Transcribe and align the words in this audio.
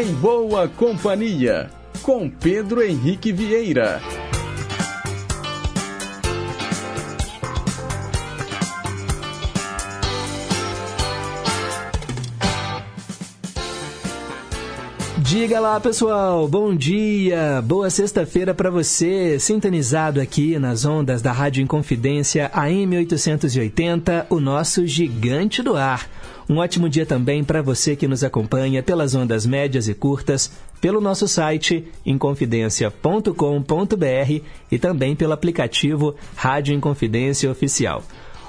Em 0.00 0.14
Boa 0.14 0.66
Companhia, 0.66 1.68
com 2.00 2.30
Pedro 2.30 2.82
Henrique 2.82 3.32
Vieira. 3.32 4.00
Diga 15.18 15.60
lá, 15.60 15.78
pessoal. 15.78 16.48
Bom 16.48 16.74
dia. 16.74 17.62
Boa 17.62 17.90
sexta-feira 17.90 18.54
para 18.54 18.70
você, 18.70 19.38
sintonizado 19.38 20.18
aqui 20.18 20.58
nas 20.58 20.86
ondas 20.86 21.20
da 21.20 21.30
Rádio 21.30 21.62
Inconfidência 21.62 22.50
AM 22.54 22.96
880, 22.96 24.28
o 24.30 24.40
nosso 24.40 24.86
gigante 24.86 25.62
do 25.62 25.76
ar. 25.76 26.08
Um 26.50 26.56
ótimo 26.56 26.88
dia 26.88 27.06
também 27.06 27.44
para 27.44 27.62
você 27.62 27.94
que 27.94 28.08
nos 28.08 28.24
acompanha 28.24 28.82
pelas 28.82 29.14
ondas 29.14 29.46
médias 29.46 29.86
e 29.86 29.94
curtas, 29.94 30.50
pelo 30.80 31.00
nosso 31.00 31.28
site 31.28 31.84
inconfidencia.com.br 32.04 34.42
e 34.68 34.76
também 34.76 35.14
pelo 35.14 35.32
aplicativo 35.32 36.16
Rádio 36.34 36.74
Inconfidência 36.74 37.48
Oficial. 37.48 38.02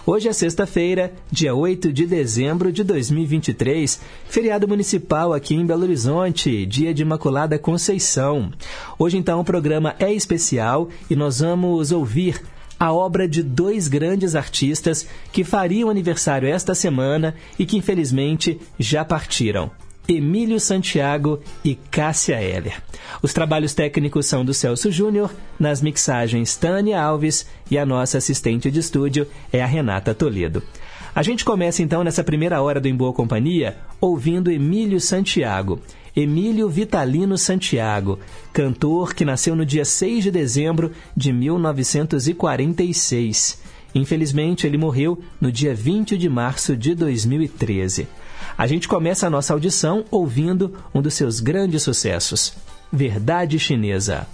Hoje 0.04 0.28
é 0.28 0.34
sexta-feira, 0.34 1.14
dia 1.32 1.54
8 1.54 1.94
de 1.94 2.08
dezembro 2.08 2.72
de 2.72 2.84
2023, 2.84 4.02
feriado 4.28 4.68
municipal 4.68 5.32
aqui 5.32 5.54
em 5.54 5.64
Belo 5.64 5.84
Horizonte, 5.84 6.66
dia 6.66 6.96
de 6.96 7.04
Imaculada 7.04 7.60
Conceição. 7.60 8.52
Hoje, 8.98 9.20
então, 9.20 9.40
o 9.40 9.46
programa 9.46 9.94
é 10.00 10.12
especial 10.12 10.90
e 11.08 11.16
nós 11.16 11.40
vamos 11.40 11.92
ouvir 11.92 12.42
a 12.82 12.92
obra 12.92 13.28
de 13.28 13.44
dois 13.44 13.88
grandes 13.88 14.36
artistas 14.36 15.08
que 15.32 15.44
fariam 15.44 15.88
aniversário 15.88 16.50
esta 16.50 16.74
semana 16.74 17.36
e 17.60 17.64
que, 17.64 17.78
infelizmente, 17.78 18.60
já 18.80 19.06
partiram. 19.06 19.70
Emílio 20.08 20.60
Santiago 20.60 21.40
e 21.64 21.76
Cássia 21.76 22.42
Heller. 22.42 22.82
Os 23.22 23.34
trabalhos 23.34 23.76
técnicos 23.76 24.26
são 24.26 24.44
do 24.44 24.52
Celso 24.52 24.92
Júnior, 24.92 25.32
nas 25.60 25.80
mixagens 25.80 26.58
Tânia 26.58 27.00
Alves 27.00 27.46
e 27.70 27.78
a 27.78 27.86
nossa 27.86 28.18
assistente 28.18 28.72
de 28.72 28.80
estúdio 28.80 29.28
é 29.54 29.62
a 29.62 29.68
Renata 29.68 30.16
Toledo. 30.16 30.64
A 31.14 31.22
gente 31.22 31.46
começa 31.46 31.84
então 31.84 32.04
nessa 32.04 32.24
primeira 32.24 32.64
hora 32.64 32.82
do 32.82 32.88
Em 32.88 32.96
Boa 32.96 33.14
Companhia 33.14 33.78
ouvindo 34.00 34.52
Emílio 34.52 35.00
Santiago. 35.00 35.80
Emílio 36.16 36.70
Vitalino 36.70 37.38
Santiago, 37.38 38.18
cantor 38.52 39.14
que 39.14 39.24
nasceu 39.24 39.56
no 39.56 39.64
dia 39.66 39.86
6 39.86 40.26
de 40.26 40.32
dezembro 40.32 40.92
de 41.16 41.32
1946. 41.32 43.62
Infelizmente, 43.94 44.66
ele 44.66 44.78
morreu 44.78 45.20
no 45.40 45.52
dia 45.52 45.76
20 45.76 46.18
de 46.18 46.30
março 46.30 46.76
de 46.76 46.96
2013. 46.96 48.08
A 48.58 48.66
gente 48.68 48.88
começa 48.88 49.28
a 49.28 49.30
nossa 49.30 49.54
audição 49.54 50.04
ouvindo 50.10 50.74
um 50.94 51.02
dos 51.02 51.14
seus 51.14 51.40
grandes 51.40 51.84
sucessos, 51.84 52.54
Verdade 52.92 53.58
Chinesa. 53.58 54.28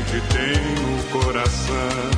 gente 0.00 0.20
tem 0.28 0.54
no 0.86 1.24
coração. 1.24 2.10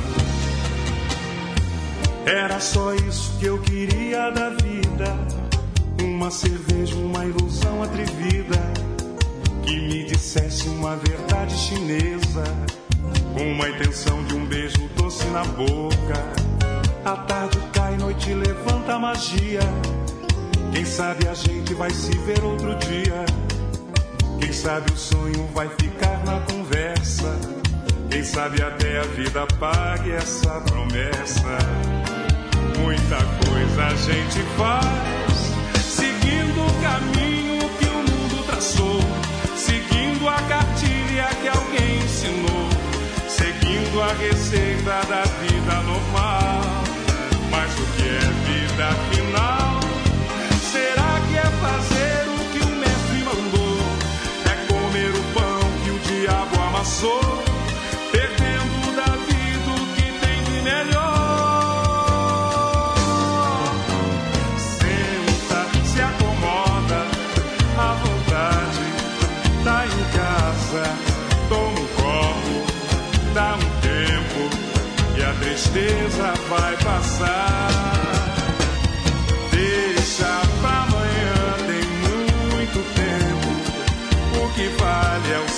Era 2.25 2.59
só 2.59 2.93
isso 2.93 3.37
que 3.39 3.45
eu 3.45 3.59
queria 3.59 4.29
da 4.31 4.49
vida. 4.49 5.17
Uma 6.01 6.31
cerveja, 6.31 6.95
uma 6.95 7.25
ilusão 7.25 7.83
atrevida. 7.83 8.59
Que 9.63 9.79
me 9.79 10.05
dissesse 10.05 10.67
uma 10.69 10.95
verdade 10.95 11.53
chinesa. 11.55 12.43
Com 13.33 13.51
uma 13.51 13.69
intenção 13.69 14.23
de 14.25 14.35
um 14.35 14.45
beijo 14.45 14.89
doce 14.95 15.25
na 15.27 15.43
boca. 15.43 16.33
A 17.03 17.17
tarde 17.17 17.59
cai, 17.73 17.97
noite 17.97 18.33
levanta 18.33 18.93
a 18.93 18.99
magia. 18.99 19.59
Quem 20.71 20.85
sabe 20.85 21.27
a 21.27 21.33
gente 21.33 21.73
vai 21.73 21.89
se 21.89 22.17
ver 22.19 22.43
outro 22.43 22.75
dia. 22.75 23.25
Quem 24.39 24.53
sabe 24.53 24.91
o 24.91 24.97
sonho 24.97 25.47
vai 25.53 25.67
ficar 25.69 26.23
na 26.25 26.39
conversa. 26.41 27.62
Quem 28.13 28.23
sabe 28.23 28.61
até 28.61 28.99
a 28.99 29.03
vida 29.05 29.47
pague 29.59 30.11
essa 30.11 30.61
promessa. 30.61 31.57
Muita 32.77 33.17
coisa 33.43 33.85
a 33.85 33.95
gente 33.95 34.39
faz, 34.55 35.83
seguindo 35.83 36.61
o 36.61 36.81
caminho 36.83 37.67
que 37.79 37.85
o 37.85 38.11
mundo 38.11 38.45
traçou, 38.45 38.99
seguindo 39.55 40.29
a 40.29 40.35
cartilha 40.43 41.27
que 41.41 41.47
alguém 41.47 41.97
ensinou, 42.03 42.69
seguindo 43.27 43.99
a 44.03 44.13
receita 44.13 45.01
da 45.09 45.23
vida 45.41 45.81
normal. 45.81 46.61
Mas 47.49 47.73
o 47.79 47.85
que 47.95 48.03
é 48.03 48.19
vida? 48.45 49.12
Vale 84.77 85.31
é 85.33 85.39
o 85.39 85.52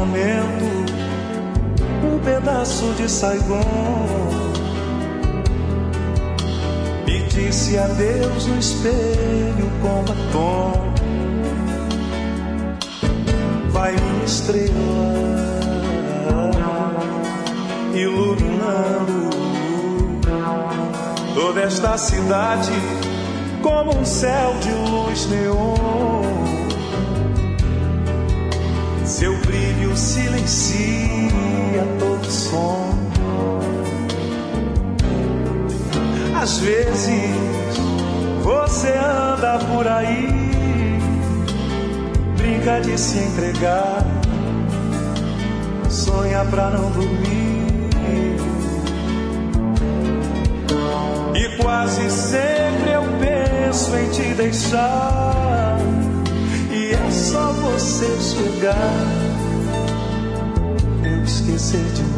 apartamento, 0.00 0.64
um 2.04 2.18
pedaço 2.20 2.92
de 2.94 3.08
Saigon. 3.08 3.60
E 7.06 7.22
disse 7.28 7.76
adeus 7.76 8.46
no 8.46 8.58
espelho 8.58 9.70
com 9.82 10.04
batom. 10.04 10.72
Vai 13.70 13.92
minha 13.92 14.24
estrela, 14.24 14.70
iluminando 17.94 19.30
toda 21.34 21.60
esta 21.60 21.96
cidade 21.98 22.72
como 23.62 23.96
um 23.96 24.04
céu 24.04 24.54
de 24.60 24.70
luz 24.90 25.28
neon. 25.28 26.19
Brilho 29.50 29.96
silencia 29.96 30.78
todo 31.98 32.30
som. 32.30 32.94
Às 36.40 36.58
vezes 36.58 37.34
você 38.42 38.88
anda 38.88 39.58
por 39.58 39.86
aí, 39.86 40.98
brinca 42.36 42.80
de 42.80 42.96
se 42.96 43.18
entregar, 43.18 44.06
sonha 45.88 46.44
pra 46.44 46.70
não 46.70 46.90
dormir 46.92 47.50
quase 51.60 52.10
sempre 52.10 52.92
eu 52.92 53.02
penso 53.18 53.96
em 53.96 54.08
te 54.10 54.34
deixar. 54.34 55.78
E 56.70 56.92
é 56.92 57.10
só 57.10 57.52
você 57.52 58.06
chegar, 58.20 59.19
esquecer 61.40 61.82
de 61.94 62.09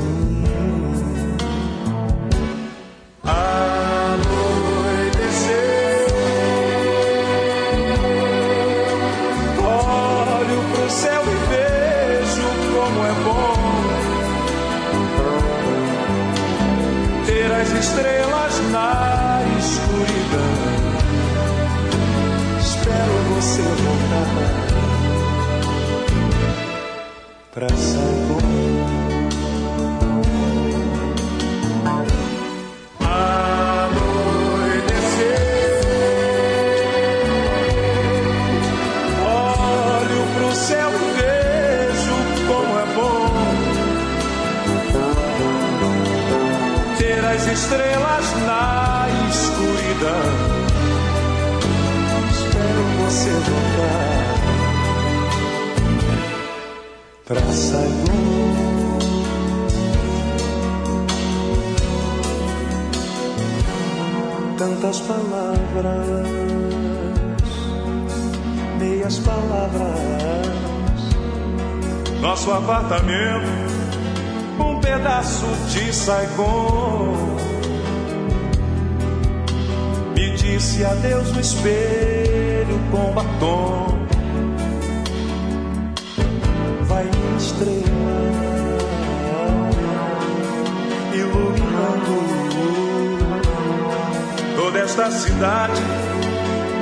cidade 95.32 95.82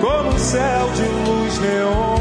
como 0.00 0.30
um 0.30 0.38
céu 0.38 0.90
de 0.94 1.30
luz 1.30 1.58
neon. 1.60 2.20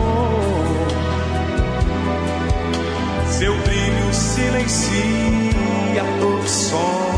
Seu 3.28 3.58
brilho 3.58 4.14
silencia 4.14 6.04
todo 6.20 6.48
som 6.48 7.10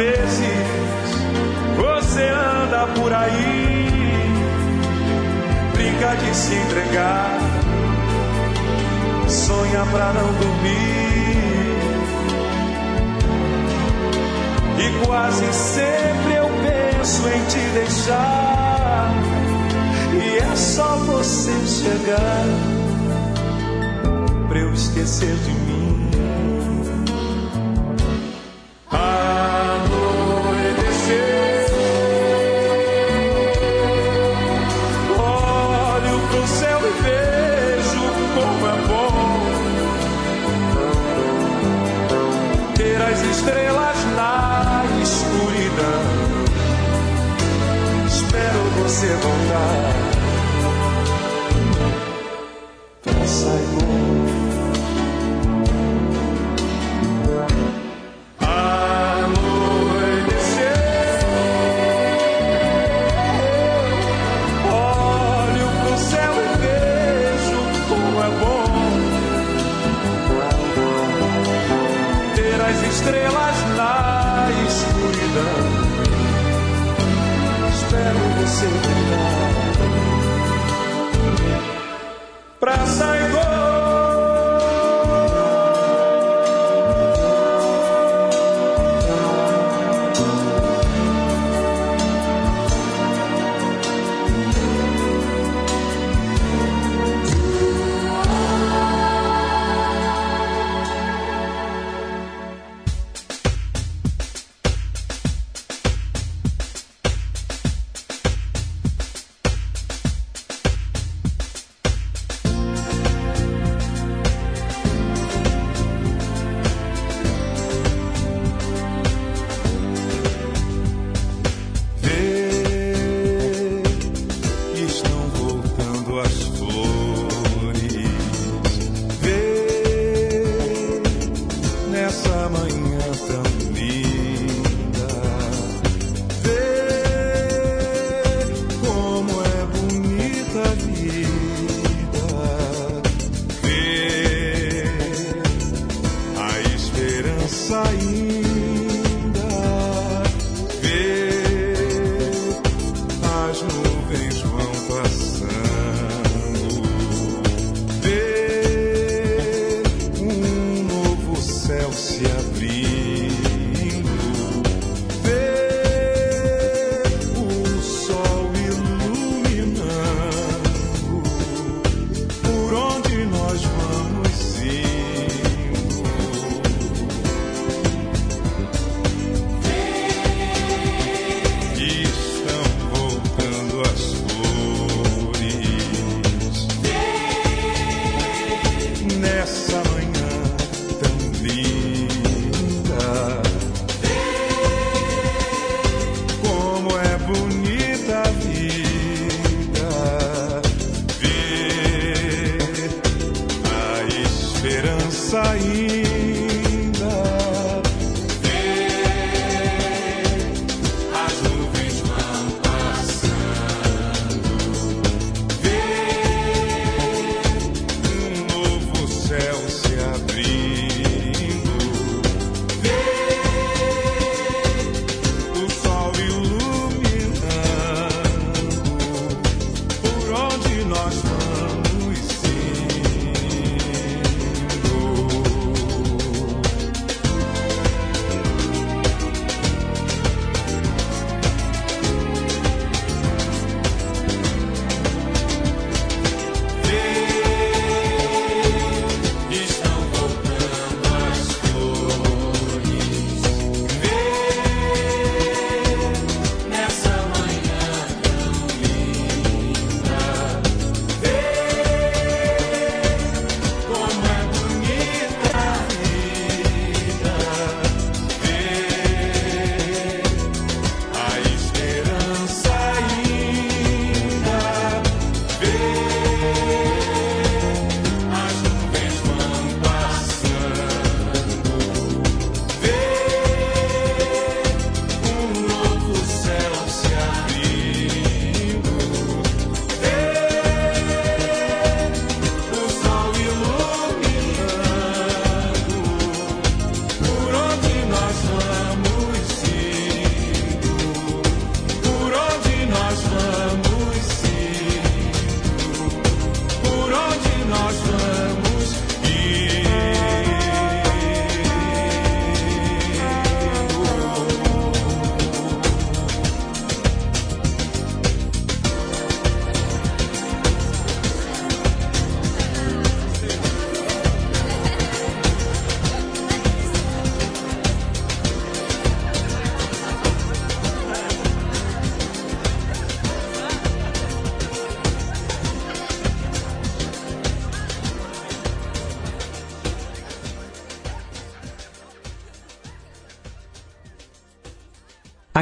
vezes 0.00 0.66
você 1.76 2.22
anda 2.22 2.86
por 2.98 3.12
aí, 3.12 3.86
brinca 5.74 6.14
de 6.16 6.34
se 6.34 6.54
entregar, 6.54 7.38
sonha 9.28 9.84
pra 9.92 10.12
não 10.14 10.32
dormir. 10.32 10.99
Quase 15.06 15.52
sempre 15.52 16.34
eu 16.34 16.48
penso 16.62 17.28
em 17.28 17.44
te 17.46 17.58
deixar, 17.74 19.14
e 20.14 20.38
é 20.38 20.56
só 20.56 20.96
você 20.98 21.52
chegar 21.66 22.44
pra 24.48 24.58
eu 24.58 24.72
esquecer 24.72 25.34
de 25.36 25.50
mim. 25.52 25.69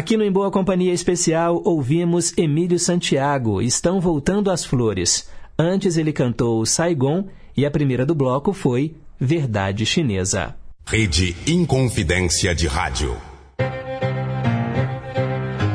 Aqui 0.08 0.16
no 0.16 0.24
Em 0.24 0.32
Boa 0.32 0.50
Companhia 0.50 0.94
Especial 0.94 1.60
ouvimos 1.66 2.32
Emílio 2.38 2.78
Santiago, 2.78 3.60
Estão 3.60 4.00
Voltando 4.00 4.50
as 4.50 4.64
Flores. 4.64 5.28
Antes 5.58 5.98
ele 5.98 6.14
cantou 6.14 6.64
Saigon 6.64 7.26
e 7.54 7.66
a 7.66 7.70
primeira 7.70 8.06
do 8.06 8.14
bloco 8.14 8.54
foi 8.54 8.94
Verdade 9.20 9.84
Chinesa. 9.84 10.56
Rede 10.86 11.36
Inconfidência 11.46 12.54
de 12.54 12.66
Rádio. 12.66 13.18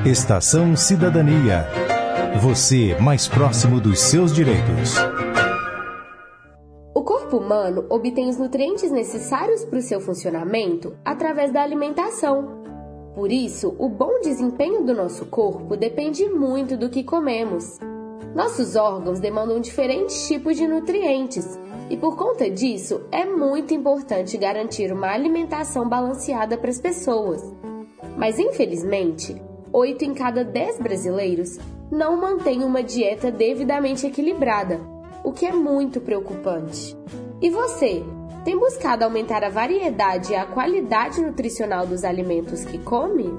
Estação 0.03 0.75
Cidadania. 0.75 1.67
Você 2.41 2.97
mais 2.99 3.27
próximo 3.27 3.79
dos 3.79 3.99
seus 3.99 4.33
direitos. 4.33 4.95
O 6.95 7.03
corpo 7.03 7.37
humano 7.37 7.85
obtém 7.87 8.29
os 8.29 8.39
nutrientes 8.39 8.91
necessários 8.91 9.63
para 9.63 9.77
o 9.77 9.81
seu 9.83 10.01
funcionamento 10.01 10.95
através 11.05 11.53
da 11.53 11.61
alimentação. 11.61 12.62
Por 13.15 13.31
isso, 13.31 13.75
o 13.77 13.87
bom 13.87 14.19
desempenho 14.21 14.83
do 14.83 14.93
nosso 14.93 15.27
corpo 15.27 15.77
depende 15.77 16.27
muito 16.29 16.75
do 16.75 16.89
que 16.89 17.03
comemos. 17.03 17.79
Nossos 18.33 18.75
órgãos 18.75 19.19
demandam 19.19 19.59
diferentes 19.59 20.27
tipos 20.27 20.57
de 20.57 20.67
nutrientes 20.67 21.59
e, 21.91 21.95
por 21.95 22.17
conta 22.17 22.49
disso, 22.49 23.01
é 23.11 23.23
muito 23.23 23.71
importante 23.71 24.35
garantir 24.35 24.91
uma 24.91 25.11
alimentação 25.11 25.87
balanceada 25.87 26.57
para 26.57 26.71
as 26.71 26.81
pessoas. 26.81 27.43
Mas, 28.17 28.39
infelizmente, 28.39 29.39
8 29.71 30.05
em 30.05 30.13
cada 30.15 30.43
10 30.43 30.79
brasileiros 30.79 31.59
não 31.91 32.19
mantêm 32.19 32.63
uma 32.63 32.81
dieta 32.81 33.31
devidamente 33.31 34.07
equilibrada, 34.07 34.79
o 35.23 35.31
que 35.31 35.45
é 35.45 35.51
muito 35.51 36.01
preocupante. 36.01 36.97
E 37.39 37.51
você, 37.51 38.03
tem 38.43 38.57
buscado 38.59 39.03
aumentar 39.03 39.43
a 39.43 39.49
variedade 39.49 40.33
e 40.33 40.35
a 40.35 40.45
qualidade 40.45 41.21
nutricional 41.21 41.87
dos 41.87 42.03
alimentos 42.03 42.65
que 42.65 42.77
come? 42.77 43.33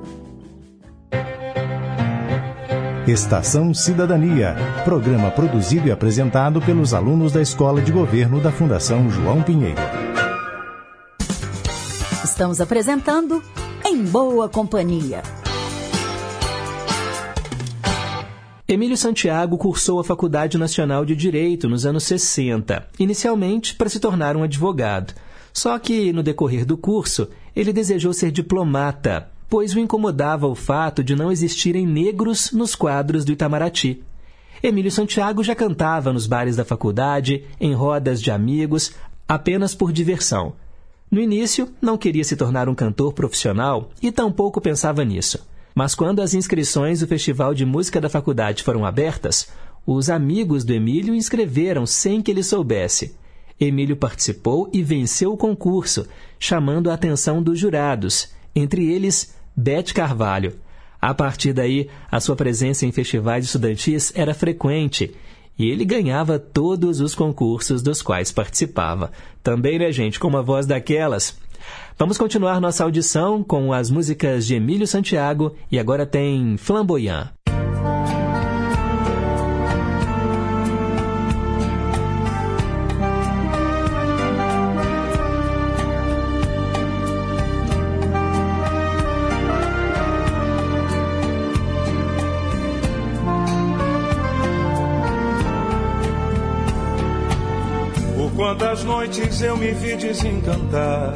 Estação 3.06 3.74
Cidadania, 3.74 4.56
programa 4.82 5.30
produzido 5.30 5.88
e 5.88 5.92
apresentado 5.92 6.60
pelos 6.62 6.94
alunos 6.94 7.32
da 7.32 7.42
Escola 7.42 7.82
de 7.82 7.92
Governo 7.92 8.40
da 8.40 8.50
Fundação 8.50 9.10
João 9.10 9.42
Pinheiro. 9.42 9.80
Estamos 12.24 12.62
apresentando 12.62 13.42
Em 13.84 14.02
Boa 14.02 14.48
Companhia. 14.48 15.43
Emílio 18.74 18.96
Santiago 18.96 19.56
cursou 19.56 20.00
a 20.00 20.04
Faculdade 20.04 20.58
Nacional 20.58 21.04
de 21.04 21.14
Direito 21.14 21.68
nos 21.68 21.86
anos 21.86 22.02
60, 22.02 22.88
inicialmente 22.98 23.76
para 23.76 23.88
se 23.88 24.00
tornar 24.00 24.36
um 24.36 24.42
advogado. 24.42 25.14
Só 25.52 25.78
que, 25.78 26.12
no 26.12 26.24
decorrer 26.24 26.66
do 26.66 26.76
curso, 26.76 27.28
ele 27.54 27.72
desejou 27.72 28.12
ser 28.12 28.32
diplomata, 28.32 29.30
pois 29.48 29.76
o 29.76 29.78
incomodava 29.78 30.48
o 30.48 30.56
fato 30.56 31.04
de 31.04 31.14
não 31.14 31.30
existirem 31.30 31.86
negros 31.86 32.50
nos 32.50 32.74
quadros 32.74 33.24
do 33.24 33.30
Itamaraty. 33.30 34.02
Emílio 34.60 34.90
Santiago 34.90 35.44
já 35.44 35.54
cantava 35.54 36.12
nos 36.12 36.26
bares 36.26 36.56
da 36.56 36.64
faculdade, 36.64 37.44
em 37.60 37.74
rodas 37.74 38.20
de 38.20 38.32
amigos, 38.32 38.92
apenas 39.28 39.72
por 39.72 39.92
diversão. 39.92 40.54
No 41.08 41.20
início, 41.20 41.68
não 41.80 41.96
queria 41.96 42.24
se 42.24 42.34
tornar 42.34 42.68
um 42.68 42.74
cantor 42.74 43.12
profissional 43.12 43.92
e 44.02 44.10
tampouco 44.10 44.60
pensava 44.60 45.04
nisso. 45.04 45.46
Mas 45.74 45.94
quando 45.94 46.20
as 46.20 46.34
inscrições 46.34 47.00
do 47.00 47.06
Festival 47.06 47.52
de 47.52 47.66
Música 47.66 48.00
da 48.00 48.08
faculdade 48.08 48.62
foram 48.62 48.84
abertas, 48.84 49.48
os 49.86 50.08
amigos 50.08 50.64
do 50.64 50.72
Emílio 50.72 51.14
inscreveram 51.14 51.84
sem 51.84 52.22
que 52.22 52.30
ele 52.30 52.42
soubesse. 52.42 53.16
Emílio 53.58 53.96
participou 53.96 54.68
e 54.72 54.82
venceu 54.82 55.32
o 55.32 55.36
concurso, 55.36 56.06
chamando 56.38 56.90
a 56.90 56.94
atenção 56.94 57.42
dos 57.42 57.58
jurados, 57.58 58.28
entre 58.54 58.90
eles 58.90 59.34
Bete 59.56 59.92
Carvalho. 59.92 60.54
A 61.00 61.12
partir 61.12 61.52
daí, 61.52 61.88
a 62.10 62.18
sua 62.18 62.34
presença 62.34 62.86
em 62.86 62.92
festivais 62.92 63.44
estudantis 63.44 64.12
era 64.14 64.32
frequente 64.32 65.14
e 65.58 65.70
ele 65.70 65.84
ganhava 65.84 66.38
todos 66.38 67.00
os 67.00 67.14
concursos 67.14 67.82
dos 67.82 68.02
quais 68.02 68.32
participava. 68.32 69.12
Também, 69.42 69.78
né, 69.78 69.92
gente, 69.92 70.18
com 70.18 70.28
uma 70.28 70.42
voz 70.42 70.66
daquelas. 70.66 71.36
Vamos 71.96 72.18
continuar 72.18 72.60
nossa 72.60 72.82
audição 72.82 73.44
com 73.44 73.72
as 73.72 73.88
músicas 73.88 74.44
de 74.44 74.56
Emílio 74.56 74.84
Santiago 74.84 75.54
e 75.70 75.78
agora 75.78 76.04
tem 76.04 76.56
Flamboyant. 76.56 77.28
Por 98.16 98.32
quantas 98.34 98.82
noites 98.82 99.40
eu 99.40 99.56
me 99.56 99.70
vi 99.70 99.94
desencantar 99.94 101.14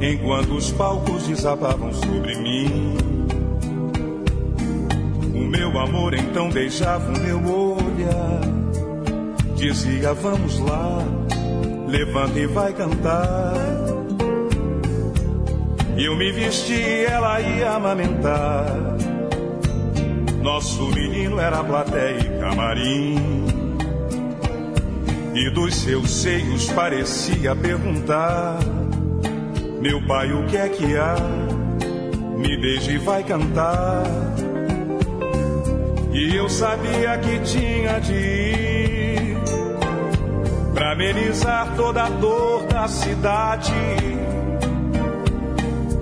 enquanto 0.00 0.54
os 0.54 0.70
palcos 0.72 1.26
desabavam 1.26 1.92
sobre 1.92 2.36
mim. 2.36 2.96
O 5.34 5.50
meu 5.50 5.78
amor 5.78 6.14
então 6.14 6.50
beijava 6.50 7.12
o 7.12 7.20
meu 7.20 7.76
olhar, 7.76 8.40
dizia: 9.56 10.14
Vamos 10.14 10.58
lá, 10.60 10.98
levanta 11.88 12.38
e 12.38 12.46
vai 12.46 12.72
cantar. 12.72 13.54
Eu 15.96 16.14
me 16.16 16.30
vesti 16.30 17.04
ela 17.06 17.40
ia 17.40 17.72
amamentar. 17.72 18.66
Nosso 20.40 20.86
menino 20.92 21.40
era 21.40 21.62
plateia 21.64 22.20
e 22.20 22.40
camarim. 22.40 23.16
E 25.34 25.50
dos 25.50 25.74
seus 25.74 26.10
seios 26.10 26.70
parecia 26.70 27.54
perguntar 27.54 28.58
meu 29.80 30.00
pai, 30.06 30.32
o 30.32 30.44
que 30.46 30.56
é 30.56 30.68
que 30.68 30.96
há? 30.96 31.16
Me 32.36 32.56
beije 32.56 32.92
e 32.92 32.98
vai 32.98 33.22
cantar. 33.22 34.02
E 36.12 36.34
eu 36.34 36.48
sabia 36.48 37.18
que 37.18 37.38
tinha 37.40 38.00
de 38.00 38.14
ir 38.14 39.36
pra 40.74 40.92
amenizar 40.92 41.74
toda 41.76 42.04
a 42.04 42.10
dor 42.10 42.66
da 42.66 42.88
cidade. 42.88 43.72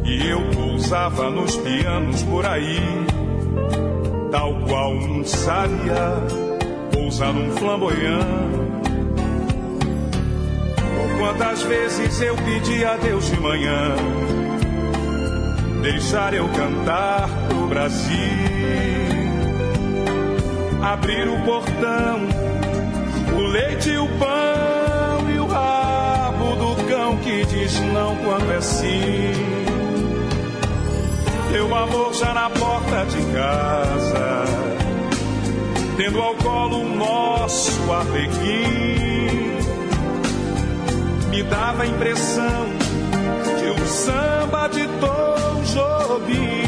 E 0.05 0.29
eu 0.29 0.41
pousava 0.55 1.31
nos 1.31 1.57
pianos 1.57 2.23
por 2.23 2.47
aí, 2.47 2.81
tal 4.31 4.55
qual 4.67 4.93
um 4.93 5.25
sábia 5.25 6.23
pousa 6.93 7.33
num 7.33 7.51
flamboyant 7.53 8.56
Quantas 11.27 11.61
vezes 11.65 12.21
eu 12.21 12.37
pedi 12.37 12.85
a 12.85 12.97
Deus 12.99 13.27
de 13.29 13.41
manhã 13.41 13.97
deixar 15.83 16.33
eu 16.33 16.49
cantar 16.51 17.29
pro 17.49 17.67
Brasil, 17.67 18.15
abrir 20.81 21.29
o 21.29 21.43
portão, 21.43 22.29
o 23.37 23.41
leite 23.49 23.91
e 23.91 23.99
o 23.99 24.07
pão 24.07 25.31
e 25.35 25.41
o 25.41 25.47
rabo 25.47 26.55
do 26.55 26.85
cão 26.87 27.17
que 27.17 27.45
diz 27.45 27.81
não 27.93 28.15
quando 28.19 28.53
é 28.53 28.61
sim. 28.61 29.33
Meu 31.51 31.75
amor 31.75 32.15
já 32.15 32.33
na 32.35 32.49
porta 32.51 33.05
de 33.05 33.21
casa, 33.33 34.45
tendo 35.97 36.21
ao 36.21 36.37
colo 36.37 36.83
o 36.83 36.97
nosso 36.97 37.93
arreguim 37.93 39.46
me 41.37 41.43
dava 41.43 41.83
a 41.83 41.87
impressão 41.87 42.67
de 43.59 43.71
um 43.71 43.87
samba 43.87 44.69
de 44.69 44.87
Tom 44.87 45.63
Jobim. 45.65 46.66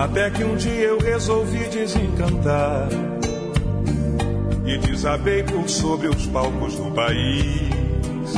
Até 0.00 0.30
que 0.30 0.42
um 0.42 0.56
dia 0.56 0.86
eu 0.86 0.98
resolvi 0.98 1.58
desencantar 1.68 2.88
e 4.64 4.78
desabei 4.78 5.42
por 5.42 5.68
sobre 5.68 6.08
os 6.08 6.26
palcos 6.28 6.74
do 6.76 6.90
país. 6.92 8.34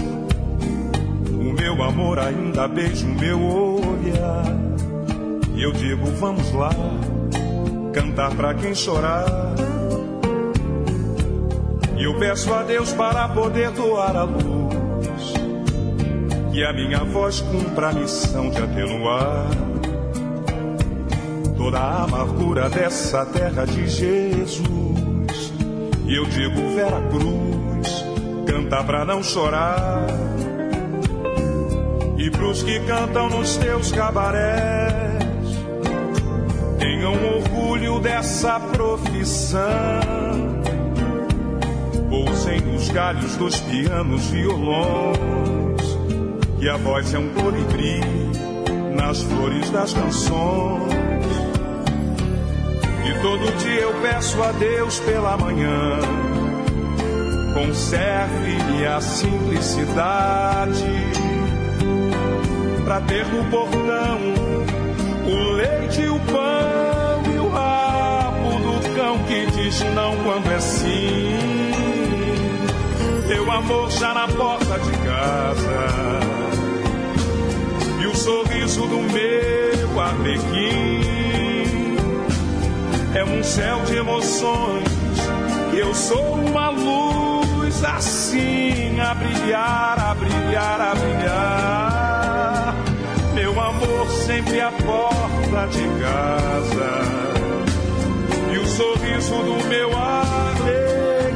O 1.30 1.52
meu 1.52 1.80
amor 1.84 2.18
ainda 2.18 2.66
beija 2.66 3.06
o 3.06 3.10
meu 3.10 3.40
olhar 3.40 4.44
e 5.54 5.62
eu 5.62 5.70
digo 5.70 6.06
vamos 6.18 6.50
lá 6.50 6.70
cantar 7.92 8.34
pra 8.34 8.54
quem 8.54 8.74
chorar. 8.74 9.24
E 11.96 12.02
eu 12.02 12.18
peço 12.18 12.52
a 12.52 12.64
Deus 12.64 12.92
para 12.92 13.28
poder 13.28 13.70
doar 13.70 14.16
a 14.16 14.24
luz. 14.24 15.32
Que 16.52 16.64
a 16.64 16.72
minha 16.72 17.04
voz 17.04 17.40
cumpra 17.40 17.90
a 17.90 17.92
missão 17.92 18.50
de 18.50 18.58
atenuar 18.58 19.61
toda 21.62 21.78
a 21.78 22.02
amargura 22.02 22.68
dessa 22.68 23.24
terra 23.24 23.64
de 23.64 23.86
Jesus. 23.86 24.66
E 26.04 26.12
eu 26.12 26.26
digo, 26.26 26.74
Vera 26.74 27.00
Cruz, 27.08 28.04
canta 28.44 28.82
pra 28.82 29.04
não 29.04 29.22
chorar. 29.22 30.04
E 32.18 32.28
pros 32.30 32.64
que 32.64 32.80
cantam 32.80 33.30
nos 33.30 33.56
teus 33.58 33.92
cabarés, 33.92 35.22
tenham 36.80 37.14
orgulho 37.36 38.00
dessa 38.00 38.58
profissão. 38.58 39.60
Pousem 42.10 42.60
nos 42.60 42.88
galhos 42.88 43.36
dos 43.36 43.60
pianos, 43.60 44.26
violões, 44.26 45.98
e 46.60 46.68
a 46.68 46.76
voz 46.76 47.14
é 47.14 47.18
um 47.20 47.28
colibri 47.28 48.00
nas 48.96 49.22
flores 49.22 49.70
das 49.70 49.94
canções. 49.94 50.81
Todo 53.22 53.56
dia 53.58 53.82
eu 53.82 53.94
peço 54.02 54.42
a 54.42 54.50
Deus 54.50 54.98
pela 54.98 55.36
manhã, 55.36 56.00
conserve-me 57.54 58.84
a 58.84 59.00
simplicidade, 59.00 60.84
para 62.84 63.00
ter 63.02 63.24
no 63.26 63.44
portão 63.44 64.18
o 65.24 65.52
leite 65.52 66.02
o 66.08 66.18
pão 66.18 67.32
e 67.32 67.38
o 67.38 67.48
rabo 67.48 68.58
do 68.58 68.94
cão 68.96 69.18
que 69.28 69.46
diz 69.52 69.80
não 69.94 70.16
quando 70.24 70.50
é 70.50 70.58
sim. 70.58 71.38
Teu 73.28 73.48
amor 73.52 73.88
já 73.92 74.12
na 74.14 74.26
porta 74.26 74.80
de 74.80 74.90
casa 74.90 76.18
e 78.02 78.06
o 78.06 78.16
sorriso 78.16 78.80
do 78.88 78.98
meu 78.98 80.00
arlequim 80.00 81.21
é 83.14 83.24
um 83.24 83.42
céu 83.42 83.80
de 83.80 83.96
emoções. 83.96 84.88
Eu 85.74 85.94
sou 85.94 86.34
uma 86.34 86.70
luz 86.70 87.84
assim 87.84 88.98
a 89.00 89.14
brilhar, 89.14 89.98
a 89.98 90.14
brilhar, 90.14 90.80
a 90.80 90.94
brilhar. 90.94 92.74
Meu 93.34 93.60
amor 93.60 94.08
sempre 94.26 94.60
à 94.60 94.70
porta 94.70 95.66
de 95.68 95.88
casa. 96.00 97.02
E 98.52 98.58
o 98.58 98.66
sorriso 98.66 99.34
do 99.34 99.64
meu 99.68 99.96
arlequim. 99.96 101.32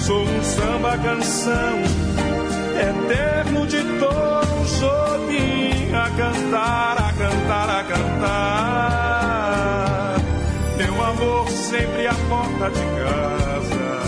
Sou 0.00 0.22
um 0.22 0.42
samba 0.42 0.98
canção 0.98 1.82
eterno 2.78 3.66
de 3.66 3.82
Tom 3.98 4.64
Jobim 4.80 5.92
a 5.94 6.10
cantar, 6.16 6.91
sempre 11.72 12.06
à 12.06 12.14
porta 12.28 12.70
de 12.70 12.84
casa. 13.00 14.02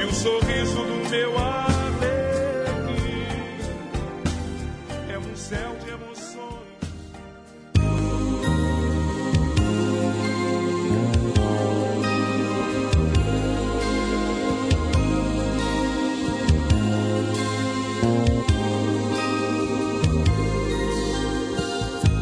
E 0.00 0.04
o 0.04 0.12
sorriso 0.12 0.82
do 0.82 1.08
meu 1.10 1.38
alegria 1.38 2.98
é 5.14 5.18
um 5.18 5.36
céu 5.36 5.76
de 5.80 5.90
emoções. 5.90 6.48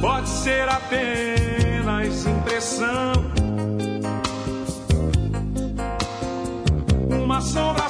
Pode 0.02 0.28
ser 0.28 0.68
apenas 0.68 1.36
uma 7.37 7.38
assombração 7.38 7.86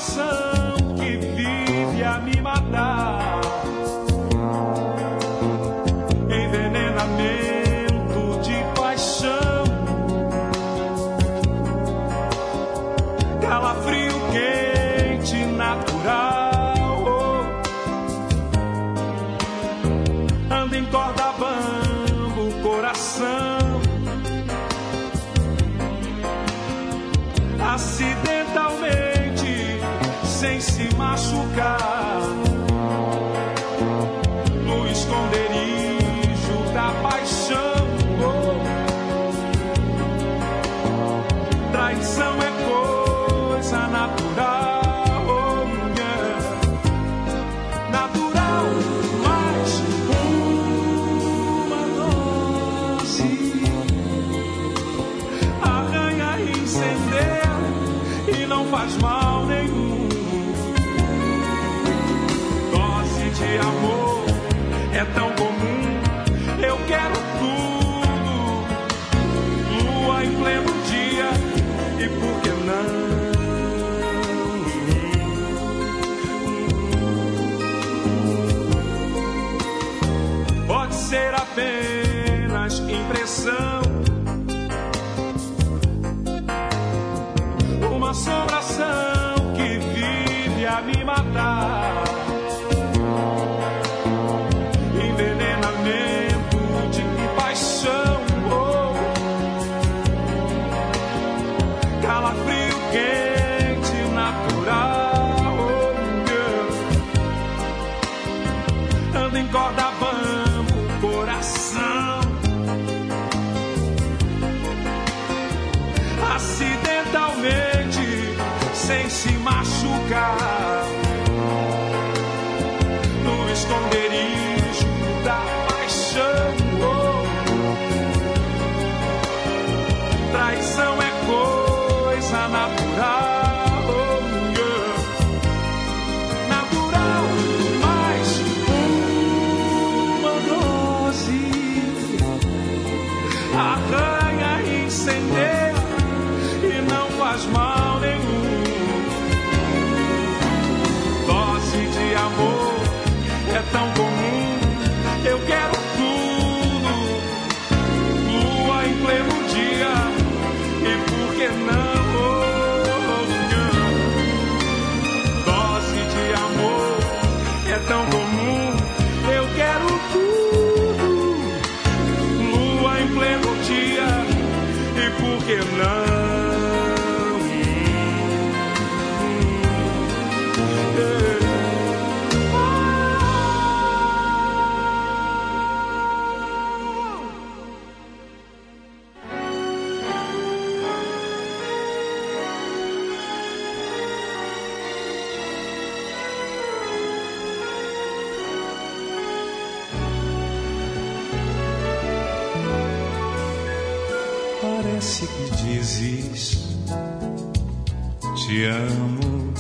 te 208.47 208.65
amo, 208.67 209.53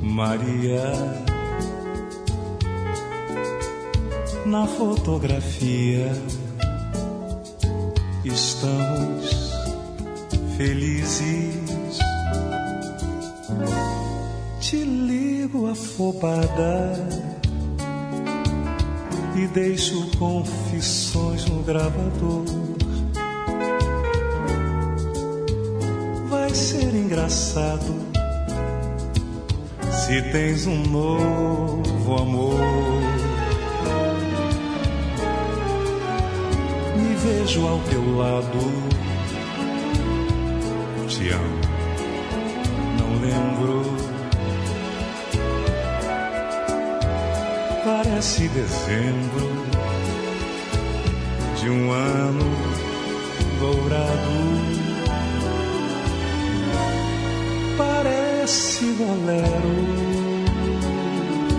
Maria. 0.00 0.92
Na 4.46 4.66
fotografia 4.68 6.12
estamos 8.24 9.52
felizes. 10.56 11.98
Te 14.60 14.84
ligo 14.84 15.68
afobada 15.68 16.92
e 19.34 19.46
deixo 19.48 20.08
confissões 20.18 21.46
no 21.46 21.64
gravador. 21.64 22.71
Ser 26.92 26.98
engraçado 26.98 27.94
se 29.90 30.22
tens 30.30 30.66
um 30.66 30.82
novo 30.82 32.16
amor. 32.16 32.58
Me 36.96 37.14
vejo 37.14 37.66
ao 37.66 37.78
teu 37.80 38.16
lado, 38.16 38.58
te 41.08 41.30
amo, 41.30 41.60
não 42.98 43.20
lembro. 43.20 43.96
Parece 47.84 48.48
dezembro 48.48 49.50
de 51.58 51.70
um 51.70 51.90
ano 51.90 52.44
dourado. 53.60 54.71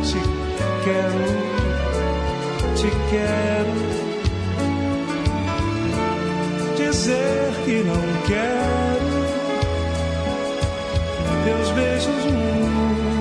Te 0.04 0.20
quero, 0.84 1.26
te 2.76 2.90
quero. 3.12 3.76
Dizer 6.78 7.54
que 7.64 7.84
não 7.84 8.04
quero. 8.28 9.14
Teus 11.46 11.70
beijos 11.72 12.26
nunca 12.26 13.13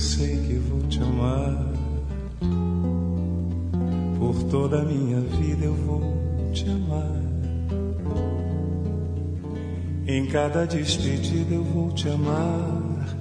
sei 0.00 0.36
que 0.46 0.54
vou 0.54 0.80
te 0.88 0.98
amar. 1.00 1.72
Por 4.18 4.42
toda 4.44 4.80
a 4.80 4.84
minha 4.84 5.20
vida 5.20 5.66
eu 5.66 5.74
vou 5.74 6.02
te 6.52 6.68
amar. 6.68 7.20
Em 10.06 10.26
cada 10.26 10.66
despedida 10.66 11.54
eu 11.54 11.62
vou 11.64 11.92
te 11.92 12.08
amar. 12.08 13.16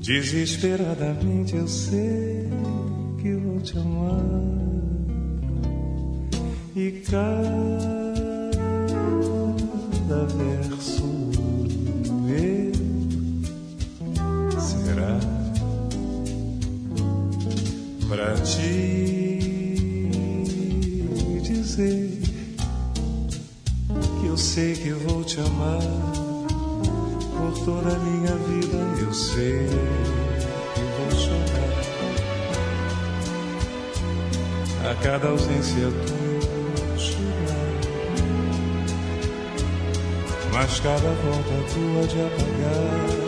Desesperadamente 0.00 1.54
eu 1.54 1.68
sei 1.68 2.48
que 3.22 3.34
vou 3.34 3.60
te 3.60 3.78
amar. 3.78 4.24
E 6.74 7.02
cada 7.06 7.28
verso 10.36 10.97
amar 25.58 25.80
por 27.36 27.52
toda 27.64 27.94
a 27.94 27.98
minha 27.98 28.34
vida. 28.36 28.78
Eu 29.00 29.12
sei 29.12 29.66
que 30.74 30.80
vou 30.80 31.10
chorar 31.10 31.78
a 34.90 34.94
cada 35.02 35.28
ausência 35.28 35.90
tua. 35.90 36.98
chorar. 36.98 37.58
Mas 40.52 40.80
cada 40.80 40.98
volta 40.98 41.54
tua 41.72 42.06
de 42.06 42.20
apagar 42.20 43.18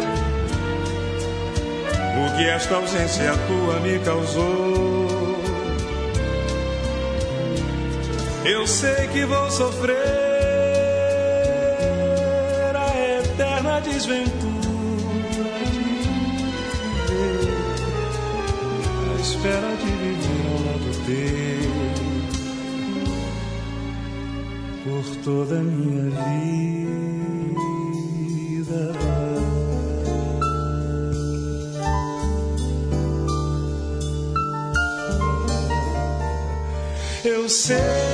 o 2.16 2.36
que 2.36 2.44
esta 2.48 2.74
ausência 2.76 3.32
tua 3.46 3.80
me 3.80 3.98
causou. 4.00 5.10
Eu 8.44 8.66
sei 8.66 9.06
que 9.08 9.24
vou 9.26 9.50
sofrer 9.50 10.29
eterna 13.80 13.92
desventura 13.92 15.58
de 15.70 15.78
viver, 15.78 17.08
a 19.08 19.20
espera 19.20 19.70
de 19.76 19.90
viver 20.00 20.44
ao 20.46 20.58
lado 20.66 20.90
teu 21.06 21.70
por 24.84 25.06
toda 25.22 25.54
a 25.58 25.62
minha 25.62 26.10
vida. 26.10 26.30
sei 37.50 38.09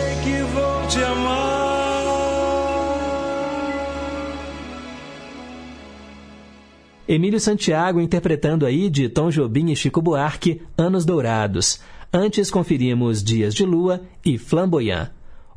Emílio 7.17 7.41
Santiago 7.41 7.99
interpretando 7.99 8.67
aí 8.67 8.91
de 8.91 9.09
Tom 9.09 9.31
Jobim 9.31 9.73
e 9.73 9.77
Chico 9.77 10.03
Buarque, 10.03 10.61
Anos 10.77 11.07
Dourados. 11.07 11.81
Antes 12.13 12.51
conferimos 12.51 13.25
Dias 13.25 13.55
de 13.55 13.65
Lua 13.65 14.03
e 14.23 14.37
Flamboyant. 14.37 15.09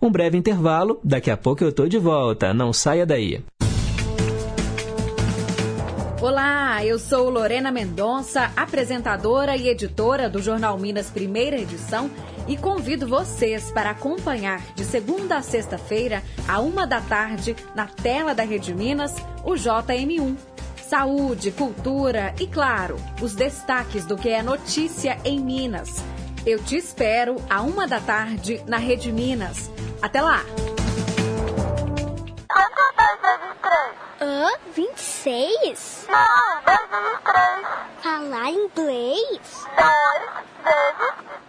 Um 0.02 0.10
breve 0.10 0.38
intervalo, 0.38 1.02
daqui 1.04 1.30
a 1.30 1.36
pouco 1.36 1.62
eu 1.62 1.74
tô 1.74 1.86
de 1.86 1.98
volta, 1.98 2.54
não 2.54 2.72
saia 2.72 3.06
daí. 3.06 3.44
Olá, 6.22 6.86
eu 6.86 6.98
sou 6.98 7.30
Lorena 7.30 7.74
Mendonça, 7.74 8.54
apresentadora 8.56 9.58
e 9.58 9.68
editora 9.68 10.30
do 10.30 10.42
Jornal 10.42 10.78
Minas 10.80 11.10
Primeira 11.10 11.60
Edição 11.60 12.10
e 12.48 12.56
convido 12.56 13.06
vocês 13.06 13.70
para 13.70 13.90
acompanhar 13.90 14.64
de 14.76 14.86
segunda 14.86 15.36
a 15.36 15.42
sexta-feira, 15.42 16.24
a 16.48 16.62
uma 16.62 16.88
da 16.88 17.02
tarde, 17.02 17.54
na 17.76 17.86
tela 17.86 18.34
da 18.34 18.44
Rede 18.44 18.74
Minas, 18.74 19.14
o 19.44 19.56
JM1. 19.56 20.59
Saúde, 20.90 21.52
cultura 21.52 22.34
e, 22.40 22.48
claro, 22.48 22.96
os 23.22 23.36
destaques 23.36 24.06
do 24.06 24.18
que 24.18 24.28
é 24.30 24.42
notícia 24.42 25.20
em 25.24 25.40
Minas. 25.40 26.04
Eu 26.44 26.64
te 26.64 26.78
espero 26.78 27.36
a 27.48 27.62
uma 27.62 27.88
da 27.88 28.00
tarde 28.00 28.64
na 28.66 28.78
Rede 28.78 29.12
Minas. 29.12 29.70
Até 30.02 30.20
lá! 30.20 30.42
Hã? 34.20 34.48
26? 34.74 36.08
Não, 36.10 36.62
10 36.66 36.80
vezes 36.90 37.20
3. 37.24 37.68
Falar 38.02 38.50
inglês? 38.50 39.68
10 39.78 39.90
vezes 40.64 41.14
3. 41.14 41.49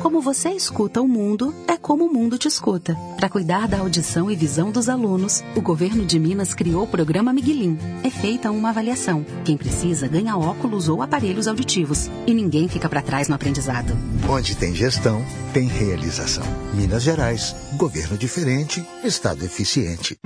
Como 0.00 0.20
você 0.20 0.50
escuta 0.50 1.00
o 1.00 1.08
mundo, 1.08 1.54
é 1.68 1.76
como 1.76 2.06
o 2.06 2.12
mundo 2.12 2.36
te 2.36 2.48
escuta. 2.48 2.96
Para 3.16 3.28
cuidar 3.28 3.68
da 3.68 3.78
audição 3.78 4.30
e 4.30 4.36
visão 4.36 4.70
dos 4.70 4.88
alunos, 4.88 5.44
o 5.54 5.60
governo 5.60 6.04
de 6.04 6.18
Minas 6.18 6.54
criou 6.54 6.84
o 6.84 6.86
programa 6.86 7.32
Miguelim. 7.32 7.78
É 8.02 8.10
feita 8.10 8.50
uma 8.50 8.70
avaliação. 8.70 9.24
Quem 9.44 9.56
precisa 9.56 10.08
ganha 10.08 10.36
óculos 10.36 10.88
ou 10.88 11.02
aparelhos 11.02 11.46
auditivos. 11.46 12.10
E 12.26 12.34
ninguém 12.34 12.68
fica 12.68 12.88
para 12.88 13.02
trás 13.02 13.28
no 13.28 13.34
aprendizado. 13.34 13.96
Onde 14.28 14.56
tem 14.56 14.74
gestão, 14.74 15.24
tem 15.52 15.68
realização. 15.68 16.44
Minas 16.74 17.02
Gerais, 17.02 17.54
governo 17.76 18.16
diferente, 18.16 18.84
estado 19.04 19.44
eficiente. 19.44 20.16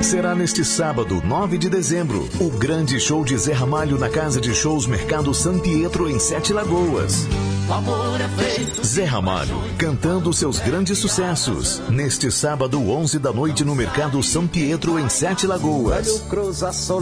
Será 0.00 0.34
neste 0.34 0.64
sábado, 0.64 1.22
9 1.22 1.58
de 1.58 1.68
dezembro, 1.68 2.28
o 2.40 2.48
grande 2.50 2.98
show 2.98 3.22
de 3.22 3.36
Zé 3.36 3.52
Ramalho 3.52 3.98
na 3.98 4.08
Casa 4.08 4.40
de 4.40 4.54
Shows 4.54 4.86
Mercado 4.86 5.34
San 5.34 5.58
Pietro, 5.58 6.08
em 6.08 6.18
Sete 6.18 6.54
Lagoas. 6.54 7.26
Zé 8.84 9.04
Ramalho, 9.04 9.62
cantando 9.78 10.32
seus 10.32 10.58
grandes 10.58 10.98
sucessos. 10.98 11.80
Neste 11.88 12.28
sábado, 12.30 12.80
11 12.90 13.20
da 13.20 13.32
noite, 13.32 13.64
no 13.64 13.76
Mercado 13.76 14.20
São 14.24 14.44
Pietro, 14.46 14.98
em 14.98 15.08
Sete 15.08 15.46
Lagoas. 15.46 16.24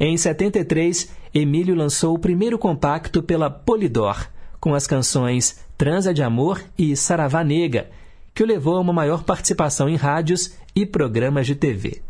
Em 0.00 0.16
73, 0.16 1.08
Emílio 1.32 1.76
lançou 1.76 2.14
o 2.14 2.18
primeiro 2.18 2.58
compacto 2.58 3.22
pela 3.22 3.48
Polydor, 3.48 4.26
com 4.58 4.74
as 4.74 4.84
canções 4.84 5.60
Transa 5.78 6.12
de 6.12 6.24
Amor 6.24 6.60
e 6.76 6.96
Saravá 6.96 7.44
Nega, 7.44 7.88
que 8.34 8.42
o 8.42 8.46
levou 8.46 8.76
a 8.76 8.80
uma 8.80 8.92
maior 8.92 9.22
participação 9.22 9.88
em 9.88 9.94
rádios 9.94 10.56
e 10.74 10.84
programas 10.84 11.46
de 11.46 11.54
TV. 11.54 12.02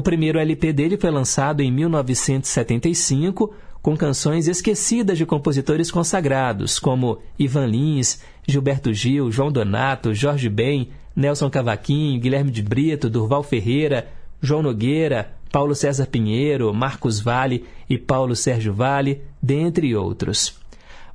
O 0.00 0.02
primeiro 0.02 0.38
LP 0.38 0.72
dele 0.72 0.96
foi 0.96 1.10
lançado 1.10 1.60
em 1.60 1.70
1975, 1.70 3.52
com 3.82 3.94
canções 3.94 4.48
esquecidas 4.48 5.18
de 5.18 5.26
compositores 5.26 5.90
consagrados, 5.90 6.78
como 6.78 7.18
Ivan 7.38 7.66
Lins, 7.66 8.18
Gilberto 8.48 8.94
Gil, 8.94 9.30
João 9.30 9.52
Donato, 9.52 10.14
Jorge 10.14 10.48
Ben, 10.48 10.88
Nelson 11.14 11.50
Cavaquinho, 11.50 12.18
Guilherme 12.18 12.50
de 12.50 12.62
Brito, 12.62 13.10
Durval 13.10 13.42
Ferreira, 13.42 14.08
João 14.40 14.62
Nogueira, 14.62 15.34
Paulo 15.52 15.74
César 15.74 16.06
Pinheiro, 16.06 16.72
Marcos 16.72 17.20
Vale 17.20 17.66
e 17.86 17.98
Paulo 17.98 18.34
Sérgio 18.34 18.72
Vale, 18.72 19.20
dentre 19.42 19.94
outros. 19.94 20.58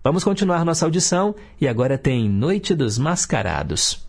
Vamos 0.04 0.24
continuar 0.24 0.64
nossa 0.64 0.86
audição 0.86 1.34
e 1.60 1.68
agora 1.68 1.98
tem 1.98 2.30
Noite 2.30 2.76
dos 2.76 3.00
Mascarados. 3.00 4.06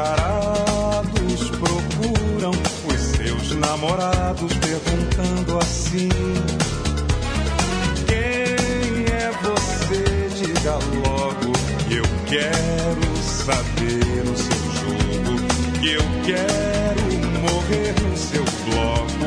Dois 0.00 0.20
mascarados 0.30 1.50
procuram 1.50 2.52
os 2.86 3.00
seus 3.00 3.56
namorados, 3.56 4.52
perguntando 4.54 5.58
assim: 5.58 6.08
Quem 8.06 9.04
é 9.12 9.30
você? 9.42 10.28
Diga 10.36 10.78
logo 11.04 11.52
eu 11.90 12.04
quero 12.26 13.16
saber 13.22 14.22
o 14.24 14.36
seu 14.36 14.60
jogo, 14.80 15.32
eu 15.84 16.02
quero 16.24 17.02
morrer 17.40 17.94
no 18.02 18.16
seu 18.16 18.44
bloco, 18.44 19.26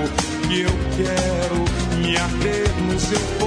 eu 0.52 0.74
quero 0.96 1.98
me 2.00 2.18
arder 2.18 2.70
no 2.82 3.00
seu 3.00 3.43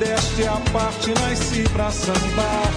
modéstia 0.00 0.52
à 0.52 0.70
parte, 0.70 1.12
nasci 1.20 1.62
pra 1.74 1.90
sambar. 1.90 2.70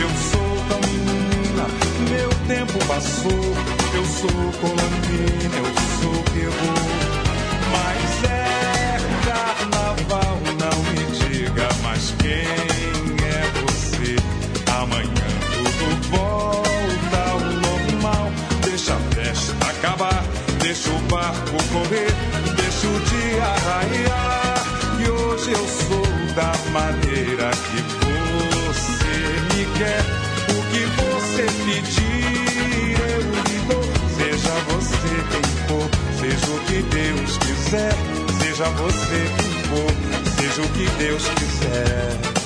Eu 0.00 0.08
sou 0.30 0.50
tão 0.68 0.80
menina, 0.88 1.66
meu 2.08 2.30
tempo 2.46 2.78
passou. 2.86 3.44
Eu 3.92 4.04
sou 4.04 4.52
colombina, 4.60 5.56
eu 5.58 5.68
sou 6.00 6.22
terror. 6.32 6.82
Mas 7.72 8.30
é 8.30 8.98
carnaval, 9.26 10.38
não 10.60 10.78
me 10.92 11.04
diga 11.18 11.68
mais 11.82 12.14
quem 12.20 12.46
é 13.26 13.42
você. 13.62 14.16
Amanhã 14.80 15.28
tudo 15.52 16.08
volta 16.10 17.30
ao 17.30 17.40
normal. 17.40 18.30
Deixa 18.62 18.94
a 18.94 19.00
festa 19.14 19.52
acabar, 19.66 20.24
deixa 20.62 20.88
o 20.88 20.98
barco 21.10 21.56
correr, 21.72 22.14
deixa 22.54 22.86
o 22.86 23.00
dia 23.10 23.44
raiar. 23.66 24.50
E 25.00 25.10
hoje 25.10 25.50
eu 25.50 25.66
sou 25.66 25.89
da 26.40 26.52
maneira 26.70 27.50
que 27.50 27.82
você 28.00 29.20
me 29.52 29.64
quer. 29.78 30.02
O 30.48 30.60
que 30.70 30.82
você 30.96 31.44
pedir, 31.66 32.98
eu 33.10 33.20
lhe 33.20 33.58
dou. 33.68 33.84
Seja 34.16 34.54
você 34.70 35.12
quem 35.30 35.44
for, 35.68 35.88
seja 36.18 36.50
o 36.50 36.60
que 36.60 36.82
Deus 36.82 37.36
quiser. 37.38 37.92
Seja 38.40 38.64
você 38.70 39.20
quem 39.36 39.52
for, 39.68 39.92
seja 40.36 40.62
o 40.62 40.68
que 40.68 40.86
Deus 40.98 41.28
quiser. 41.28 42.39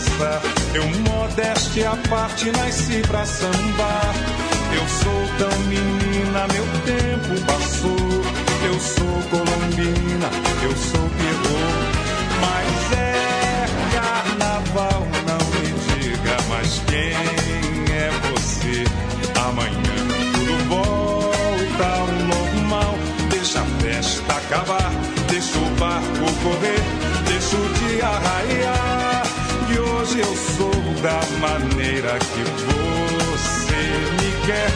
Mais 0.00 0.04
dançar. 0.04 0.40
Eu 0.74 0.84
modéstia 1.10 1.90
à 1.90 1.96
parte, 2.08 2.50
nasci 2.52 3.02
pra 3.06 3.24
sambar. 3.24 4.14
Eu 4.72 4.88
sou 4.88 5.28
tão 5.38 5.58
menina, 5.64 6.46
meu 6.52 6.64
tempo 6.84 7.46
passou. 7.46 8.22
Eu 8.64 8.80
sou 8.80 9.22
colombina, 9.30 10.30
eu 10.62 10.76
sou 10.76 11.10
terror. 11.10 11.70
Mas 12.40 12.98
é 12.98 13.66
carnaval, 13.94 15.06
não 15.26 15.42
me 15.60 16.00
diga 16.00 16.36
mais 16.48 16.80
quem 16.86 17.14
é 17.94 18.10
você. 18.30 18.84
Amanhã 19.46 19.96
tudo 20.34 20.68
volta 20.68 21.84
ao 21.84 22.06
normal. 22.06 22.94
Deixa 23.30 23.60
a 23.60 23.64
festa 23.82 24.32
acabar, 24.32 24.92
deixa 25.28 25.58
o 25.58 25.70
barco 25.76 26.32
correr, 26.42 26.82
deixa 27.26 27.56
o 27.56 27.68
dia 27.74 28.06
raiar. 28.06 28.79
Hoje 30.10 30.22
eu 30.22 30.36
sou 30.36 30.72
da 31.02 31.20
maneira 31.38 32.18
que 32.18 32.42
você 32.66 33.82
me 34.18 34.30
quer. 34.44 34.70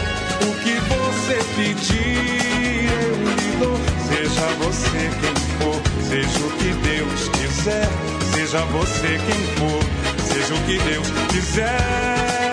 O 0.46 0.54
que 0.62 0.74
você 0.94 1.36
pedir, 1.56 2.88
eu 3.02 3.14
lhe 3.16 3.56
dou. 3.58 3.76
Seja 4.06 4.46
você 4.60 5.10
quem 5.20 5.34
for, 5.58 5.82
seja 6.08 6.38
o 6.38 6.50
que 6.52 6.70
Deus 6.88 7.28
quiser. 7.30 7.88
Seja 8.32 8.60
você 8.66 9.18
quem 9.26 9.42
for, 9.58 9.82
seja 10.22 10.54
o 10.54 10.58
que 10.66 10.78
Deus 10.78 11.08
quiser. 11.32 12.43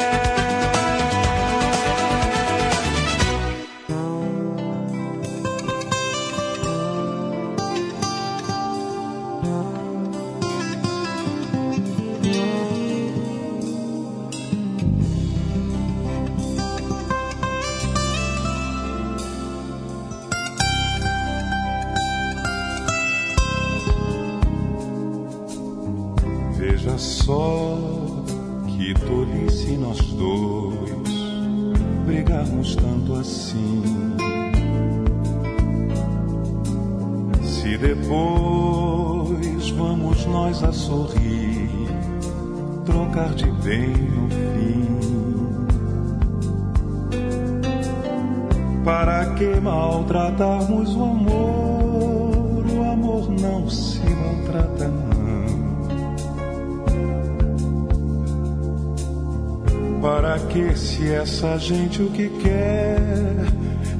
Essa 61.42 61.58
gente 61.58 62.04
o 62.04 62.12
que 62.12 62.30
quer 62.30 62.98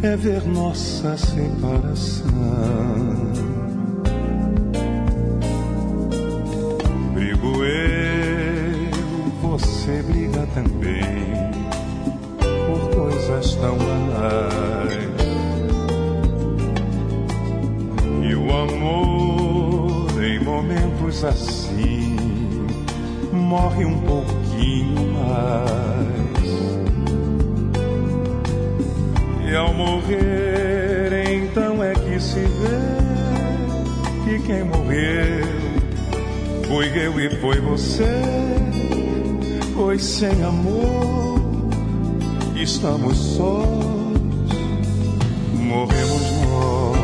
é 0.04 0.16
ver 0.16 0.46
nossa 0.46 1.18
separação? 1.18 1.81
Estamos 42.82 43.16
sós, 43.16 43.68
morremos 45.54 46.32
nós. 46.42 46.98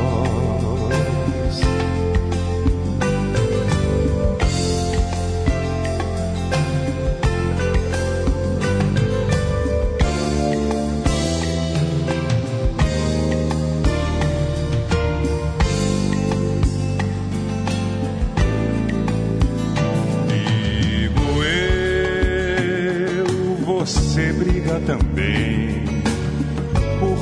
Digo 20.28 21.44
eu, 21.44 23.28
você 23.64 24.34
briga 24.34 24.80
também 24.88 25.67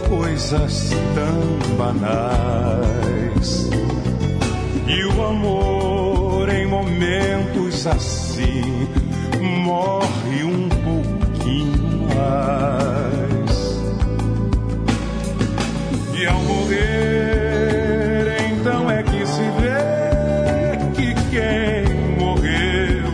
coisas 0.10 0.91
tão 1.14 1.78
banais. 1.78 3.70
E 4.88 5.03
o 5.06 5.26
amor 5.26 6.49
em 6.49 6.68
momentos 6.68 7.88
assim 7.88 8.88
morre 9.64 10.43
um 10.43 10.70
pouquinho 10.70 12.08
mais. 12.16 13.76
E 16.14 16.26
ao 16.28 16.39
morrer, 16.41 18.38
então 18.51 18.89
é 18.89 19.03
que 19.03 19.26
se 19.26 19.41
vê 19.60 20.78
que 20.95 21.14
quem 21.30 22.18
morreu 22.18 23.12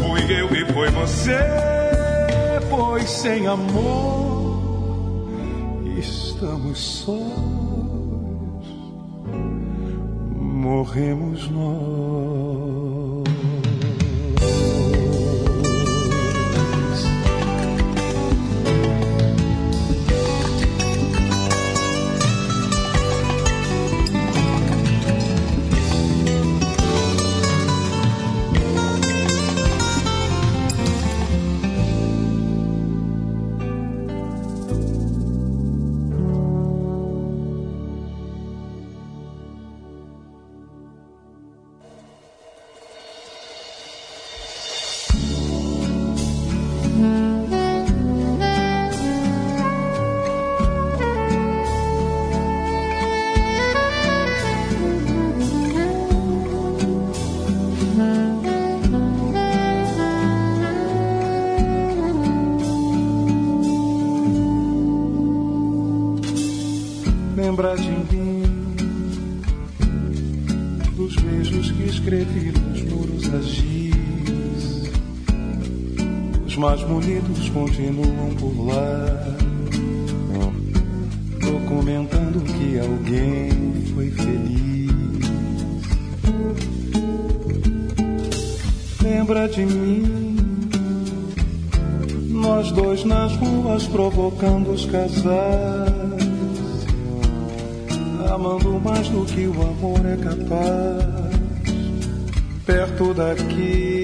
fui 0.00 0.20
eu 0.40 0.46
e 0.54 0.72
foi 0.72 0.90
você. 0.90 1.38
Pois 2.70 3.08
sem 3.08 3.46
amor 3.46 4.27
estamos 6.38 6.78
sós, 6.78 7.18
morremos 10.36 11.50
nós. 11.50 11.97
Mais 76.78 76.82
bonitos 76.82 77.48
continuam 77.50 78.34
por 78.38 78.66
lá, 78.66 79.36
documentando 81.40 82.40
que 82.40 82.78
alguém 82.78 83.50
foi 83.94 84.10
feliz. 84.10 85.28
Lembra 89.02 89.48
de 89.48 89.64
mim, 89.64 90.36
nós 92.28 92.70
dois 92.72 93.04
nas 93.04 93.34
ruas 93.36 93.86
provocando 93.86 94.70
os 94.70 94.84
casais 94.86 95.88
amando 98.32 98.78
mais 98.80 99.08
do 99.08 99.24
que 99.24 99.46
o 99.46 99.62
amor 99.62 100.00
é 100.04 100.16
capaz. 100.16 101.18
Perto 102.64 103.14
daqui 103.14 103.97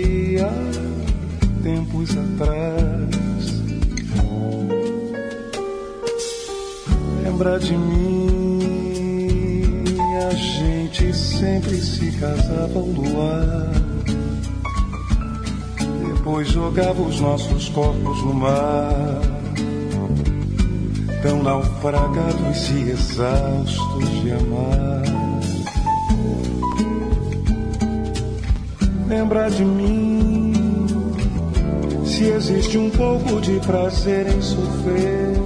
de 7.58 7.76
mim? 7.76 8.58
A 10.26 10.34
gente 10.34 11.14
sempre 11.14 11.76
se 11.76 12.10
casava 12.12 12.78
ao 12.78 12.86
luar. 12.86 13.72
Depois 16.06 16.48
jogava 16.48 17.02
os 17.02 17.20
nossos 17.20 17.68
corpos 17.68 18.22
no 18.24 18.34
mar 18.34 19.34
tão 21.24 21.42
naufragados 21.42 22.68
e 22.68 22.90
exaustos 22.90 24.10
de 24.20 24.30
amar. 24.30 25.02
Lembra 29.08 29.50
de 29.50 29.64
mim, 29.64 30.52
se 32.04 32.24
existe 32.24 32.76
um 32.76 32.90
pouco 32.90 33.40
de 33.40 33.58
prazer 33.60 34.26
em 34.26 34.42
sofrer. 34.42 35.43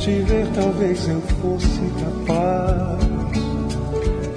Te 0.00 0.22
ver, 0.22 0.46
talvez 0.54 1.08
eu 1.08 1.20
fosse 1.20 1.92
capaz. 2.00 3.00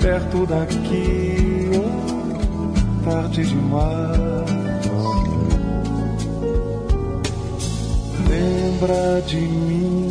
Perto 0.01 0.45
daqui, 0.45 1.72
oh, 1.76 3.05
tarde 3.05 3.43
demais. 3.45 4.43
lembra 8.84 9.22
de 9.28 9.38
mim. 9.38 10.03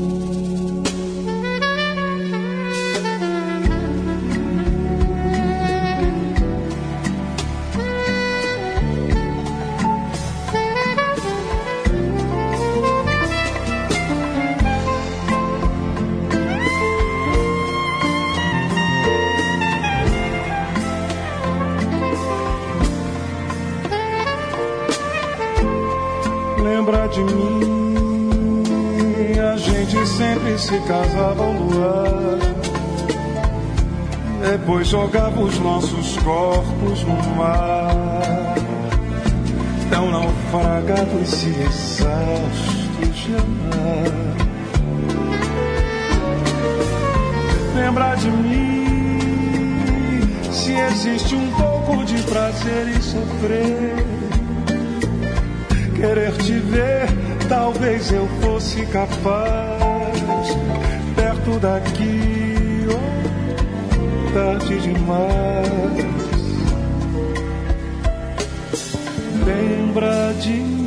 Jogava 34.92 35.40
os 35.40 35.58
nossos 35.58 36.18
corpos 36.18 37.02
no 37.04 37.16
mar, 37.34 38.54
tão 39.88 40.10
naufragados 40.10 41.44
e 41.44 41.48
exaustos 41.62 43.16
de 43.16 43.34
amar. 43.34 44.12
Lembra 47.74 48.14
de 48.16 48.30
mim, 48.30 48.84
se 50.52 50.74
existe 50.74 51.36
um 51.36 51.50
pouco 51.52 52.04
de 52.04 52.22
prazer 52.24 52.88
em 52.88 53.00
sofrer 53.00 53.94
querer 55.96 56.32
te 56.32 56.52
ver, 56.52 57.06
talvez 57.48 58.12
eu 58.12 58.28
fosse 58.42 58.84
capaz. 58.86 60.12
Perto 61.14 61.60
daqui, 61.60 62.31
tarde 64.32 64.78
demais. 64.80 66.06
Lembra 69.44 70.32
de 70.40 70.50
mim. 70.50 70.81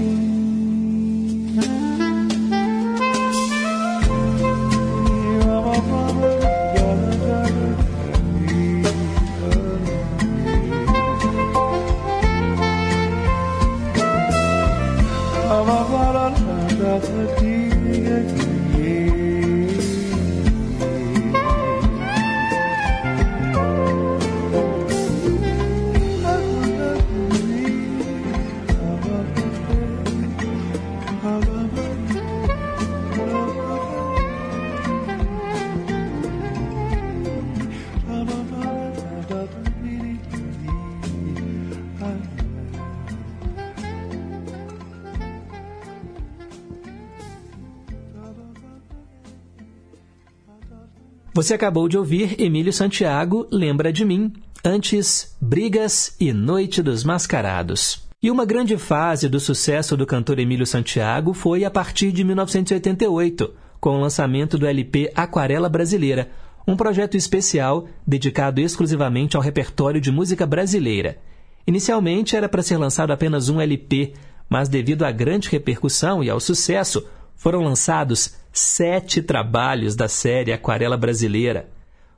Você 51.46 51.54
acabou 51.54 51.88
de 51.88 51.96
ouvir 51.96 52.42
Emílio 52.42 52.74
Santiago, 52.74 53.48
Lembra 53.52 53.94
de 53.94 54.04
Mim. 54.04 54.34
Antes, 54.64 55.38
Brigas 55.40 56.16
e 56.20 56.34
Noite 56.34 56.82
dos 56.82 57.04
Mascarados. 57.04 58.04
E 58.20 58.32
uma 58.32 58.46
grande 58.46 58.76
fase 58.80 59.30
do 59.30 59.40
sucesso 59.40 59.96
do 59.96 60.08
cantor 60.08 60.40
Emílio 60.40 60.66
Santiago 60.66 61.36
foi 61.36 61.64
a 61.64 61.70
partir 61.70 62.12
de 62.12 62.24
1988, 62.24 63.54
com 63.80 63.92
o 63.92 64.02
lançamento 64.02 64.58
do 64.58 64.66
LP 64.66 65.12
Aquarela 65.14 65.70
Brasileira, 65.70 66.32
um 66.68 66.76
projeto 66.76 67.16
especial 67.16 67.88
dedicado 68.08 68.60
exclusivamente 68.60 69.38
ao 69.38 69.44
repertório 69.44 70.02
de 70.02 70.12
música 70.12 70.48
brasileira. 70.48 71.20
Inicialmente 71.68 72.36
era 72.36 72.50
para 72.50 72.64
ser 72.64 72.78
lançado 72.78 73.14
apenas 73.14 73.50
um 73.50 73.62
LP, 73.62 74.14
mas 74.50 74.68
devido 74.68 75.04
à 75.04 75.12
grande 75.12 75.48
repercussão 75.48 76.24
e 76.24 76.30
ao 76.32 76.40
sucesso, 76.40 77.06
foram 77.36 77.62
lançados 77.62 78.36
sete 78.52 79.22
trabalhos 79.22 79.96
da 79.96 80.08
série 80.08 80.54
Aquarela 80.54 80.98
Brasileira. 80.98 81.70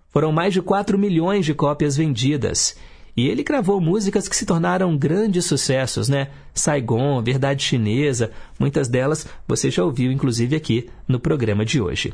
Foram 0.10 0.32
mais 0.32 0.54
de 0.54 0.62
4 0.62 0.98
milhões 0.98 1.46
de 1.46 1.54
cópias 1.54 1.98
vendidas. 1.98 2.78
E 3.16 3.28
ele 3.28 3.44
gravou 3.44 3.82
músicas 3.82 4.28
que 4.28 4.36
se 4.36 4.46
tornaram 4.46 4.96
grandes 4.96 5.46
sucessos, 5.46 6.08
né? 6.08 6.30
Saigon, 6.54 7.22
Verdade 7.24 7.64
Chinesa, 7.64 8.32
muitas 8.60 8.88
delas 8.88 9.28
você 9.48 9.72
já 9.72 9.84
ouviu, 9.84 10.12
inclusive, 10.12 10.56
aqui 10.56 10.88
no 11.08 11.20
programa 11.20 11.66
de 11.66 11.82
hoje. 11.82 12.14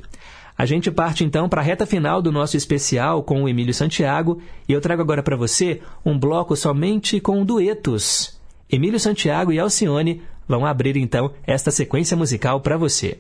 A 0.58 0.66
gente 0.66 0.90
parte 0.90 1.26
então 1.26 1.50
para 1.50 1.62
a 1.62 1.64
reta 1.64 1.86
final 1.86 2.22
do 2.22 2.32
nosso 2.32 2.56
especial 2.56 3.24
com 3.24 3.44
o 3.44 3.50
Emílio 3.50 3.74
Santiago 3.74 4.42
e 4.68 4.72
eu 4.72 4.80
trago 4.80 5.02
agora 5.02 5.22
para 5.22 5.36
você 5.36 5.82
um 6.06 6.18
bloco 6.18 6.56
somente 6.56 7.20
com 7.20 7.44
duetos. 7.44 8.40
Emílio 8.72 9.00
Santiago 9.00 9.52
e 9.52 9.60
Alcione 9.60 10.22
vão 10.48 10.66
abrir 10.66 10.98
então 10.98 11.32
esta 11.46 11.72
sequência 11.72 12.18
musical 12.18 12.62
para 12.62 12.78
você. 12.78 13.20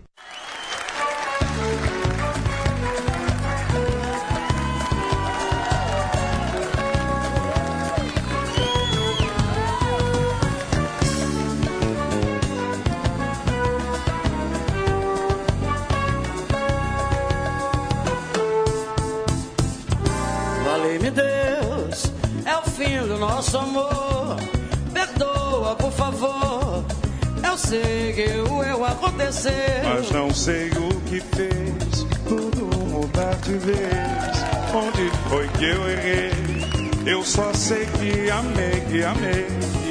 Amei, 39.13 39.45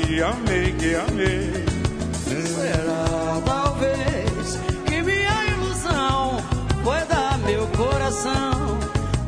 que 0.06 0.22
amei, 0.22 0.72
que 0.72 0.94
amei. 0.94 1.64
Será 2.24 3.40
talvez 3.44 4.58
que 4.86 5.02
minha 5.02 5.46
ilusão 5.46 6.38
foi 6.82 7.04
dar 7.06 7.38
meu 7.38 7.66
coração 7.68 8.78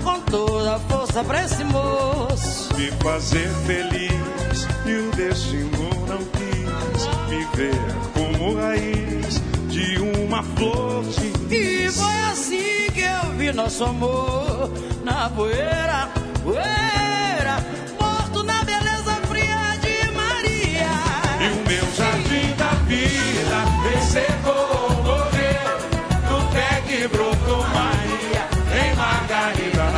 com 0.02 0.20
toda 0.22 0.76
a 0.76 0.78
força 0.80 1.22
pra 1.24 1.44
esse 1.44 1.64
moço? 1.64 2.74
Me 2.76 2.90
fazer 3.02 3.48
feliz 3.66 4.66
e 4.86 4.94
o 4.94 5.10
destino 5.12 5.90
não 6.08 6.18
quis 6.18 7.08
me 7.28 7.44
ver 7.56 7.80
como 8.14 8.56
raiz 8.56 9.40
de 9.68 9.98
uma 10.00 10.42
flor 10.42 11.04
de 11.04 11.54
E 11.54 11.90
foi 11.90 12.20
assim 12.32 12.90
que 12.92 13.00
eu 13.00 13.32
vi 13.36 13.52
nosso 13.52 13.84
amor 13.84 14.70
na 15.04 15.30
poeira, 15.30 16.08
poeira, 16.42 16.83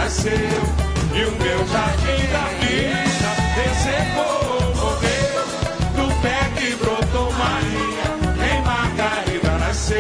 nasceu. 0.07 0.33
E 0.33 1.25
o 1.25 1.31
meu 1.43 1.67
jardim 1.67 2.23
da 2.31 2.45
vida 2.61 3.31
recebeu, 3.57 4.75
morreu, 4.77 5.43
do 5.97 6.23
pé 6.23 6.41
que 6.57 6.77
brotou 6.77 7.33
Maria, 7.33 8.07
em 8.47 8.63
Margarida 8.63 9.59
nasceu. 9.59 9.97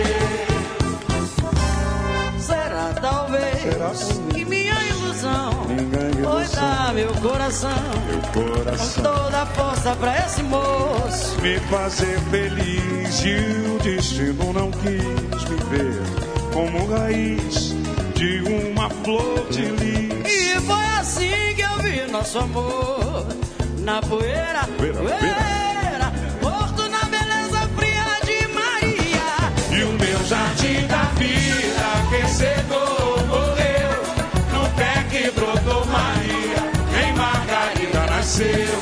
Será 2.38 2.94
talvez 3.00 3.62
Será? 3.62 3.90
que 4.32 4.44
minha 4.44 4.74
ilusão 4.84 5.64
Minha 5.66 6.22
foi 6.22 6.46
dar 6.54 6.94
meu 6.94 7.12
coração 7.14 7.70
Meu 8.08 8.20
com 8.20 8.54
coração 8.54 9.02
toda 9.02 9.42
a 9.42 9.46
força 9.46 9.96
pra 9.96 10.16
esse 10.24 10.42
moço. 10.44 11.40
me 11.40 11.58
fazer 11.68 12.20
feliz 12.30 13.24
e 13.24 13.70
o 13.74 13.78
destino 13.82 14.52
não 14.52 14.70
quis 14.70 15.44
me 15.48 15.56
ver 15.70 16.02
como 16.52 16.86
raiz 16.92 17.74
de 18.16 18.40
uma 18.40 18.88
flor 18.88 19.46
de 19.50 19.62
lis. 19.62 20.24
E 20.24 20.60
foi 20.60 20.86
assim 20.98 21.54
que 21.54 21.60
eu 21.62 21.78
vi 21.82 22.10
nosso 22.10 22.38
amor 22.38 23.26
na 23.80 24.00
poeira, 24.00 24.66
Poeira, 24.76 24.98
poeira, 24.98 26.12
morto 26.42 26.88
na 26.88 27.04
beleza 27.04 27.68
fria 27.76 28.06
de 28.24 28.48
Maria. 28.48 29.78
E 29.78 29.84
o 29.84 29.92
meu 29.92 30.24
jardim 30.24 30.86
da 30.86 31.02
vida 31.18 31.88
recebeu, 32.10 33.26
morreu, 33.28 33.92
no 34.52 34.68
pé 34.76 35.04
que 35.10 35.30
brotou 35.30 35.84
Maria, 35.86 37.06
em 37.06 37.12
Margarida 37.14 38.06
nasceu. 38.10 38.75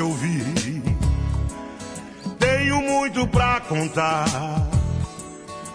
Pudesse 0.00 0.02
ouvir. 0.02 0.44
Tenho 2.38 2.80
muito 2.82 3.26
pra 3.28 3.60
contar, 3.60 4.26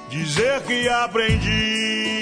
dizer 0.10 0.62
que 0.62 0.90
aprendi. 0.90 2.20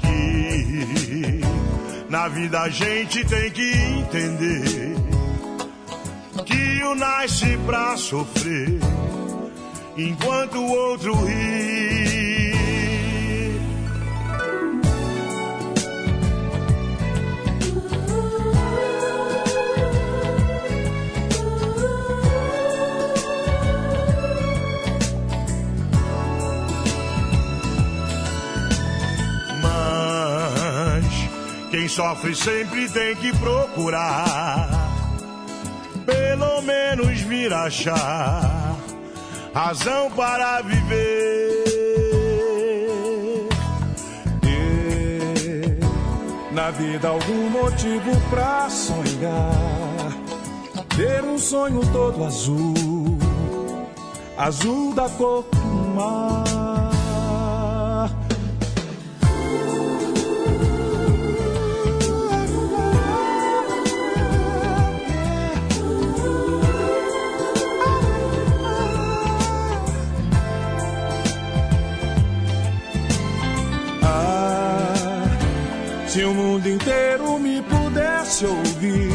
Que 0.00 1.40
na 2.08 2.28
vida 2.28 2.60
a 2.60 2.68
gente 2.68 3.24
tem 3.24 3.50
que 3.50 3.72
entender 3.72 4.96
que 6.44 6.82
o 6.84 6.94
nasce 6.94 7.56
pra 7.66 7.96
sofrer, 7.96 8.80
enquanto 9.96 10.58
o 10.58 10.70
outro 10.70 11.14
ri. 11.24 11.69
Sofre 31.90 32.36
sempre 32.36 32.88
tem 32.88 33.16
que 33.16 33.36
procurar, 33.38 34.70
pelo 36.06 36.62
menos 36.62 37.20
vir 37.22 37.52
achar 37.52 38.76
razão 39.52 40.08
para 40.12 40.62
viver. 40.62 41.64
Ter 44.40 45.80
na 46.52 46.70
vida 46.70 47.08
algum 47.08 47.50
motivo 47.50 48.12
pra 48.30 48.70
sonhar, 48.70 50.12
ter 50.96 51.24
um 51.24 51.38
sonho 51.38 51.80
todo 51.92 52.24
azul, 52.24 53.18
azul 54.38 54.94
da 54.94 55.08
cor 55.08 55.44
pudesse 78.30 78.46
ouvir, 78.46 79.10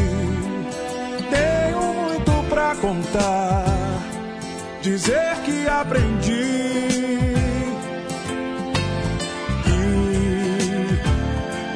tenho 1.30 1.93
muito 1.93 2.49
pra 2.49 2.76
contar, 2.76 3.66
dizer 4.82 5.38
que 5.45 5.68
aprendi. 5.68 6.89
Que 9.63 9.78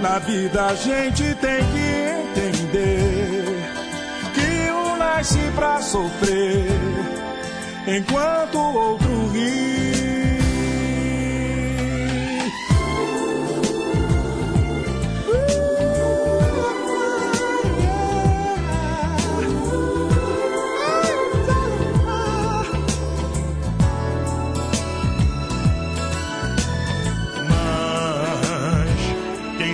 na 0.02 0.20
vida 0.20 0.66
a 0.66 0.76
gente 0.76 1.34
tem 1.36 1.64
que 1.72 2.40
entender 2.40 3.46
que 4.34 4.72
um 4.72 4.98
nasce 4.98 5.40
pra 5.56 5.82
sofrer, 5.82 6.68
enquanto 7.88 8.58
o 8.58 8.76
outro 8.76 9.28
ri. 9.32 9.79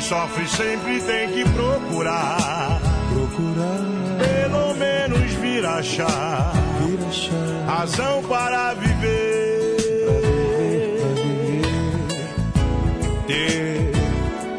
Sofre 0.05 0.47
sempre 0.47 1.01
tem 1.01 1.31
que 1.31 1.43
procurar. 1.49 2.79
Procurar. 3.11 3.79
Pelo 4.19 4.75
menos 4.75 5.31
vir 5.33 5.65
achar. 5.65 6.53
Vir 6.79 6.99
achar. 7.07 7.65
Razão 7.67 8.21
para 8.23 8.75
viver. 8.75 9.77
Pra 10.05 10.19
viver, 10.23 10.97
pra 10.99 11.23
viver. 12.13 13.25
Ter 13.25 13.91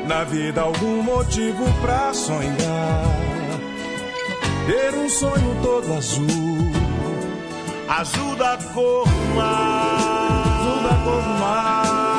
na 0.08 0.24
vida 0.24 0.62
algum 0.62 1.02
motivo 1.02 1.64
pra 1.80 2.12
sonhar. 2.12 3.04
Ter 4.66 4.94
um 4.98 5.08
sonho 5.08 5.56
todo 5.62 5.94
azul. 5.94 6.26
azul 7.88 8.34
da 8.34 8.58
cor 8.74 9.06
mar, 9.36 10.42
azul 10.58 10.82
da 10.82 11.04
cor 11.04 11.22
do 11.22 11.40
mar. 11.40 12.15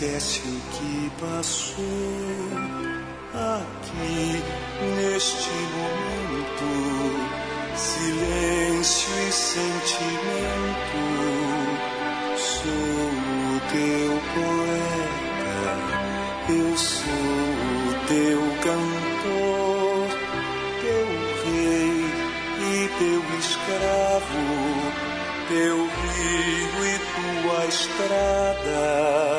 Esquece 0.00 0.40
o 0.40 0.60
que 0.72 1.12
passou 1.20 1.84
aqui 3.34 4.42
neste 4.96 5.52
momento. 5.76 6.68
Silêncio 7.76 9.12
e 9.28 9.32
sentimento. 9.32 11.00
Sou 12.38 12.72
o 12.72 13.60
teu 13.72 14.12
poeta, 14.34 15.60
eu 16.48 16.76
sou 16.78 17.50
o 17.84 17.94
teu 18.08 18.40
cantor, 18.62 20.08
teu 20.80 21.06
rei 21.44 22.00
e 22.58 22.88
teu 22.98 23.20
escravo 23.38 25.00
teu 25.50 25.78
rio 25.78 26.86
e 26.86 26.96
tua 27.42 27.66
estrada. 27.66 29.29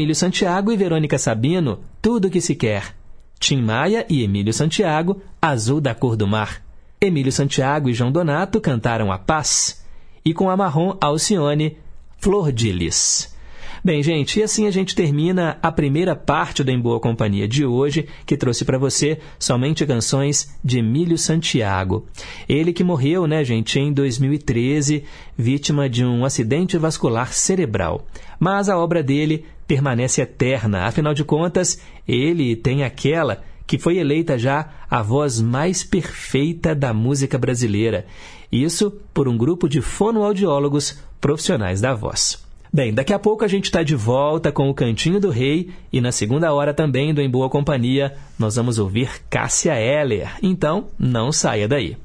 Emílio 0.00 0.14
Santiago 0.14 0.72
e 0.72 0.78
Verônica 0.78 1.18
Sabino, 1.18 1.80
Tudo 2.00 2.28
o 2.28 2.30
que 2.30 2.40
se 2.40 2.54
quer. 2.54 2.96
Tim 3.38 3.60
Maia 3.60 4.06
e 4.08 4.24
Emílio 4.24 4.50
Santiago, 4.50 5.20
Azul 5.42 5.78
da 5.78 5.94
cor 5.94 6.16
do 6.16 6.26
mar. 6.26 6.62
Emílio 6.98 7.30
Santiago 7.30 7.86
e 7.86 7.92
João 7.92 8.10
Donato 8.10 8.62
cantaram 8.62 9.12
A 9.12 9.18
Paz. 9.18 9.84
E 10.24 10.32
com 10.32 10.48
a 10.48 10.56
Marrom 10.56 10.96
Alcione, 11.02 11.76
Flor 12.16 12.50
de 12.50 12.72
Lis. 12.72 13.36
Bem, 13.84 14.02
gente, 14.02 14.40
e 14.40 14.42
assim 14.42 14.66
a 14.66 14.70
gente 14.70 14.94
termina 14.94 15.58
a 15.62 15.70
primeira 15.70 16.16
parte 16.16 16.64
do 16.64 16.70
Em 16.70 16.80
Boa 16.80 16.98
Companhia 16.98 17.46
de 17.46 17.64
hoje, 17.64 18.08
que 18.24 18.38
trouxe 18.38 18.64
para 18.64 18.78
você 18.78 19.18
somente 19.38 19.84
canções 19.84 20.54
de 20.64 20.78
Emílio 20.78 21.18
Santiago. 21.18 22.06
Ele 22.48 22.72
que 22.72 22.84
morreu, 22.84 23.26
né, 23.26 23.44
gente, 23.44 23.78
em 23.78 23.92
2013, 23.92 25.04
vítima 25.36 25.90
de 25.90 26.04
um 26.04 26.24
acidente 26.24 26.78
vascular 26.78 27.32
cerebral. 27.34 28.06
Mas 28.38 28.68
a 28.68 28.78
obra 28.78 29.02
dele 29.02 29.44
permanece 29.70 30.20
eterna, 30.20 30.84
afinal 30.84 31.14
de 31.14 31.22
contas, 31.22 31.80
ele 32.08 32.56
tem 32.56 32.82
aquela 32.82 33.40
que 33.68 33.78
foi 33.78 33.98
eleita 33.98 34.36
já 34.36 34.68
a 34.90 35.00
voz 35.00 35.40
mais 35.40 35.84
perfeita 35.84 36.74
da 36.74 36.92
música 36.92 37.38
brasileira. 37.38 38.04
Isso 38.50 38.90
por 39.14 39.28
um 39.28 39.38
grupo 39.38 39.68
de 39.68 39.80
fonoaudiólogos 39.80 40.98
profissionais 41.20 41.80
da 41.80 41.94
voz. 41.94 42.44
Bem, 42.72 42.92
daqui 42.92 43.12
a 43.12 43.18
pouco 43.18 43.44
a 43.44 43.48
gente 43.48 43.66
está 43.66 43.84
de 43.84 43.94
volta 43.94 44.50
com 44.50 44.68
o 44.68 44.74
Cantinho 44.74 45.20
do 45.20 45.30
Rei 45.30 45.70
e 45.92 46.00
na 46.00 46.10
segunda 46.10 46.52
hora 46.52 46.74
também 46.74 47.14
do 47.14 47.20
Em 47.20 47.30
Boa 47.30 47.48
Companhia 47.48 48.16
nós 48.36 48.56
vamos 48.56 48.76
ouvir 48.76 49.22
Cássia 49.30 49.78
Eller. 49.78 50.32
Então, 50.42 50.88
não 50.98 51.30
saia 51.30 51.68
daí. 51.68 51.96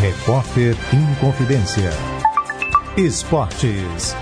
Repórter 0.00 0.76
em 0.92 1.14
Confidência. 1.16 1.90
Esportes. 2.96 4.14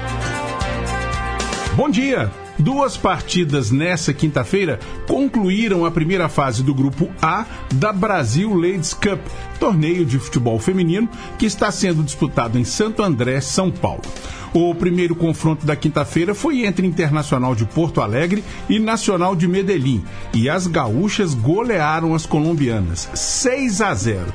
Bom 1.76 1.90
dia! 1.90 2.30
Duas 2.56 2.96
partidas 2.96 3.72
nessa 3.72 4.14
quinta-feira 4.14 4.78
concluíram 5.08 5.84
a 5.84 5.90
primeira 5.90 6.28
fase 6.28 6.62
do 6.62 6.72
grupo 6.72 7.10
A 7.20 7.44
da 7.74 7.92
Brasil 7.92 8.54
Ladies 8.54 8.94
Cup, 8.94 9.18
torneio 9.58 10.06
de 10.06 10.16
futebol 10.20 10.56
feminino 10.60 11.08
que 11.36 11.46
está 11.46 11.72
sendo 11.72 12.04
disputado 12.04 12.56
em 12.60 12.62
Santo 12.62 13.02
André, 13.02 13.40
São 13.40 13.72
Paulo. 13.72 14.02
O 14.56 14.72
primeiro 14.72 15.16
confronto 15.16 15.66
da 15.66 15.74
quinta-feira 15.74 16.32
foi 16.32 16.64
entre 16.64 16.86
Internacional 16.86 17.56
de 17.56 17.64
Porto 17.64 18.00
Alegre 18.00 18.44
e 18.68 18.78
Nacional 18.78 19.34
de 19.34 19.48
Medellín, 19.48 20.04
e 20.32 20.48
as 20.48 20.68
gaúchas 20.68 21.34
golearam 21.34 22.14
as 22.14 22.24
colombianas 22.24 23.10
6 23.14 23.80
a 23.80 23.92
0. 23.92 24.32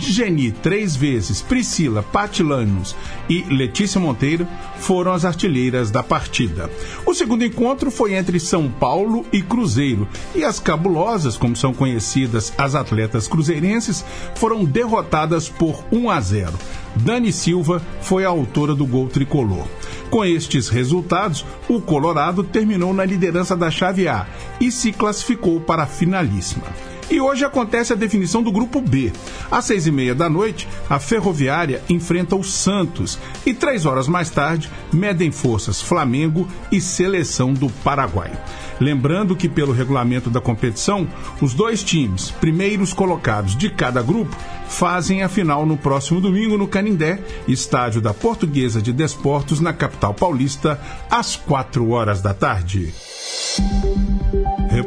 Geni 0.00 0.50
três 0.50 0.96
vezes, 0.96 1.40
Priscila, 1.40 2.02
Patilanos 2.02 2.96
e 3.28 3.42
Letícia 3.54 4.00
Monteiro 4.00 4.48
foram 4.80 5.12
as 5.12 5.24
artilheiras 5.24 5.92
da 5.92 6.02
partida. 6.02 6.68
O 7.06 7.14
segundo 7.14 7.44
encontro 7.44 7.88
foi 7.88 8.14
entre 8.14 8.40
São 8.40 8.68
Paulo 8.68 9.24
e 9.32 9.40
Cruzeiro, 9.40 10.08
e 10.34 10.42
as 10.42 10.58
cabulosas, 10.58 11.36
como 11.36 11.54
são 11.54 11.72
conhecidas 11.72 12.52
as 12.58 12.74
atletas 12.74 13.28
cruzeirenses, 13.28 14.04
foram 14.34 14.64
derrotadas 14.64 15.48
por 15.48 15.84
1 15.92 16.10
a 16.10 16.20
0. 16.20 16.52
Dani 16.96 17.32
Silva 17.32 17.82
foi 18.00 18.24
a 18.24 18.28
autora 18.28 18.74
do 18.74 18.86
gol 18.86 19.08
tricolor. 19.08 19.66
Com 20.10 20.24
estes 20.24 20.68
resultados, 20.68 21.44
o 21.68 21.80
Colorado 21.80 22.44
terminou 22.44 22.92
na 22.92 23.04
liderança 23.04 23.56
da 23.56 23.70
chave 23.70 24.06
A 24.08 24.26
e 24.60 24.70
se 24.70 24.92
classificou 24.92 25.60
para 25.60 25.84
a 25.84 25.86
finalíssima. 25.86 26.66
E 27.12 27.20
hoje 27.20 27.44
acontece 27.44 27.92
a 27.92 27.96
definição 27.96 28.42
do 28.42 28.50
grupo 28.50 28.80
B. 28.80 29.12
Às 29.50 29.66
seis 29.66 29.86
e 29.86 29.92
meia 29.92 30.14
da 30.14 30.30
noite, 30.30 30.66
a 30.88 30.98
Ferroviária 30.98 31.82
enfrenta 31.86 32.34
o 32.34 32.42
Santos 32.42 33.18
e 33.44 33.52
três 33.52 33.84
horas 33.84 34.08
mais 34.08 34.30
tarde 34.30 34.70
medem 34.90 35.30
forças 35.30 35.78
Flamengo 35.78 36.48
e 36.72 36.80
Seleção 36.80 37.52
do 37.52 37.68
Paraguai. 37.68 38.32
Lembrando 38.80 39.36
que, 39.36 39.46
pelo 39.46 39.74
regulamento 39.74 40.30
da 40.30 40.40
competição, 40.40 41.06
os 41.38 41.52
dois 41.52 41.84
times, 41.84 42.30
primeiros 42.30 42.94
colocados 42.94 43.54
de 43.58 43.68
cada 43.68 44.00
grupo, 44.00 44.34
fazem 44.66 45.22
a 45.22 45.28
final 45.28 45.66
no 45.66 45.76
próximo 45.76 46.18
domingo 46.18 46.56
no 46.56 46.66
Canindé, 46.66 47.18
estádio 47.46 48.00
da 48.00 48.14
Portuguesa 48.14 48.80
de 48.80 48.90
Desportos, 48.90 49.60
na 49.60 49.74
capital 49.74 50.14
paulista, 50.14 50.80
às 51.10 51.36
quatro 51.36 51.90
horas 51.90 52.22
da 52.22 52.32
tarde. 52.32 52.94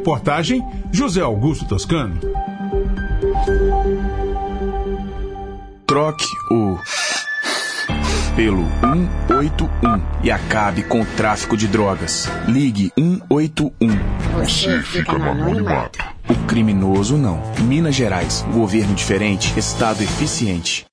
Reportagem 0.06 0.64
José 0.92 1.20
Augusto 1.20 1.66
Toscano. 1.66 2.20
Troque 5.84 6.24
o 6.48 6.78
pelo 8.36 8.62
181 9.28 10.00
e 10.22 10.30
acabe 10.30 10.84
com 10.84 11.00
o 11.00 11.06
tráfico 11.16 11.56
de 11.56 11.66
drogas. 11.66 12.30
Ligue 12.46 12.92
181. 12.96 13.88
Você 14.34 14.80
fica 14.82 15.18
no 15.18 15.28
anonimato. 15.28 15.98
O 16.30 16.36
criminoso 16.46 17.16
não. 17.16 17.42
Minas 17.62 17.96
Gerais, 17.96 18.46
governo 18.52 18.94
diferente, 18.94 19.58
estado 19.58 20.04
eficiente. 20.04 20.86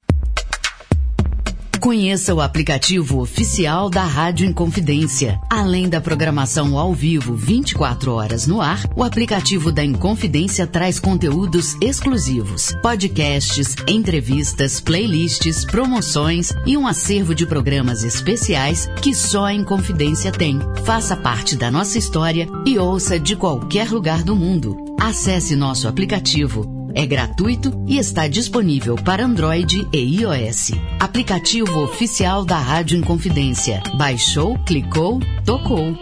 Conheça 1.84 2.34
o 2.34 2.40
aplicativo 2.40 3.20
oficial 3.20 3.90
da 3.90 4.06
Rádio 4.06 4.48
Inconfidência. 4.48 5.38
Além 5.50 5.90
da 5.90 6.00
programação 6.00 6.78
ao 6.78 6.94
vivo 6.94 7.36
24 7.36 8.14
horas 8.14 8.48
no 8.48 8.62
ar, 8.62 8.86
o 8.96 9.04
aplicativo 9.04 9.70
da 9.70 9.84
Inconfidência 9.84 10.66
traz 10.66 10.98
conteúdos 10.98 11.76
exclusivos, 11.82 12.74
podcasts, 12.82 13.76
entrevistas, 13.86 14.80
playlists, 14.80 15.66
promoções 15.66 16.54
e 16.66 16.78
um 16.78 16.88
acervo 16.88 17.36
de 17.36 17.46
programas 17.46 18.06
especiais 18.06 18.90
que 19.02 19.14
só 19.14 19.44
a 19.44 19.54
Inconfidência 19.54 20.32
tem. 20.32 20.62
Faça 20.86 21.18
parte 21.18 21.58
da 21.58 21.70
nossa 21.70 21.98
história 21.98 22.48
e 22.66 22.80
ouça 22.80 23.20
de 23.20 23.36
qualquer 23.36 23.92
lugar 23.92 24.24
do 24.24 24.38
mundo. 24.38 24.78
Acesse 24.98 25.54
nosso 25.54 25.90
aplicativo 25.90 26.82
é 26.96 27.06
gratuito 27.06 27.84
e 27.88 27.98
está 27.98 28.28
disponível 28.28 28.96
para 28.96 29.26
Android 29.26 29.88
e 29.92 30.22
iOS. 30.22 30.72
Aplicativo 31.00 31.84
oficial 31.84 32.46
da 32.46 32.58
Rádio 32.58 32.98
Inconfidência. 32.98 33.82
Baixou, 33.98 34.58
clicou, 34.60 35.20
tocou. 35.46 35.98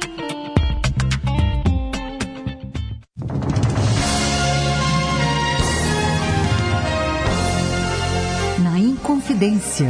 Na 8.60 8.80
Inconfidência. 8.80 9.90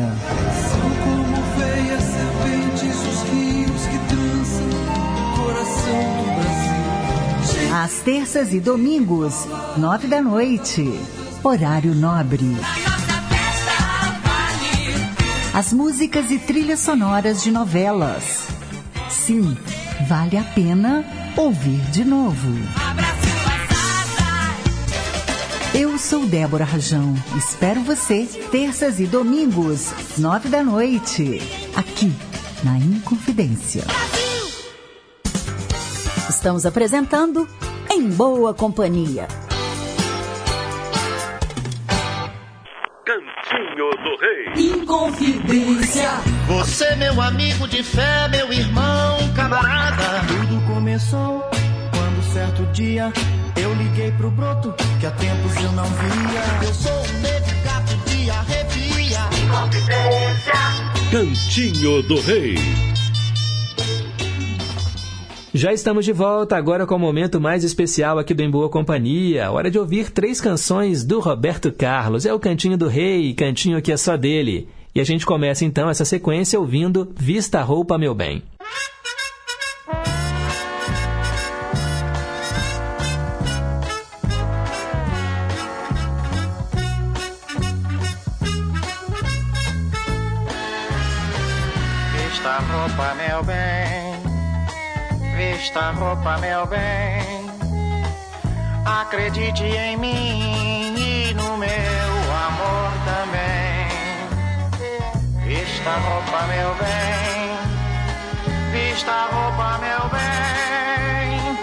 Às 7.82 7.94
terças 7.94 8.54
e 8.54 8.60
domingos, 8.60 9.34
nove 9.76 10.06
da 10.06 10.22
noite. 10.22 10.88
Horário 11.44 11.96
nobre. 11.96 12.56
As 15.52 15.74
músicas 15.74 16.30
e 16.30 16.38
trilhas 16.38 16.80
sonoras 16.80 17.42
de 17.42 17.50
novelas. 17.50 18.44
Sim, 19.10 19.58
vale 20.08 20.38
a 20.38 20.44
pena 20.44 21.04
ouvir 21.36 21.80
de 21.90 22.06
novo. 22.06 22.52
Eu 25.74 25.98
sou 25.98 26.28
Débora 26.28 26.66
Rajão. 26.66 27.16
Espero 27.36 27.82
você 27.82 28.30
terças 28.52 29.00
e 29.00 29.08
domingos, 29.08 29.92
nove 30.20 30.50
da 30.50 30.64
noite, 30.64 31.42
aqui 31.76 32.14
na 32.64 32.78
Inconfidência. 32.78 33.84
Estamos 36.30 36.68
apresentando 36.68 37.48
Em 37.94 38.10
Boa 38.12 38.54
Companhia. 38.54 39.28
Cantinho 43.06 43.92
do 43.92 44.16
Rei. 44.22 44.72
Inconfidência. 44.72 46.10
Você, 46.48 46.96
meu 46.96 47.20
amigo 47.20 47.68
de 47.68 47.84
fé, 47.84 48.30
meu 48.30 48.54
irmão, 48.54 49.18
camarada. 49.36 50.26
Tudo 50.26 50.66
começou 50.74 51.42
quando 51.92 52.34
certo 52.34 52.64
dia 52.72 53.12
eu 53.62 53.74
liguei 53.74 54.12
pro 54.14 54.32
broto 54.32 54.74
que 54.98 55.06
há 55.06 55.12
tempos 55.12 55.54
eu 55.58 55.72
não 55.74 55.84
via. 55.84 56.66
Eu 56.66 56.74
sou 56.74 56.94
um 56.94 57.20
negro 57.20 57.56
gato 57.66 57.98
de 58.10 58.32
arrepia. 58.32 59.20
Inconfidência. 59.44 60.54
Cantinho 61.12 62.02
do 62.04 62.22
Rei. 62.22 62.91
Já 65.54 65.74
estamos 65.74 66.06
de 66.06 66.14
volta 66.14 66.56
agora 66.56 66.88
com 66.88 66.96
o 66.96 67.00
momento 67.00 67.42
mais 67.42 67.66
especial 67.66 68.18
aqui 68.18 68.34
do 68.34 68.42
Em 68.42 68.50
Boa 68.50 68.70
Companhia. 68.70 69.52
Hora 69.52 69.70
de 69.70 69.78
ouvir 69.78 70.10
três 70.10 70.40
canções 70.40 71.04
do 71.04 71.20
Roberto 71.20 71.74
Carlos. 71.74 72.26
É 72.26 72.34
o 72.34 72.40
Cantinho 72.40 72.78
do 72.78 72.88
Rei, 72.88 73.34
cantinho 73.34 73.82
que 73.82 73.92
é 73.92 73.98
só 73.98 74.16
dele. 74.16 74.70
E 74.96 75.02
a 75.02 75.04
gente 75.04 75.26
começa 75.26 75.66
então 75.66 75.90
essa 75.90 76.06
sequência 76.06 76.58
ouvindo 76.58 77.12
Vista 77.18 77.60
a 77.60 77.64
Roupa, 77.64 77.98
Meu 77.98 78.16
Bem. 78.16 78.42
Vista 92.16 92.50
a 92.50 92.60
roupa, 92.60 93.16
meu 93.16 93.44
bem. 93.44 93.81
Vista 95.62 95.80
a 95.80 95.92
roupa, 95.92 96.40
meu 96.40 96.66
bem. 96.66 97.46
Acredite 98.84 99.64
em 99.64 99.96
mim 99.96 100.96
e 100.98 101.36
no 101.36 101.56
meu 101.56 101.70
amor 102.48 102.92
também. 103.06 103.88
Vista 105.46 105.88
a 105.92 106.00
roupa, 106.00 106.48
meu 106.48 106.74
bem. 106.82 107.60
Vista 108.72 109.12
a 109.12 109.28
roupa, 109.28 109.78
meu 109.78 110.10
bem. 110.10 111.60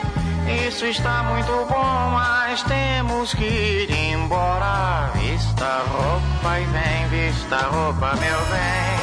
Isso 0.68 0.86
está 0.86 1.24
muito 1.24 1.66
bom, 1.68 2.10
mas 2.12 2.62
temos 2.62 3.34
que 3.34 3.44
ir 3.44 3.90
embora. 4.12 5.10
Vista 5.16 5.64
a 5.64 5.82
roupa 5.90 6.60
e 6.60 6.64
vem, 6.66 7.08
vista 7.08 7.56
a 7.56 7.66
roupa, 7.66 8.14
meu 8.14 8.40
bem. 8.46 8.98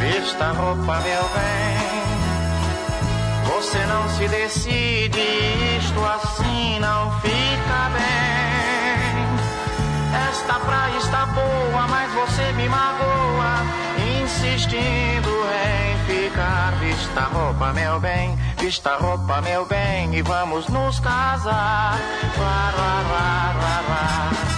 Vista 0.00 0.46
a 0.46 0.52
roupa, 0.52 0.98
meu 1.00 1.28
bem. 1.28 1.83
Você 3.74 3.86
não 3.86 4.08
se 4.08 4.28
decide, 4.28 5.18
isto 5.80 5.98
assim 6.04 6.78
não 6.78 7.10
fica 7.18 7.90
bem. 7.92 9.26
Esta 10.30 10.60
praia 10.60 10.96
está 10.96 11.26
boa, 11.26 11.88
mas 11.88 12.12
você 12.12 12.52
me 12.52 12.68
magoa. 12.68 13.66
Insistindo 14.22 15.28
em 15.66 15.98
ficar. 16.06 16.70
Vista 16.78 17.22
roupa, 17.22 17.72
meu 17.72 17.98
bem, 17.98 18.38
vista 18.58 18.96
roupa, 18.96 19.40
meu 19.40 19.66
bem, 19.66 20.14
e 20.14 20.22
vamos 20.22 20.68
nos 20.68 21.00
casar. 21.00 21.98
Vá, 22.38 22.72
vá, 22.76 23.02
vá, 23.08 23.54
vá, 23.58 23.82
vá. 23.88 24.53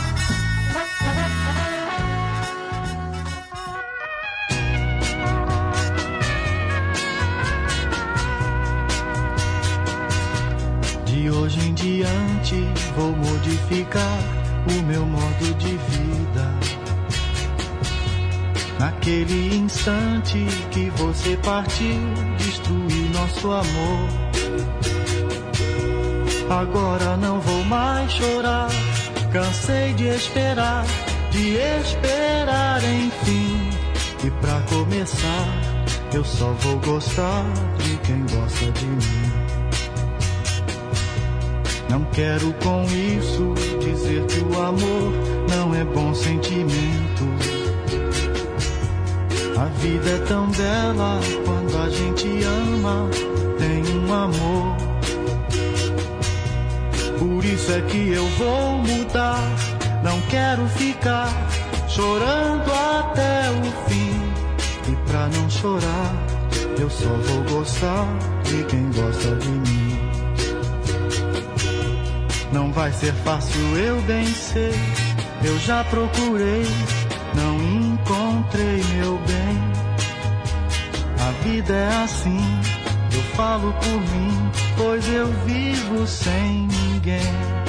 De 11.27 11.33
hoje 11.33 11.59
em 11.59 11.75
diante 11.75 12.55
vou 12.97 13.11
modificar 13.11 14.19
o 14.71 14.83
meu 14.85 15.05
modo 15.05 15.55
de 15.55 15.77
vida. 15.77 16.55
Naquele 18.79 19.57
instante 19.57 20.47
que 20.71 20.89
você 20.91 21.37
partiu, 21.39 21.99
destruiu 22.39 23.11
nosso 23.13 23.51
amor. 23.51 24.09
Agora 26.49 27.17
não 27.17 27.41
vou 27.41 27.65
mais 27.65 28.13
chorar, 28.13 28.69
cansei 29.33 29.95
de 29.95 30.07
esperar, 30.07 30.85
de 31.33 31.57
esperar 31.57 32.81
enfim. 32.85 33.71
E 34.25 34.31
pra 34.31 34.61
começar, 34.69 35.49
eu 36.15 36.25
só 36.25 36.53
vou 36.53 36.79
gostar 36.79 37.45
de 37.83 37.97
quem 38.07 38.21
gosta 38.27 38.71
de 38.71 38.87
mim. 38.87 39.46
Não 41.89 42.05
quero 42.13 42.53
com 42.55 42.83
isso 42.85 43.55
dizer 43.81 44.25
que 44.27 44.41
o 44.41 44.61
amor 44.61 45.13
não 45.49 45.75
é 45.75 45.85
bom 45.85 46.13
sentimento. 46.15 47.25
A 49.59 49.67
vida 49.81 50.11
é 50.11 50.19
tão 50.27 50.51
bela 50.51 51.21
quando 51.45 51.79
a 51.79 51.89
gente 51.89 52.45
ama, 52.45 53.09
tem 53.59 53.97
um 53.97 54.13
amor. 54.13 54.77
Por 57.19 57.45
isso 57.45 57.73
é 57.73 57.81
que 57.83 58.13
eu 58.13 58.27
vou 58.31 58.79
mudar, 58.79 59.41
não 60.03 60.21
quero 60.23 60.67
ficar 60.69 61.29
chorando 61.89 62.71
até 62.71 63.51
o 63.51 63.89
fim. 63.89 64.21
E 64.93 64.97
pra 65.09 65.29
não 65.29 65.49
chorar, 65.49 66.15
eu 66.79 66.91
só 66.91 67.09
vou 67.09 67.59
gostar 67.59 68.07
de 68.45 68.65
quem 68.65 68.91
gosta 68.93 69.35
de 69.37 69.49
mim. 69.49 69.86
Não 72.53 72.73
vai 72.73 72.93
ser 72.93 73.13
fácil, 73.25 73.61
eu 73.77 74.01
bem 74.03 74.27
sei. 74.27 74.75
Eu 75.45 75.59
já 75.59 75.85
procurei, 75.85 76.65
não 77.35 77.61
encontrei 77.63 78.83
meu 78.95 79.19
bem. 79.19 79.77
A 81.21 81.31
vida 81.43 81.75
é 81.75 82.03
assim, 82.05 82.61
eu 83.13 83.23
falo 83.35 83.73
por 83.73 84.01
mim, 84.17 84.51
pois 84.77 85.09
eu 85.09 85.27
vivo 85.45 86.07
sem 86.07 86.69
ninguém. 86.69 87.66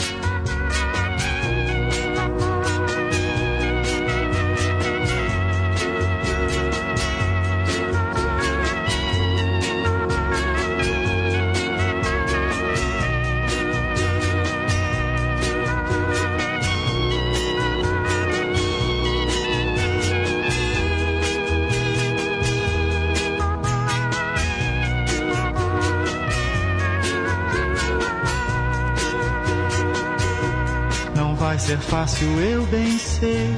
Fácil, 31.89 32.27
eu 32.39 32.65
bem 32.67 32.97
sei. 32.97 33.55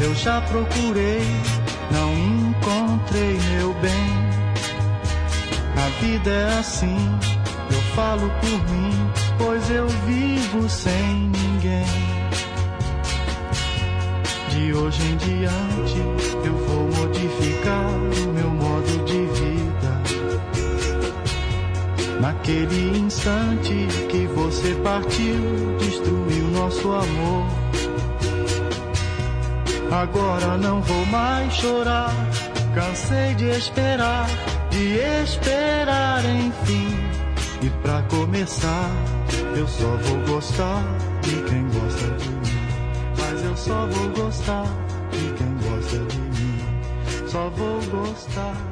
Eu 0.00 0.14
já 0.14 0.40
procurei, 0.42 1.22
não 1.90 2.12
encontrei 2.14 3.38
meu 3.52 3.74
bem. 3.74 4.30
A 5.76 5.88
vida 6.02 6.30
é 6.30 6.58
assim, 6.58 7.18
eu 7.70 7.80
falo 7.94 8.30
por 8.40 8.72
mim, 8.72 8.92
pois 9.38 9.70
eu 9.70 9.88
vivo 10.06 10.68
sem 10.68 11.30
ninguém. 11.30 11.84
De 14.50 14.74
hoje 14.74 15.02
em 15.02 15.16
diante, 15.16 15.98
eu 16.44 16.54
vou 16.66 16.84
modificar 16.96 17.86
o 18.26 18.32
meu 18.32 18.50
modo 18.50 19.04
de 19.04 19.26
vida. 19.40 19.60
Naquele 22.20 22.98
instante 22.98 23.88
que 24.10 24.26
você 24.26 24.74
partiu, 24.82 25.76
destruiu 25.78 26.48
nosso 26.48 26.92
amor. 26.92 27.59
Agora 29.90 30.56
não 30.56 30.80
vou 30.82 31.04
mais 31.06 31.52
chorar, 31.52 32.14
cansei 32.74 33.34
de 33.34 33.46
esperar, 33.50 34.26
de 34.70 34.94
esperar 35.24 36.24
enfim. 36.24 36.96
E 37.60 37.68
pra 37.82 38.00
começar, 38.02 38.88
eu 39.56 39.66
só 39.66 39.96
vou 39.96 40.34
gostar 40.34 40.82
de 41.22 41.42
quem 41.42 41.68
gosta 41.68 42.06
de 42.18 42.28
mim. 42.28 42.60
Mas 43.18 43.44
eu 43.44 43.56
só 43.56 43.86
vou 43.86 44.08
gostar 44.10 44.64
de 45.10 45.32
quem 45.36 45.70
gosta 45.70 45.98
de 45.98 46.18
mim. 46.18 47.28
Só 47.28 47.50
vou 47.50 47.80
gostar 47.90 48.69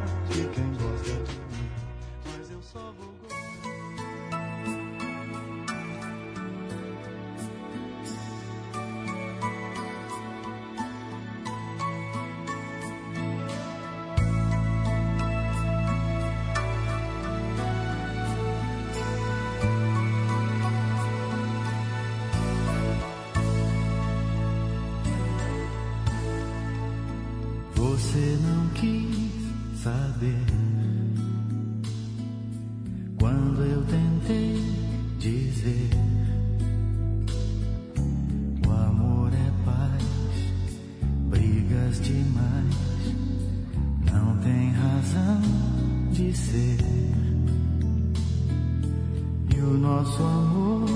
demais, 41.97 42.75
não 44.13 44.37
tem 44.39 44.73
razão 44.73 45.41
de 46.13 46.37
ser. 46.37 46.79
E 49.57 49.61
o 49.61 49.79
nosso 49.79 50.23
amor 50.23 50.89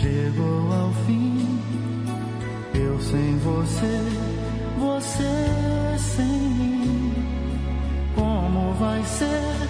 chegou 0.00 0.72
ao 0.72 0.92
fim, 1.06 1.58
eu 2.74 3.00
sem 3.00 3.38
você 3.38 4.38
você 4.78 5.98
sem 5.98 6.26
mim, 6.26 7.12
como 8.14 8.72
vai 8.74 9.02
ser 9.04 9.68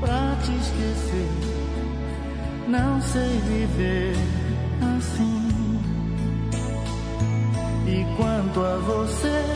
pra 0.00 0.36
te 0.42 0.52
esquecer? 0.52 1.28
Não 2.68 3.00
sei 3.00 3.38
viver 3.40 4.23
Quanto 8.54 8.68
a 8.68 8.76
você, 8.76 9.53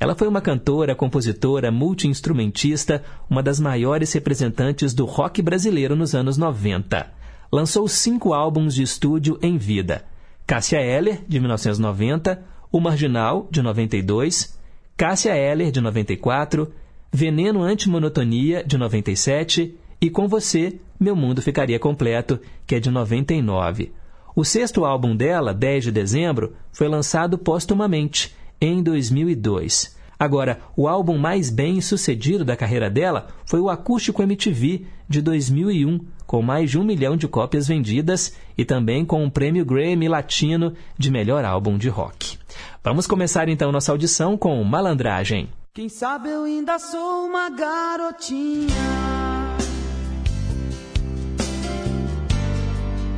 Ela 0.00 0.14
foi 0.14 0.26
uma 0.26 0.40
cantora, 0.40 0.94
compositora, 0.94 1.70
multiinstrumentista, 1.70 3.04
uma 3.28 3.42
das 3.42 3.60
maiores 3.60 4.14
representantes 4.14 4.94
do 4.94 5.04
rock 5.04 5.42
brasileiro 5.42 5.94
nos 5.94 6.14
anos 6.14 6.38
90. 6.38 7.06
Lançou 7.52 7.86
cinco 7.86 8.32
álbuns 8.32 8.74
de 8.74 8.82
estúdio 8.82 9.38
em 9.42 9.58
vida: 9.58 10.06
Cássia 10.46 10.80
Eller, 10.80 11.20
de 11.28 11.38
1990, 11.38 12.42
O 12.72 12.80
Marginal, 12.80 13.46
de 13.50 13.60
92, 13.60 14.58
Cássia 14.96 15.36
Eller, 15.36 15.70
de 15.70 15.82
94, 15.82 16.72
Veneno 17.16 17.62
Antimonotonia, 17.62 18.64
de 18.66 18.76
97, 18.76 19.72
e 20.00 20.10
Com 20.10 20.26
Você, 20.26 20.80
Meu 20.98 21.14
Mundo 21.14 21.40
Ficaria 21.40 21.78
Completo, 21.78 22.40
que 22.66 22.74
é 22.74 22.80
de 22.80 22.90
99. 22.90 23.92
O 24.34 24.44
sexto 24.44 24.84
álbum 24.84 25.14
dela, 25.14 25.54
10 25.54 25.84
de 25.84 25.92
dezembro, 25.92 26.54
foi 26.72 26.88
lançado 26.88 27.38
póstumamente, 27.38 28.34
em 28.60 28.82
2002. 28.82 29.96
Agora, 30.18 30.58
o 30.76 30.88
álbum 30.88 31.16
mais 31.16 31.50
bem 31.50 31.80
sucedido 31.80 32.44
da 32.44 32.56
carreira 32.56 32.90
dela 32.90 33.28
foi 33.46 33.60
o 33.60 33.70
Acústico 33.70 34.20
MTV, 34.20 34.84
de 35.08 35.22
2001, 35.22 36.00
com 36.26 36.42
mais 36.42 36.68
de 36.68 36.80
um 36.80 36.82
milhão 36.82 37.16
de 37.16 37.28
cópias 37.28 37.68
vendidas 37.68 38.34
e 38.58 38.64
também 38.64 39.04
com 39.04 39.22
o 39.22 39.26
um 39.26 39.30
prêmio 39.30 39.64
Grammy 39.64 40.08
Latino 40.08 40.72
de 40.98 41.12
melhor 41.12 41.44
álbum 41.44 41.78
de 41.78 41.88
rock. 41.88 42.36
Vamos 42.82 43.06
começar 43.06 43.48
então 43.48 43.70
nossa 43.70 43.92
audição 43.92 44.36
com 44.36 44.64
Malandragem. 44.64 45.48
Quem 45.74 45.88
sabe 45.88 46.28
eu 46.28 46.44
ainda 46.44 46.78
sou 46.78 47.26
uma 47.26 47.50
garotinha. 47.50 48.68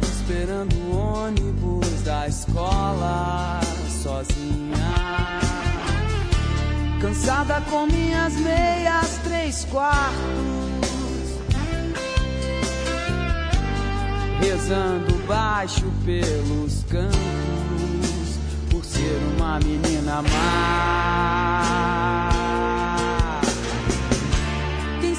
Esperando 0.01 0.75
o 0.75 0.97
ônibus 0.97 2.01
da 2.01 2.27
escola 2.27 3.61
sozinha. 4.03 4.95
Cansada 6.99 7.61
com 7.69 7.85
minhas 7.85 8.33
meias 8.37 9.19
três 9.23 9.67
quartos. 9.67 10.17
Rezando 14.41 15.15
baixo 15.27 15.91
pelos 16.05 16.85
cantos 16.85 18.39
Por 18.71 18.85
ser 18.85 19.19
uma 19.37 19.59
menina 19.59 20.23
má 20.23 22.36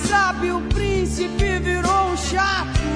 sabe 0.07 0.51
o 0.51 0.61
príncipe 0.61 1.59
virou 1.59 2.11
um 2.11 2.17
chato. 2.17 2.87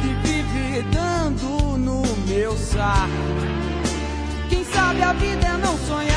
Que 0.00 0.28
vive 0.28 0.82
dando 0.90 1.78
no 1.78 2.02
meu 2.26 2.56
saco. 2.56 3.26
Quem 4.48 4.64
sabe 4.64 5.02
a 5.02 5.12
vida 5.12 5.46
é 5.46 5.56
não 5.58 5.78
sonhar 5.78 6.15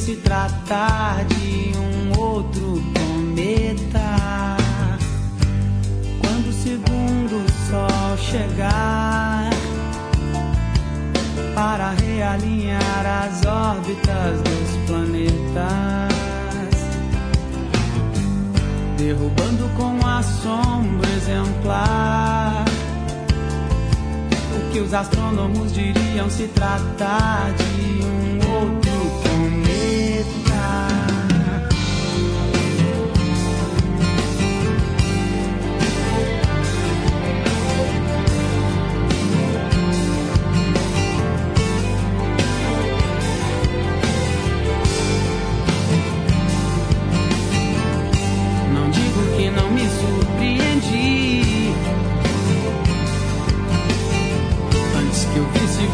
se 0.00 0.16
tratar 0.16 1.26
de 1.26 1.72
um 1.76 2.18
outro 2.18 2.82
cometa. 2.94 4.56
Quando 6.20 6.48
o 6.48 6.52
segundo 6.52 7.44
sol 7.68 8.16
chegar 8.16 9.50
para 11.54 11.90
realinhar 11.90 13.06
as 13.24 13.44
órbitas 13.44 14.40
dos 14.40 14.86
planetas, 14.86 16.14
derrubando 18.96 19.68
com 19.76 20.06
assombro 20.06 21.06
exemplar 21.14 22.64
o 24.56 24.72
que 24.72 24.80
os 24.80 24.94
astrônomos 24.94 25.74
diriam 25.74 26.30
se 26.30 26.48
tratar 26.48 27.52
de 27.52 28.02
um 28.02 28.50
outro 28.50 28.89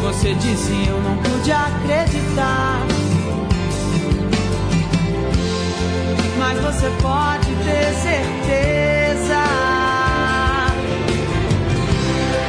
você 0.01 0.33
disse 0.35 0.87
eu 0.87 1.01
não 1.01 1.17
pude 1.17 1.51
acreditar. 1.51 2.85
Mas 6.37 6.59
você 6.61 6.89
pode 7.01 7.47
ter 7.65 7.93
certeza 7.95 9.43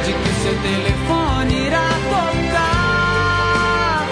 de 0.05 0.13
que 0.13 0.33
seu 0.41 0.55
telefone 0.61 1.67
irá 1.67 1.89
tocar 2.09 4.05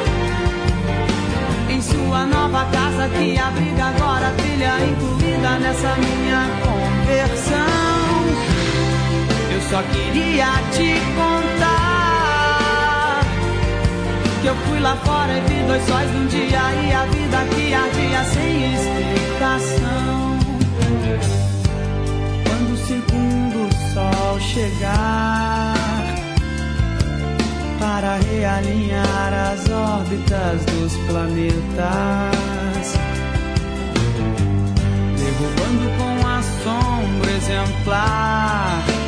em 1.69 1.81
sua 1.81 2.26
nova 2.26 2.65
casa 2.72 3.07
que 3.09 3.38
abriga 3.38 3.85
agora 3.85 4.27
a 4.27 4.31
trilha 4.31 4.80
incluída 4.84 5.59
nessa 5.59 5.95
minha 5.95 6.49
conversão. 6.64 7.68
Eu 9.53 9.61
só 9.69 9.84
queria 9.84 10.47
te 10.72 10.99
contar 11.15 11.77
que 14.41 14.47
eu 14.47 14.55
fui 14.55 14.80
lá 14.80 14.95
fora 14.97 15.38
e 15.38 15.41
vi 15.41 15.64
dois 15.68 15.84
sóis 15.85 16.11
num 16.11 16.27
dia 16.27 16.47
e 16.47 16.93
a 16.93 17.05
vida 17.05 17.38
que 17.55 17.73
ardia 17.73 18.23
sem 18.26 18.73
explicação. 18.73 20.38
Quando 22.45 22.73
o 22.73 22.77
segundo 22.77 23.69
sol 23.93 24.39
chegar 24.39 25.73
para 27.80 28.18
realinhar 28.18 29.34
as 29.51 29.69
órbitas 29.69 30.65
dos 30.65 30.93
planetas, 31.07 32.38
derrubando 35.18 35.85
com 35.97 36.27
assombro 36.27 37.30
exemplar 37.30 38.84
o 38.88 39.06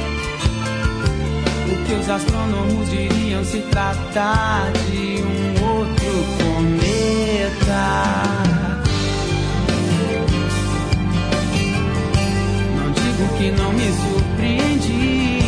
que 1.90 1.95
os 1.95 2.07
astrônomos 2.07 2.88
diriam 2.91 3.44
se 3.44 3.61
tratar 3.61 4.72
de 4.91 5.24
um 5.24 5.66
outro 5.68 6.24
cometa. 6.38 7.84
Não 12.76 12.91
digo 12.91 13.38
que 13.40 13.52
não 13.60 13.74
me 13.74 13.91
surpreendi. 13.91 15.40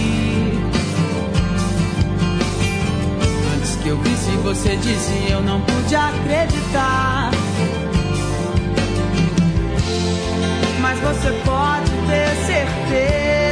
Antes 3.56 3.76
que 3.76 3.90
eu 3.90 3.98
visse 4.00 4.32
você 4.38 4.76
disse 4.78 5.32
eu 5.32 5.42
não 5.44 5.62
pude 5.62 5.96
acreditar. 5.96 7.30
Mas 10.82 11.00
você 11.02 11.32
pode 11.46 11.92
ter 12.08 12.36
certeza 12.48 13.51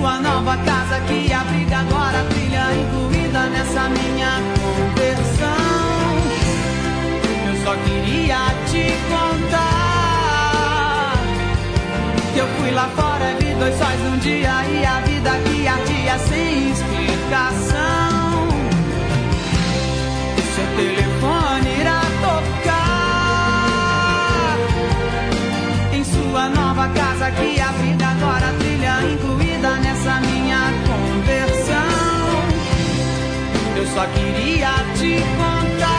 sua 0.00 0.18
nova 0.20 0.56
casa 0.56 0.98
que 1.00 1.30
abriga 1.30 1.80
agora 1.80 2.20
a 2.20 2.74
incluída 2.74 3.50
nessa 3.50 3.86
minha 3.90 4.40
conversão. 4.56 6.16
Eu 7.46 7.54
só 7.62 7.74
queria 7.84 8.38
te 8.70 8.84
contar 9.10 9.52
que 12.32 12.38
eu 12.38 12.48
fui 12.56 12.70
lá 12.70 12.88
fora 12.96 13.34
vi 13.40 13.52
dois 13.54 13.76
sóis 13.76 14.00
num 14.00 14.16
dia 14.18 14.64
e 14.72 14.86
a 14.86 15.00
vida 15.00 15.32
que 15.44 15.68
ardia 15.68 16.18
sem 16.30 16.70
explicação. 16.70 18.48
Seu 20.54 20.66
telefone 20.76 21.80
irá 21.80 22.00
tocar 22.22 22.80
em 25.92 26.02
sua 26.04 26.48
nova 26.48 26.88
casa 26.88 27.30
que 27.32 27.59
nessa 30.00 30.20
minha 30.20 30.72
conversão. 30.86 31.76
Eu 33.76 33.86
só 33.86 34.06
queria 34.06 34.72
te 34.96 35.20
contar 35.36 35.90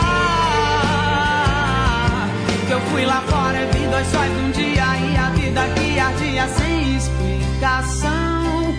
que 2.67 2.73
eu 2.73 2.81
fui 2.81 3.05
lá 3.05 3.21
fora 3.21 3.61
e 3.61 3.65
vi 3.67 3.85
dois 3.87 4.07
sóis 4.07 4.31
num 4.31 4.51
dia 4.51 4.83
e 4.97 5.17
a 5.17 5.29
vida 5.29 5.61
que 5.75 5.99
ardia 5.99 6.47
sem 6.47 6.95
explicação. 6.97 8.73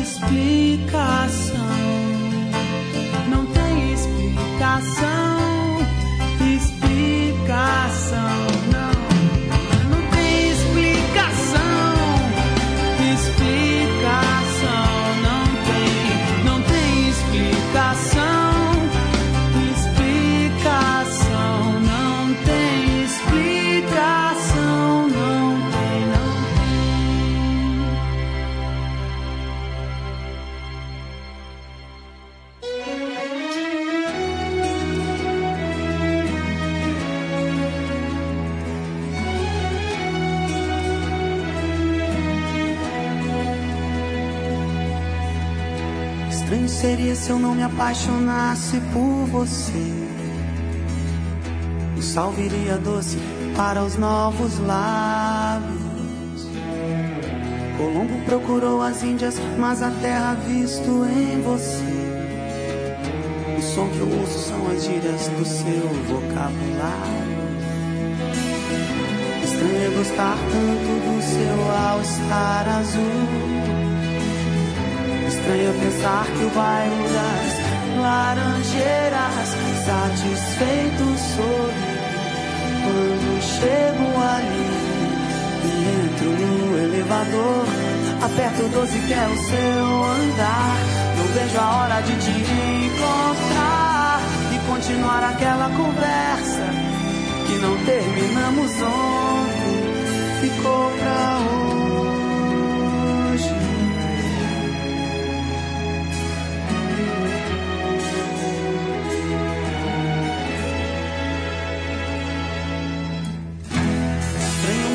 Explicação. 0.00 1.56
Não 3.28 3.44
tem 3.46 3.92
explicação. 3.92 5.40
Explicação. 6.56 8.49
Estranho 46.50 46.68
seria 46.68 47.14
se 47.14 47.30
eu 47.30 47.38
não 47.38 47.54
me 47.54 47.62
apaixonasse 47.62 48.80
por 48.92 49.26
você. 49.26 49.94
O 51.96 52.02
sal 52.02 52.32
viria 52.32 52.76
doce 52.76 53.18
para 53.56 53.84
os 53.84 53.96
novos 53.96 54.58
lábios. 54.58 56.48
Colombo 57.78 58.24
procurou 58.24 58.82
as 58.82 59.00
Índias, 59.04 59.36
mas 59.60 59.80
a 59.80 59.92
terra 60.02 60.34
visto 60.44 61.06
em 61.06 61.40
você. 61.40 61.84
O 63.56 63.62
som 63.62 63.88
que 63.88 64.00
eu 64.00 64.18
ouço 64.18 64.38
são 64.48 64.70
as 64.72 64.82
gírias 64.82 65.28
do 65.28 65.44
seu 65.44 65.88
vocabulário. 66.08 67.30
Estranho 69.44 69.84
é 69.84 69.96
gostar 69.96 70.36
tanto 70.50 70.98
do 71.06 71.22
seu 71.22 71.70
all-star 71.70 72.68
azul. 72.80 73.59
Estranho 75.50 75.74
pensar 75.80 76.24
que 76.26 76.44
o 76.44 76.50
bairro 76.50 77.08
das 77.08 78.00
laranjeiras 78.00 79.48
satisfeito 79.84 81.04
sorri 81.34 81.98
Quando 82.84 83.42
chego 83.42 84.06
ali 84.30 84.70
e 85.64 85.70
entro 86.06 86.30
no 86.30 86.78
elevador, 86.78 87.66
aperto 88.22 88.68
12 88.68 88.98
que 89.00 89.12
é 89.12 89.26
o 89.26 89.36
seu 89.38 90.04
andar. 90.04 90.76
Não 91.18 91.26
vejo 91.34 91.58
a 91.58 91.76
hora 91.78 92.00
de 92.02 92.14
te 92.14 92.30
encontrar 92.86 94.20
e 94.54 94.58
continuar 94.70 95.24
aquela 95.32 95.68
conversa 95.70 96.66
que 97.48 97.54
não 97.58 97.76
terminamos 97.84 98.70
ontem. 98.82 99.39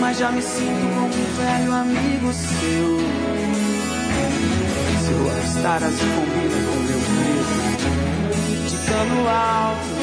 Mas 0.06 0.19
já 0.19 0.32
me 0.32 0.40
sinto 0.40 0.86
como 0.94 1.07
um 1.07 1.36
velho 1.36 1.73
amigo 1.73 2.32
seu. 2.32 2.99
Seu 5.03 5.19
all-star 5.32 5.84
assim 5.84 6.10
combina 6.15 6.57
com 6.68 6.77
meu 6.86 7.02
peso. 7.10 7.57
De 8.69 8.77
cano 8.86 9.27
alto. 9.27 9.95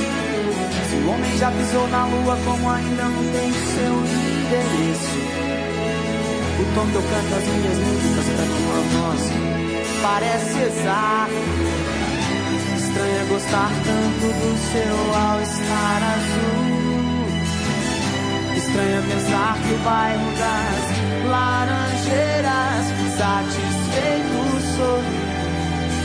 Se 0.91 0.97
o 0.97 1.09
homem 1.09 1.39
já 1.39 1.53
pisou 1.53 1.87
na 1.87 2.07
lua, 2.07 2.37
como 2.45 2.69
ainda 2.69 3.05
não 3.05 3.23
tem 3.31 3.53
seu 3.53 3.95
endereço. 4.43 5.19
O 6.59 6.65
tom 6.75 6.87
que 6.91 6.97
eu 6.97 7.03
canto 7.03 7.35
as 7.37 7.45
minhas 7.47 7.79
músicas 7.79 8.27
pra 8.35 8.45
tua 8.59 8.81
voz 8.99 9.23
parece 10.03 10.59
exato. 10.63 11.43
Estranho 12.77 13.21
é 13.21 13.25
gostar 13.29 13.71
tanto 13.85 14.27
do 14.35 14.51
seu 14.73 14.95
all-star 15.15 16.03
azul. 16.03 16.72
Estranho 18.73 19.03
pensar 19.03 19.53
que 19.59 19.75
o 19.75 19.79
bairro 19.85 20.33
das 20.33 20.81
laranjeiras 21.29 22.89
satisfeito 23.19 24.41
sorri 24.77 25.21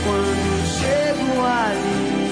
quando 0.04 0.48
chego 0.76 1.28
ali 1.46 2.28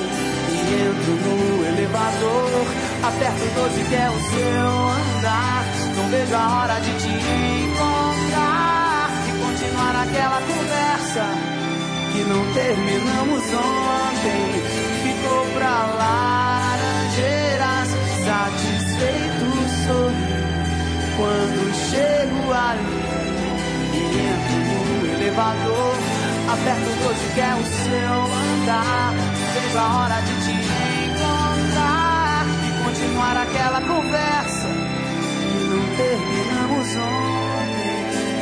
e 0.53 0.57
entro 0.85 1.13
no 1.25 1.41
elevador. 1.65 2.67
Aperto 3.03 3.47
12 3.55 3.81
que 3.85 3.95
é 3.95 4.11
o 4.11 4.21
seu 4.29 4.69
andar. 5.17 5.65
Não 5.97 6.05
vejo 6.11 6.35
a 6.35 6.47
hora 6.59 6.81
de 6.81 6.93
te 7.01 7.09
encontrar 7.65 9.09
e 9.27 9.33
continuar 9.41 9.95
aquela 10.03 10.41
conversa 10.43 11.25
que 12.13 12.21
não 12.25 12.45
terminamos 12.53 13.43
ontem. 13.55 14.53
Ficou 15.03 15.47
pra 15.55 15.75
laranjeiras, 15.97 17.89
satisfeito 18.23 18.76
quando 21.17 21.73
chego 21.91 22.53
ali 22.53 23.05
e 23.95 24.03
entro 24.19 24.59
no 24.67 25.07
elevador. 25.15 25.95
Aperto 26.53 26.91
12 27.03 27.35
que 27.35 27.41
é 27.41 27.55
o 27.55 27.65
seu 27.65 28.15
andar. 28.63 29.15
Vejo 29.55 29.79
a 29.79 29.97
hora 29.99 30.21
de 30.21 30.35
te 30.45 30.53
encontrar 31.11 32.47
e 32.67 32.71
continuar 32.85 33.37
aquela 33.37 33.81
conversa 33.81 34.69
que 35.41 35.59
não 35.69 35.85
terminamos 35.97 36.89
ontem. 36.97 37.97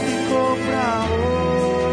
Ficou 0.07 0.57
pra 0.57 0.87
hoje. 1.15 1.84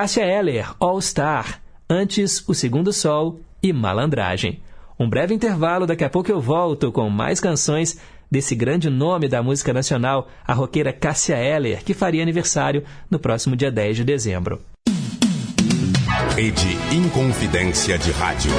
Cássia 0.00 0.24
Eller, 0.24 0.66
All 0.80 0.98
Star, 1.02 1.60
antes 1.86 2.42
O 2.48 2.54
Segundo 2.54 2.90
Sol 2.90 3.38
e 3.62 3.70
Malandragem. 3.70 4.62
Um 4.98 5.06
breve 5.06 5.34
intervalo, 5.34 5.86
daqui 5.86 6.02
a 6.02 6.08
pouco 6.08 6.32
eu 6.32 6.40
volto 6.40 6.90
com 6.90 7.10
mais 7.10 7.38
canções 7.38 8.00
desse 8.30 8.54
grande 8.54 8.88
nome 8.88 9.28
da 9.28 9.42
música 9.42 9.74
nacional, 9.74 10.26
a 10.46 10.54
roqueira 10.54 10.90
Cássia 10.90 11.36
Eller, 11.36 11.84
que 11.84 11.92
faria 11.92 12.22
aniversário 12.22 12.82
no 13.10 13.18
próximo 13.18 13.54
dia 13.54 13.70
10 13.70 13.98
de 13.98 14.04
dezembro. 14.04 14.62
Rede 16.34 16.78
Inconfidência 16.90 17.98
de 17.98 18.10
Rádio. 18.12 18.52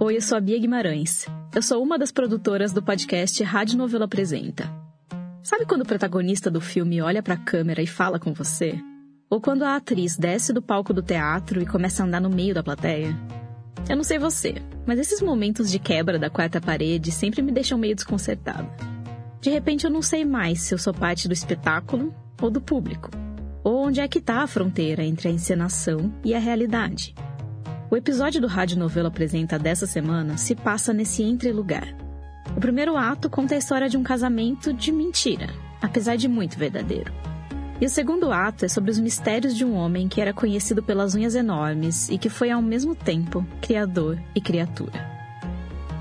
Oi, 0.08 0.16
eu 0.16 0.22
sou 0.22 0.38
a 0.38 0.40
Bia 0.40 0.58
Guimarães. 0.58 1.26
Eu 1.54 1.62
sou 1.62 1.84
uma 1.84 2.00
das 2.00 2.14
produtoras 2.14 2.72
do 2.72 2.82
podcast 2.82 3.44
Rádio 3.44 3.78
Novela 3.78 4.06
Apresenta. 4.06 4.72
Sabe 5.44 5.66
quando 5.66 5.82
o 5.82 5.86
protagonista 5.86 6.50
do 6.50 6.62
filme 6.62 7.02
olha 7.02 7.22
para 7.22 7.34
a 7.34 7.38
câmera 7.38 7.82
e 7.82 7.88
fala 7.88 8.18
com 8.18 8.34
você? 8.34 8.80
Ou 9.30 9.42
quando 9.42 9.64
a 9.64 9.76
atriz 9.76 10.16
desce 10.16 10.54
do 10.54 10.62
palco 10.62 10.94
do 10.94 11.02
teatro 11.02 11.62
e 11.62 11.66
começa 11.66 12.02
a 12.02 12.06
andar 12.06 12.22
no 12.22 12.30
meio 12.30 12.54
da 12.54 12.64
plateia? 12.64 13.14
Eu 13.90 13.98
não 13.98 14.04
sei 14.06 14.18
você, 14.18 14.56
mas 14.86 14.98
esses 14.98 15.22
momentos 15.22 15.70
de 15.70 15.78
quebra 15.78 16.18
da 16.18 16.30
quarta 16.30 16.62
parede 16.62 17.12
sempre 17.12 17.42
me 17.42 17.52
deixam 17.52 17.78
meio 17.78 17.94
desconcertada. 17.94 18.70
De 19.42 19.50
repente 19.50 19.84
eu 19.84 19.92
não 19.92 20.02
sei 20.02 20.24
mais 20.24 20.62
se 20.62 20.74
eu 20.74 20.78
sou 20.78 20.94
parte 20.94 21.28
do 21.28 21.34
espetáculo 21.34 22.16
ou 22.42 22.50
do 22.50 22.62
público. 22.62 23.12
Ou 23.62 23.88
onde 23.88 24.00
é 24.00 24.08
que 24.08 24.20
está 24.20 24.42
a 24.42 24.48
fronteira 24.48 25.04
entre 25.04 25.28
a 25.28 25.32
encenação 25.32 26.14
e 26.24 26.34
a 26.34 26.40
realidade. 26.40 27.14
O 27.90 27.96
episódio 27.96 28.42
do 28.42 28.48
Rádio 28.48 28.78
Novelo 28.78 29.08
Apresenta 29.08 29.58
dessa 29.58 29.88
semana 29.88 30.36
se 30.38 30.54
passa 30.54 30.92
nesse 30.92 31.24
entrelugar. 31.24 31.88
O 32.58 32.60
primeiro 32.60 32.98
ato 32.98 33.30
conta 33.30 33.56
a 33.56 33.58
história 33.58 33.88
de 33.88 33.96
um 33.96 34.04
casamento 34.04 34.74
de 34.74 34.92
mentira, 34.92 35.48
apesar 35.82 36.18
de 36.18 36.28
muito 36.28 36.58
verdadeiro. 36.58 37.14
E 37.80 37.86
o 37.86 37.90
segundo 37.90 38.30
ato 38.30 38.66
é 38.66 38.68
sobre 38.68 38.92
os 38.92 39.00
mistérios 39.00 39.56
de 39.56 39.64
um 39.64 39.74
homem 39.74 40.10
que 40.10 40.20
era 40.20 40.34
conhecido 40.34 40.84
pelas 40.84 41.16
unhas 41.16 41.34
enormes 41.34 42.10
e 42.10 42.18
que 42.18 42.30
foi 42.30 42.52
ao 42.52 42.62
mesmo 42.62 42.94
tempo 42.94 43.48
criador 43.62 44.20
e 44.36 44.42
criatura. 44.42 45.08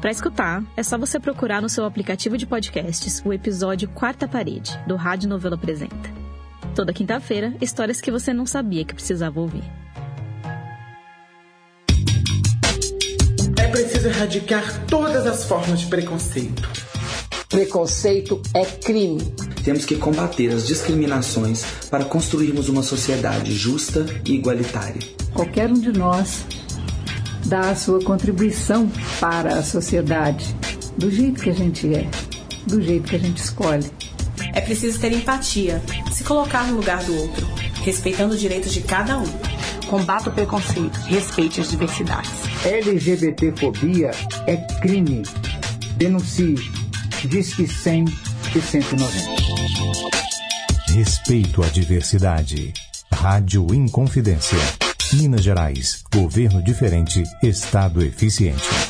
Para 0.00 0.10
escutar, 0.10 0.64
é 0.76 0.82
só 0.82 0.98
você 0.98 1.20
procurar 1.20 1.62
no 1.62 1.68
seu 1.68 1.84
aplicativo 1.84 2.36
de 2.36 2.48
podcasts 2.48 3.22
o 3.24 3.32
episódio 3.32 3.88
Quarta 3.90 4.26
Parede, 4.26 4.76
do 4.88 4.96
Rádio 4.96 5.28
Novelo 5.28 5.54
Apresenta. 5.54 6.10
Toda 6.74 6.92
quinta-feira, 6.92 7.54
histórias 7.60 8.00
que 8.00 8.10
você 8.10 8.32
não 8.32 8.44
sabia 8.44 8.84
que 8.84 8.94
precisava 8.94 9.38
ouvir. 9.38 9.85
Preciso 13.76 14.08
erradicar 14.08 14.86
todas 14.86 15.26
as 15.26 15.44
formas 15.44 15.80
de 15.80 15.86
preconceito. 15.86 16.66
Preconceito 17.46 18.40
é 18.54 18.64
crime. 18.64 19.20
Temos 19.62 19.84
que 19.84 19.96
combater 19.96 20.50
as 20.50 20.66
discriminações 20.66 21.62
para 21.90 22.06
construirmos 22.06 22.70
uma 22.70 22.82
sociedade 22.82 23.54
justa 23.54 24.06
e 24.24 24.34
igualitária. 24.34 25.00
Qualquer 25.34 25.68
um 25.68 25.78
de 25.78 25.92
nós 25.92 26.46
dá 27.44 27.70
a 27.70 27.76
sua 27.76 28.02
contribuição 28.02 28.90
para 29.20 29.58
a 29.58 29.62
sociedade, 29.62 30.56
do 30.96 31.10
jeito 31.10 31.42
que 31.42 31.50
a 31.50 31.54
gente 31.54 31.94
é, 31.94 32.08
do 32.66 32.80
jeito 32.80 33.10
que 33.10 33.16
a 33.16 33.20
gente 33.20 33.42
escolhe. 33.42 33.84
É 34.54 34.60
preciso 34.62 34.98
ter 34.98 35.12
empatia, 35.12 35.82
se 36.10 36.24
colocar 36.24 36.66
no 36.66 36.76
lugar 36.76 37.04
do 37.04 37.14
outro, 37.14 37.46
respeitando 37.84 38.34
os 38.34 38.40
direitos 38.40 38.72
de 38.72 38.80
cada 38.80 39.18
um. 39.18 39.55
Combata 39.88 40.30
o 40.30 40.32
preconceito, 40.32 40.98
respeite 41.06 41.60
as 41.60 41.70
diversidades. 41.70 42.30
LGBTfobia 42.64 44.10
é 44.46 44.56
crime. 44.80 45.22
Denuncie. 45.96 46.56
Disque 47.24 47.66
100 47.66 48.04
e 48.54 48.60
190. 48.60 49.46
Respeito 50.92 51.62
à 51.62 51.66
diversidade. 51.66 52.72
Rádio 53.12 53.72
Inconfidência. 53.74 54.58
Minas 55.12 55.42
Gerais. 55.42 56.02
Governo 56.12 56.62
diferente, 56.62 57.22
Estado 57.42 58.02
eficiente. 58.02 58.85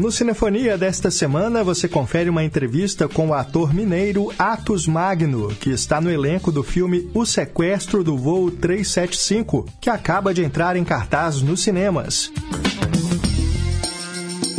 No 0.00 0.10
Cinefonia 0.10 0.78
desta 0.78 1.10
semana, 1.10 1.62
você 1.62 1.86
confere 1.86 2.30
uma 2.30 2.42
entrevista 2.42 3.06
com 3.06 3.28
o 3.28 3.34
ator 3.34 3.74
mineiro 3.74 4.32
Atos 4.38 4.86
Magno, 4.86 5.48
que 5.48 5.68
está 5.68 6.00
no 6.00 6.10
elenco 6.10 6.50
do 6.50 6.62
filme 6.62 7.10
O 7.12 7.26
Sequestro 7.26 8.02
do 8.02 8.16
Voo 8.16 8.50
375, 8.50 9.68
que 9.78 9.90
acaba 9.90 10.32
de 10.32 10.42
entrar 10.42 10.74
em 10.74 10.84
cartaz 10.84 11.42
nos 11.42 11.62
cinemas. 11.62 12.32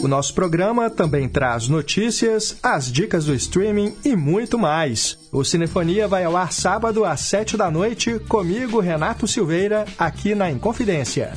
O 0.03 0.07
nosso 0.07 0.31
programa 0.35 0.91
também 0.91 1.27
traz 1.27 1.67
notícias, 1.67 2.57
as 2.61 2.91
dicas 2.91 3.25
do 3.25 3.33
streaming 3.33 3.95
e 4.05 4.15
muito 4.15 4.59
mais. 4.59 5.17
O 5.31 5.43
Cinefonia 5.43 6.07
vai 6.07 6.23
ao 6.23 6.37
ar 6.37 6.53
sábado 6.53 7.03
às 7.03 7.19
sete 7.21 7.57
da 7.57 7.71
noite, 7.71 8.19
comigo, 8.27 8.79
Renato 8.79 9.27
Silveira, 9.27 9.85
aqui 9.97 10.35
na 10.35 10.51
Inconfidência. 10.51 11.33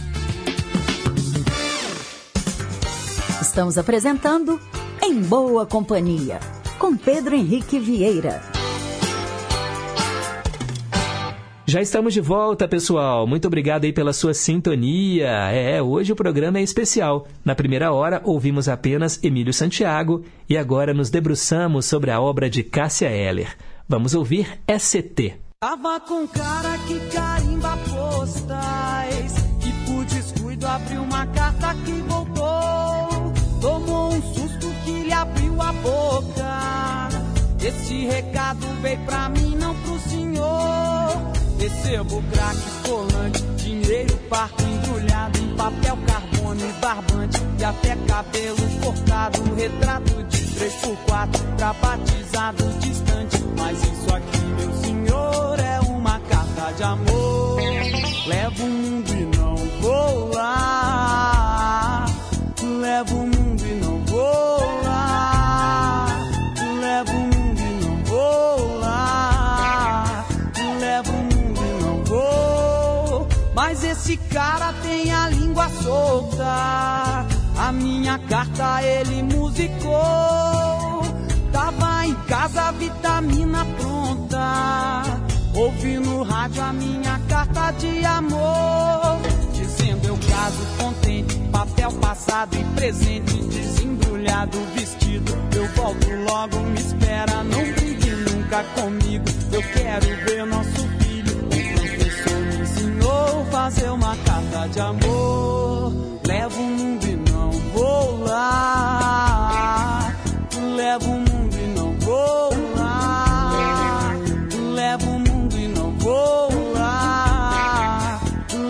Estamos 3.44 3.76
apresentando 3.76 4.58
Em 5.02 5.20
Boa 5.20 5.66
Companhia, 5.66 6.40
com 6.78 6.96
Pedro 6.96 7.34
Henrique 7.34 7.78
Vieira. 7.78 8.40
Já 11.66 11.82
estamos 11.82 12.14
de 12.14 12.22
volta, 12.22 12.66
pessoal. 12.66 13.26
Muito 13.26 13.46
obrigado 13.46 13.84
aí 13.84 13.92
pela 13.92 14.14
sua 14.14 14.32
sintonia. 14.32 15.28
É, 15.52 15.82
hoje 15.82 16.10
o 16.10 16.16
programa 16.16 16.58
é 16.58 16.62
especial. 16.62 17.26
Na 17.44 17.54
primeira 17.54 17.92
hora 17.92 18.22
ouvimos 18.24 18.66
apenas 18.66 19.22
Emílio 19.22 19.52
Santiago 19.52 20.24
e 20.48 20.56
agora 20.56 20.94
nos 20.94 21.10
debruçamos 21.10 21.84
sobre 21.84 22.10
a 22.10 22.18
obra 22.18 22.48
de 22.48 22.62
Cássia 22.62 23.10
Eller. 23.10 23.54
Vamos 23.86 24.14
ouvir 24.14 24.58
ST. 24.78 25.34
Tava 25.60 26.00
com 26.00 26.26
cara 26.26 26.78
que 26.86 26.98
carimba 27.14 27.76
postais 27.76 29.34
e 29.66 29.86
por 29.86 30.04
descuido 30.06 30.66
abriu 30.66 31.02
uma 31.02 31.26
carta 31.26 31.74
que 31.84 32.13
lhe 35.04 35.12
abriu 35.12 35.60
a 35.60 35.72
boca. 35.72 37.08
Esse 37.62 38.06
recado 38.06 38.66
veio 38.80 38.98
pra 39.00 39.28
mim, 39.28 39.56
não 39.56 39.74
pro 39.74 39.98
senhor. 40.00 41.32
Recebo 41.58 42.22
crack, 42.32 42.58
colante, 42.86 43.42
dinheiro 43.56 44.16
parto 44.28 44.62
embrulhado 44.62 45.38
em 45.38 45.56
papel 45.56 45.98
carbono 46.06 46.60
e 46.60 46.72
barbante 46.80 47.40
e 47.58 47.64
até 47.64 47.96
cabelo 48.06 48.56
cortado, 48.82 49.54
retrato 49.54 50.22
de 50.24 50.38
3x4 50.38 51.56
pra 51.56 51.72
batizado 51.74 52.64
distante. 52.80 53.44
Mas 53.56 53.78
isso 53.78 54.14
aqui, 54.14 54.44
meu 54.58 54.74
senhor, 54.74 55.58
é 55.60 55.80
uma 55.80 56.20
carta 56.20 56.72
de 56.72 56.82
amor. 56.82 57.93
Cara 74.34 74.72
tem 74.82 75.12
a 75.12 75.28
língua 75.28 75.68
solta. 75.68 77.24
A 77.56 77.72
minha 77.72 78.18
carta 78.18 78.82
ele 78.82 79.22
musicou. 79.22 79.94
Tava 81.52 82.04
em 82.04 82.14
casa, 82.26 82.72
vitamina 82.72 83.64
pronta. 83.78 85.02
Ouvi 85.54 85.98
no 86.00 86.24
rádio 86.24 86.62
a 86.64 86.72
minha 86.72 87.20
carta 87.28 87.70
de 87.78 88.04
amor. 88.04 89.20
Dizendo 89.52 90.08
eu 90.08 90.18
caso 90.28 90.66
contente, 90.78 91.38
papel 91.52 91.92
passado 91.92 92.56
e 92.56 92.64
presente, 92.74 93.40
desembrulhado 93.44 94.58
vestido. 94.74 95.32
Eu 95.54 95.68
volto 95.74 96.10
logo, 96.28 96.58
me 96.58 96.80
espera, 96.80 97.44
não 97.44 97.72
brigue 97.72 98.10
nunca 98.10 98.64
comigo. 98.74 99.24
Eu 99.52 99.62
quero 99.62 100.06
ver 100.26 100.44
nosso 100.44 100.73
fazer 103.54 103.88
uma 103.88 104.16
carta 104.16 104.68
de 104.68 104.80
amor. 104.80 105.92
Levo 106.26 106.60
o 106.60 106.66
mundo 106.66 107.06
e 107.06 107.14
não 107.30 107.52
vou 107.72 108.24
lá. 108.24 110.12
Levo 110.74 111.10
o 111.10 111.20
mundo 111.20 111.54
e 111.54 111.66
não 111.78 111.96
vou 112.00 112.50
lá. 112.76 114.12
Levo 114.74 115.08
o 115.08 115.20
mundo 115.20 115.56
e 115.56 115.68
não 115.68 115.92
vou 115.98 116.72
lá. 116.72 118.20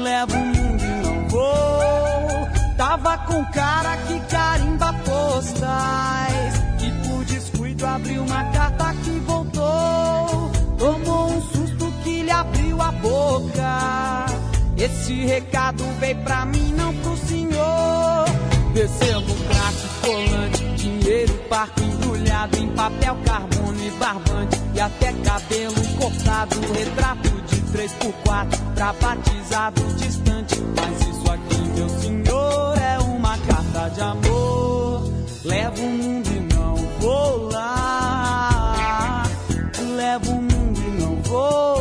Levo 0.02 0.36
o 0.36 0.44
mundo 0.44 0.84
e 0.84 1.02
não 1.06 1.28
vou. 1.30 2.76
Tava 2.76 3.16
com 3.26 3.42
cara 3.52 3.96
que 4.06 4.20
carimba 4.28 4.92
postais. 4.92 6.54
E 6.82 7.08
por 7.08 7.24
descuido 7.24 7.86
abriu 7.86 8.22
uma 8.22 8.44
carta 8.52 8.94
que 9.02 9.18
voltou. 9.20 10.50
Tomou 10.76 11.30
um 11.30 11.40
susto 11.40 11.90
que 12.02 12.22
lhe 12.22 12.30
abriu 12.30 12.82
a 12.82 12.92
boca. 12.92 14.33
Esse 14.84 15.14
recado 15.24 15.82
veio 15.98 16.18
pra 16.18 16.44
mim, 16.44 16.74
não 16.74 16.94
pro 16.96 17.16
senhor. 17.16 18.26
Recebo 18.74 19.34
crack, 19.48 19.76
colante, 20.02 20.64
dinheiro 20.76 21.32
parco 21.48 21.80
embrulhado 21.80 22.58
em 22.58 22.68
papel 22.68 23.16
carbono 23.24 23.82
e 23.82 23.90
barbante. 23.92 24.60
E 24.74 24.80
até 24.80 25.10
cabelo 25.24 25.74
cortado, 25.98 26.60
retrato 26.74 27.30
de 27.46 27.62
3x4 27.72 28.74
pra 28.74 28.92
batizado 28.92 29.82
distante. 29.94 30.60
Mas 30.76 31.00
isso 31.00 31.32
aqui, 31.32 31.62
meu 31.74 31.88
senhor, 31.88 32.76
é 32.76 32.98
uma 32.98 33.38
carta 33.38 33.88
de 33.88 34.00
amor. 34.02 35.10
Levo 35.44 35.82
o 35.82 35.88
mundo 35.88 36.28
e 36.28 36.54
não 36.54 36.76
vou 37.00 37.48
lá. 37.50 39.22
Levo 39.96 40.30
o 40.30 40.42
mundo 40.42 40.78
e 40.78 41.00
não 41.00 41.22
vou 41.22 41.40
lá. 41.40 41.73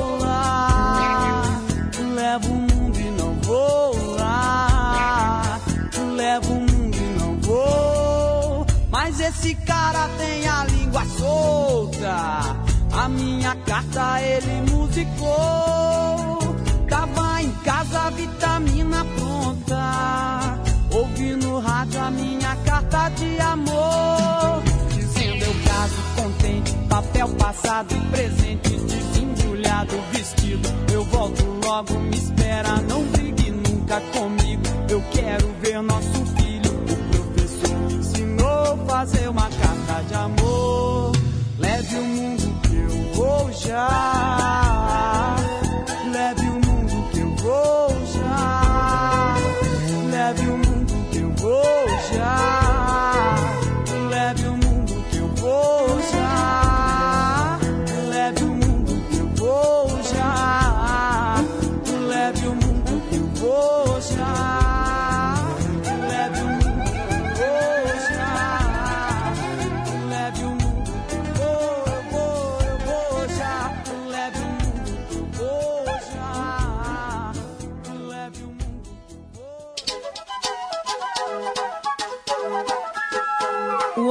Mas 9.16 9.20
esse 9.20 9.54
cara 9.54 10.10
tem 10.18 10.48
a 10.48 10.66
língua 10.66 11.06
solta. 11.06 12.58
A 12.92 13.08
minha 13.10 13.56
carta 13.58 14.20
ele 14.20 14.72
musicou. 14.72 16.40
Tava 16.90 17.44
em 17.44 17.52
casa, 17.64 18.10
vitamina 18.10 19.06
pronta. 19.06 20.60
Ouvi 20.90 21.36
no 21.36 21.60
rádio 21.60 22.02
a 22.02 22.10
minha 22.10 22.56
carta 22.66 23.10
de 23.10 23.40
amor. 23.40 24.64
Dizendo 24.90 25.46
eu 25.46 25.56
caso 25.64 26.02
contente, 26.16 26.72
papel 26.90 27.30
passado 27.36 27.96
presente, 28.10 28.70
desembrulhado 28.70 29.94
vestido. 30.12 30.68
Eu 30.92 31.06
volto 31.06 31.46
logo, 31.64 32.00
me 32.00 32.18
espera, 32.18 32.82
não 32.90 33.04
brigue 33.04 33.52
nunca 33.52 34.02
comigo. 34.12 34.64
Eu 34.90 35.04
quero 35.12 35.54
ver 35.62 35.84
nosso 35.84 36.33
a 38.74 38.78
fazer 38.86 39.30
uma 39.30 39.50
carta 39.50 40.04
de 40.08 40.14
amor. 40.14 41.12
Leve 41.60 41.96
o 41.96 42.04
mundo 42.04 42.62
que 42.62 42.76
eu 42.76 43.14
vou 43.14 43.52
já. 43.52 45.36
Leve 46.12 46.48
o 46.48 46.54
mundo 46.54 47.10
que 47.12 47.20
eu 47.20 47.36
vou 47.36 47.90
já. 48.16 49.36
Leve 50.12 50.48
o 50.48 50.58
mundo 50.58 51.10
que 51.12 51.20
eu 51.20 51.32
vou 51.32 51.90
já. 52.14 52.63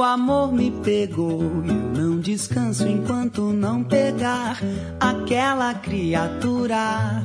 Amor 0.03 0.51
me 0.51 0.69
pegou 0.69 1.41
eu 1.65 2.01
não 2.01 2.19
descanso 2.19 2.87
enquanto 2.87 3.41
não 3.53 3.83
pegar 3.83 4.59
aquela 4.99 5.73
criatura. 5.73 7.23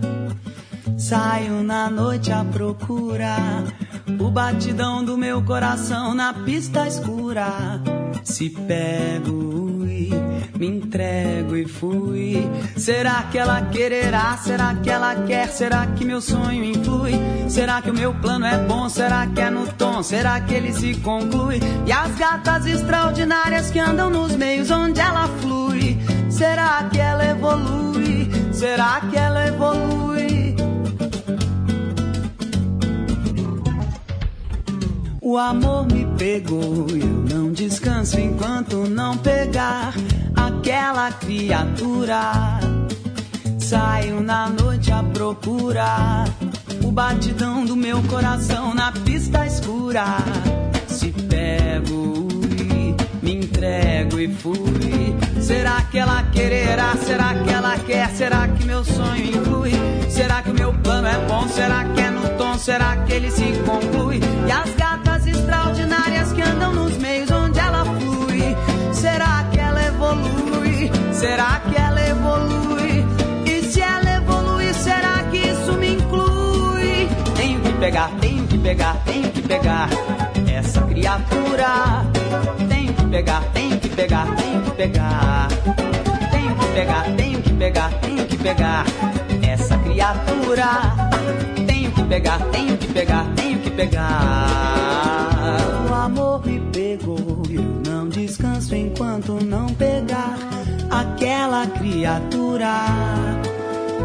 Saio 0.97 1.63
na 1.63 1.91
noite 1.91 2.33
à 2.33 2.45
procura 2.45 3.37
o 4.19 4.31
batidão 4.31 5.05
do 5.05 5.17
meu 5.17 5.43
coração 5.43 6.15
na 6.15 6.33
pista 6.33 6.87
escura. 6.87 7.81
Se 8.25 8.51
pego 8.51 9.68
me 10.59 10.67
entrego 10.67 11.57
e 11.57 11.67
fui. 11.67 12.51
Será 12.77 13.23
que 13.31 13.39
ela 13.39 13.63
quererá? 13.63 14.37
Será 14.39 14.75
que 14.75 14.91
ela 14.91 15.15
quer? 15.23 15.49
Será 15.49 15.87
que 15.87 16.05
meu 16.05 16.21
sonho 16.21 16.65
influi? 16.65 17.13
Será 17.49 17.81
que 17.81 17.91
o 17.91 17.95
meu 17.95 18.13
plano 18.15 18.45
é 18.45 18.59
bom? 18.59 18.89
Será 18.89 19.27
que 19.29 19.41
é 19.41 19.51
no 19.51 19.69
tom? 19.75 20.03
Será 20.03 20.41
que 20.41 20.53
ele 20.53 20.73
se 20.73 20.95
conclui? 20.97 21.61
E 21.87 21.93
as 21.93 22.13
gatas 22.17 22.67
extraordinárias 22.67 23.71
que 23.71 23.79
andam 23.79 24.11
nos 24.11 24.35
meios 24.35 24.69
onde 24.73 25.01
ela 25.01 25.29
flui? 25.41 25.97
Será 26.29 26.89
que 26.91 26.99
ela 26.99 27.25
evolui? 27.25 28.29
Será 28.53 29.01
que 29.09 29.17
ela 29.17 29.47
evolui? 29.47 30.57
O 35.23 35.37
amor 35.37 35.87
me 35.87 36.07
pegou, 36.17 36.87
eu 36.89 37.07
não 37.31 37.53
descanso 37.53 38.19
enquanto 38.19 38.89
não 38.89 39.17
pegar 39.19 39.93
aquela 40.69 41.11
criatura. 41.13 42.61
Saio 43.59 44.21
na 44.21 44.51
noite 44.51 44.93
a 44.93 45.03
procurar 45.03 46.29
o 46.85 46.93
batidão 46.93 47.65
do 47.65 47.75
meu 47.75 48.03
coração 48.03 48.75
na 48.75 48.93
pista 48.93 49.47
escura. 49.47 50.19
Se 50.87 51.11
pego 51.11 52.29
e 52.61 52.95
me 53.25 53.37
entrego 53.37 54.21
e 54.21 54.29
fui. 54.29 55.17
Será 55.41 55.81
que 55.91 55.97
ela 55.97 56.23
quererá? 56.25 56.95
Será 56.97 57.35
que 57.35 57.51
ela 57.51 57.79
quer? 57.79 58.11
Será 58.11 58.47
que 58.49 58.67
meu 58.67 58.85
sonho 58.85 59.25
inclui? 59.25 59.73
Será 60.11 60.43
que 60.43 60.51
o 60.51 60.55
meu 60.55 60.75
plano 60.75 61.09
é 61.09 61.19
bom? 61.27 61.49
Será 61.49 61.85
que 61.95 62.01
é 62.03 62.11
no 62.11 62.29
tom? 62.37 62.59
Será 62.59 62.95
que 63.05 63.13
ele 63.15 63.31
se 63.31 63.55
conclui? 63.65 64.21
E 64.47 64.53
as 64.53 64.71
gatas 64.75 65.27
extraordinárias 65.27 66.31
que 66.33 66.43
andam 66.43 66.75
nos 66.75 66.95
meios 66.99 67.31
onde 67.31 67.59
ela 67.59 67.87
flui. 67.87 68.55
Será 68.93 69.45
que 69.51 69.59
ela 69.59 69.83
evolui? 69.83 70.48
Será 71.19 71.61
que 71.69 71.77
ela 71.77 72.01
evolui? 72.01 73.05
E 73.45 73.61
se 73.65 73.81
ela 73.81 74.09
evolui, 74.19 74.73
será 74.73 75.25
que 75.29 75.39
isso 75.39 75.73
me 75.73 75.95
inclui? 75.95 77.09
Tenho 77.35 77.61
que 77.61 77.73
pegar, 77.73 78.09
tenho 78.21 78.47
que 78.47 78.57
pegar, 78.57 78.95
tenho 79.05 79.29
que 79.33 79.43
pegar 79.43 79.89
essa 80.47 80.81
criatura. 80.83 82.07
Tenho 82.69 82.95
que 82.95 83.05
pegar, 83.07 83.43
tenho 83.53 83.81
que 83.81 83.89
pegar, 83.89 84.27
tenho 84.37 84.63
que 84.63 84.71
pegar. 84.71 85.49
Tenho 86.31 86.55
que 86.55 86.67
pegar, 86.67 87.05
tenho 87.17 87.43
que 87.43 87.53
pegar, 87.53 87.91
tenho 88.01 88.25
que 88.25 88.37
pegar 88.37 88.85
essa 89.43 89.77
criatura. 89.77 90.69
Tenho 91.67 91.91
que 91.91 92.03
pegar, 92.05 92.39
tenho 92.53 92.79
que 92.79 92.87
pegar, 92.87 93.27
tenho 93.35 93.59
que 93.59 93.71
pegar. 93.73 94.47
O 95.91 95.95
amor 95.95 96.47
me 96.47 96.61
pegou, 96.71 97.43
eu 97.51 97.83
não 97.85 98.09
descanso 98.09 98.77
enquanto 98.77 99.45
não 99.45 99.67
pegar 99.75 100.78
aquela 100.91 101.67
criatura. 101.67 102.75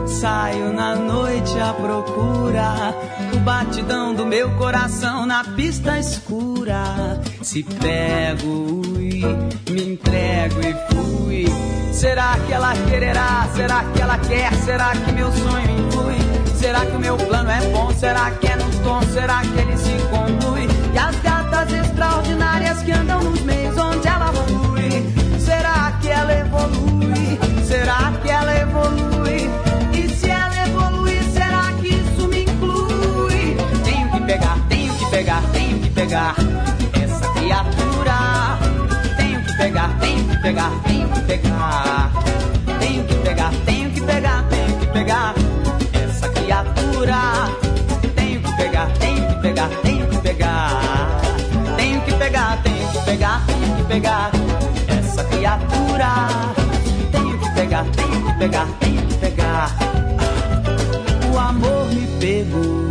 Saio 0.05 0.73
na 0.73 0.95
noite 0.95 1.59
à 1.59 1.73
procura 1.73 2.93
o 3.33 3.39
batidão 3.39 4.13
do 4.13 4.25
meu 4.25 4.51
coração 4.57 5.25
na 5.25 5.43
pista 5.43 5.99
escura. 5.99 7.21
Se 7.41 7.63
pego 7.63 8.81
e 8.99 9.71
me 9.71 9.93
entrego 9.93 10.59
e 10.61 10.93
fui. 10.93 11.45
Será 11.93 12.37
que 12.45 12.53
ela 12.53 12.73
quererá? 12.89 13.47
Será 13.55 13.83
que 13.85 14.01
ela 14.01 14.17
quer? 14.17 14.53
Será 14.55 14.91
que 14.91 15.11
meu 15.11 15.31
sonho 15.31 15.87
influi? 15.87 16.17
Será 16.57 16.85
que 16.85 16.95
o 16.95 16.99
meu 16.99 17.17
plano 17.17 17.49
é 17.49 17.61
bom? 17.69 17.91
Será 17.93 18.31
que 18.31 18.47
é 18.47 18.55
no 18.55 18.69
tom? 18.83 19.01
Será 19.13 19.41
que 19.41 19.59
ele 19.59 19.77
se 19.77 19.93
conclui? 20.09 20.67
E 20.93 20.97
as 20.97 21.15
gatas 21.21 21.71
extraordinárias 21.73 22.81
que 22.83 22.91
andam 22.91 23.21
nos 23.21 23.41
meios 23.41 23.62
que 26.03 26.09
ela 26.09 26.33
evolui? 26.33 27.39
Será 27.65 28.11
que 28.21 28.29
ela 28.29 28.53
evolui? 28.57 29.49
E 29.93 30.09
se 30.09 30.29
ela 30.29 30.67
evolui, 30.67 31.17
será 31.31 31.71
que 31.79 31.87
isso 31.87 32.27
me 32.27 32.43
inclui? 32.43 33.55
Tenho 33.85 34.11
que 34.11 34.19
pegar, 34.19 34.57
tenho 34.67 34.93
que 34.95 35.05
pegar, 35.05 35.41
tenho 35.53 35.79
que 35.79 35.89
pegar 35.91 36.35
essa 37.01 37.29
criatura. 37.29 38.17
Tenho 39.15 39.41
que 39.43 39.53
pegar, 39.53 39.97
tenho 40.01 40.27
que 40.27 40.37
pegar, 40.39 40.71
tenho 40.85 41.09
que 41.09 41.21
pegar. 41.21 42.11
Tenho 42.79 43.03
que 43.05 43.15
pegar, 43.15 43.51
tenho 43.65 43.91
que 43.91 44.01
pegar, 44.01 44.43
tenho 44.49 44.79
que 44.79 44.87
pegar 44.87 45.35
essa 45.93 46.29
criatura. 46.29 47.17
Tenho 48.13 48.41
que 48.41 48.57
pegar, 48.57 48.87
tenho 48.99 49.27
que 49.29 49.35
pegar, 49.41 49.69
tenho 49.81 50.07
que 50.09 50.17
pegar. 50.17 51.21
Tenho 51.77 52.01
que 52.01 52.13
pegar, 52.13 52.61
tenho 52.61 52.91
que 52.91 53.05
pegar, 53.05 53.45
tenho 53.47 53.75
que 53.77 53.83
pegar 53.83 54.42
criatura. 55.57 56.13
Tenho 57.11 57.39
que 57.39 57.49
pegar, 57.51 57.85
tenho 57.95 58.25
que 58.25 58.33
pegar, 58.33 58.67
tenho 58.79 59.07
que 59.07 59.13
pegar. 59.15 59.69
O 61.31 61.39
amor 61.39 61.87
me 61.87 62.07
pegou. 62.19 62.83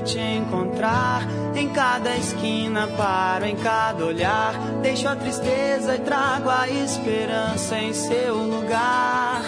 Te 0.00 0.18
encontrar. 0.18 1.22
Em 1.54 1.68
cada 1.70 2.16
esquina 2.16 2.86
paro, 2.96 3.44
em 3.44 3.56
cada 3.56 4.04
olhar. 4.04 4.54
Deixo 4.82 5.08
a 5.08 5.16
tristeza 5.16 5.96
e 5.96 5.98
trago 6.00 6.48
a 6.48 6.68
esperança 6.68 7.78
em 7.78 7.92
seu 7.92 8.36
lugar. 8.36 9.42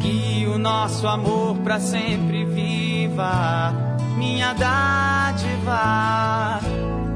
Que 0.00 0.46
o 0.46 0.58
nosso 0.58 1.06
amor 1.06 1.56
pra 1.58 1.80
sempre 1.80 2.44
viva, 2.44 3.72
minha 4.16 4.52
dádiva. 4.52 5.76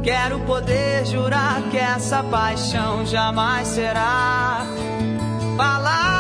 Quero 0.03 0.41
poder 0.41 1.05
jurar 1.07 1.63
que 1.71 1.77
essa 1.77 2.23
paixão 2.23 3.05
jamais 3.05 3.69
será. 3.69 4.65
Palavras 5.57 6.20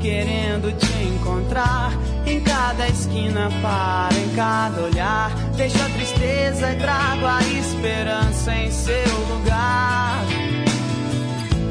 querendo 0.00 0.72
te 0.76 1.04
encontrar. 1.04 1.92
Em 2.26 2.40
cada 2.40 2.88
esquina 2.88 3.50
paro, 3.60 4.16
em 4.16 4.34
cada 4.34 4.82
olhar. 4.82 5.30
Deixo 5.56 5.80
a 5.82 5.88
tristeza 5.90 6.72
e 6.72 6.76
trago 6.76 7.26
a 7.26 7.42
esperança 7.42 8.54
em 8.54 8.70
seu 8.70 9.18
lugar. 9.28 10.24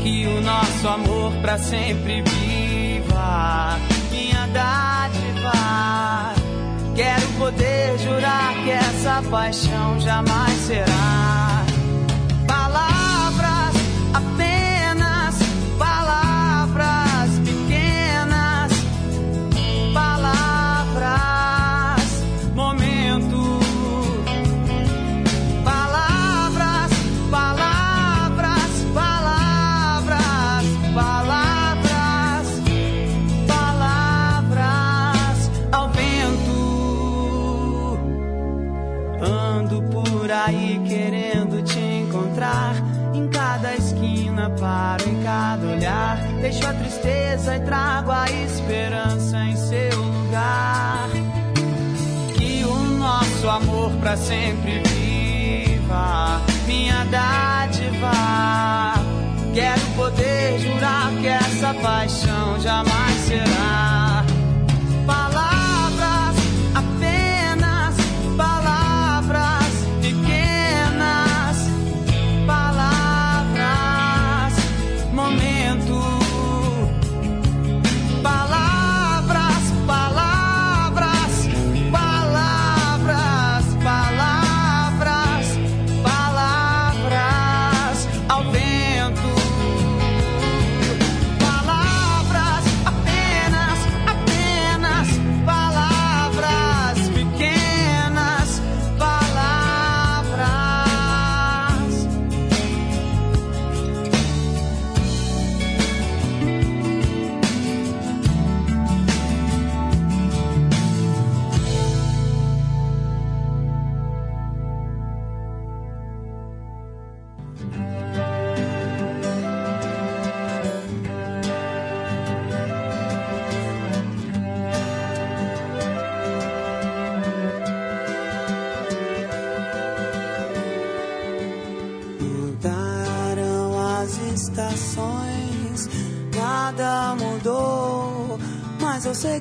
Que 0.02 0.28
o 0.28 0.42
nosso 0.42 0.88
amor 0.88 1.32
pra 1.42 1.58
sempre 1.58 2.22
viva, 2.22 3.80
minha 4.12 4.48
dádiva. 4.48 6.34
Quero 6.96 7.28
poder 7.40 7.98
jurar 8.00 8.54
que 8.64 8.70
essa 8.70 9.24
paixão 9.30 10.00
jamais 10.00 10.54
será. 10.68 11.53
Tristeza 47.04 47.58
e 47.58 47.60
trago 47.60 48.12
a 48.12 48.32
esperança 48.32 49.38
em 49.44 49.56
seu 49.56 50.02
lugar. 50.02 51.10
Que 52.36 52.64
o 52.64 52.76
nosso 52.98 53.50
amor 53.50 53.92
pra 54.00 54.16
sempre 54.16 54.82
viva, 54.88 56.42
minha 56.66 57.04
dádiva. 57.06 58.12
Quero 59.54 59.82
poder 59.96 60.60
jurar 60.60 61.12
que 61.22 61.28
essa 61.28 61.74
paixão 61.76 62.60
jamais 62.62 63.16
será. 63.28 64.13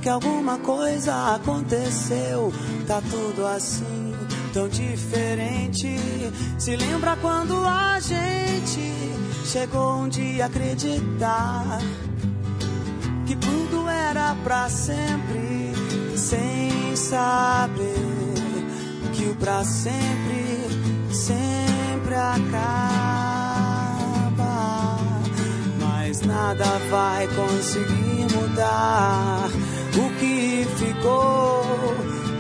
Que 0.03 0.09
alguma 0.09 0.59
coisa 0.59 1.37
aconteceu. 1.37 2.53
Tá 2.87 3.01
tudo 3.01 3.47
assim, 3.47 4.13
tão 4.53 4.69
diferente. 4.69 5.97
Se 6.59 6.75
lembra 6.77 7.17
quando 7.17 7.55
a 7.65 8.01
gente 8.01 8.81
chegou 9.47 10.01
um 10.01 10.09
dia 10.09 10.45
a 10.45 10.47
acreditar 10.49 11.79
que 13.27 13.37
tudo 13.37 13.89
era 13.89 14.35
pra 14.43 14.69
sempre, 14.69 15.73
sem 16.17 16.97
saber 16.97 17.95
que 19.13 19.27
o 19.27 19.37
pra 19.37 19.65
sempre 19.65 20.67
sempre 21.13 22.15
acaba. 22.15 22.43
Mas 25.81 26.23
nada 26.23 26.65
vai 26.91 27.29
conseguir 27.29 28.27
mudar 28.35 29.49
o 29.99 30.11
que 30.19 30.67
ficou. 30.77 31.63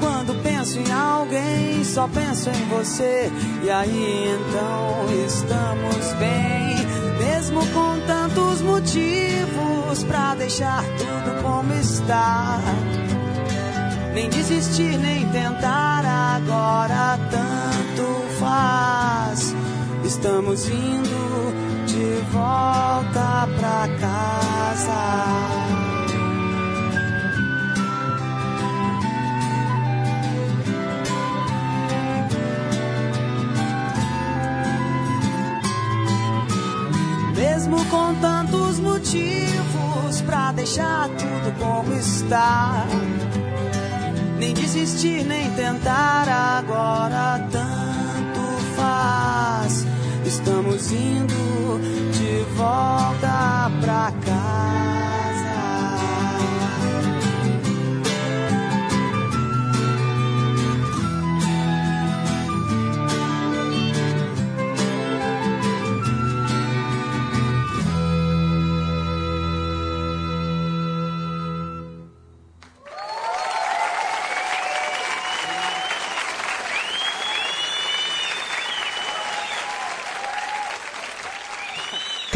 Quando 0.00 0.34
penso 0.42 0.78
em 0.78 0.92
alguém, 0.92 1.84
só 1.84 2.08
penso 2.08 2.50
em 2.50 2.68
você. 2.68 3.30
E 3.62 3.70
aí 3.70 4.28
então 4.34 5.26
estamos 5.26 6.12
bem, 6.14 6.76
mesmo 7.18 7.60
com 7.68 8.00
tantos 8.06 8.60
motivos 8.62 10.02
pra 10.08 10.34
deixar 10.34 10.82
tudo 10.98 11.42
como 11.42 11.72
está. 11.74 12.58
Nem 14.14 14.28
desistir, 14.28 14.98
nem 14.98 15.26
tentar 15.28 16.04
agora 16.36 17.18
tanto 17.30 18.38
faz. 18.38 19.54
Estamos 20.04 20.68
indo 20.68 21.52
de 21.86 22.20
volta 22.30 23.48
pra 23.58 23.88
casa. 24.00 25.61
Mesmo 37.72 37.86
com 37.86 38.14
tantos 38.16 38.78
motivos 38.80 40.20
pra 40.26 40.52
deixar 40.52 41.08
tudo 41.08 41.58
como 41.58 41.94
está. 41.94 42.84
Nem 44.38 44.52
desistir, 44.52 45.24
nem 45.24 45.50
tentar 45.52 46.28
agora 46.28 47.48
tanto 47.50 48.40
faz. 48.76 49.86
Estamos 50.26 50.92
indo 50.92 51.80
de 52.12 52.44
volta 52.56 53.70
pra 53.80 54.12
casa. 54.22 54.41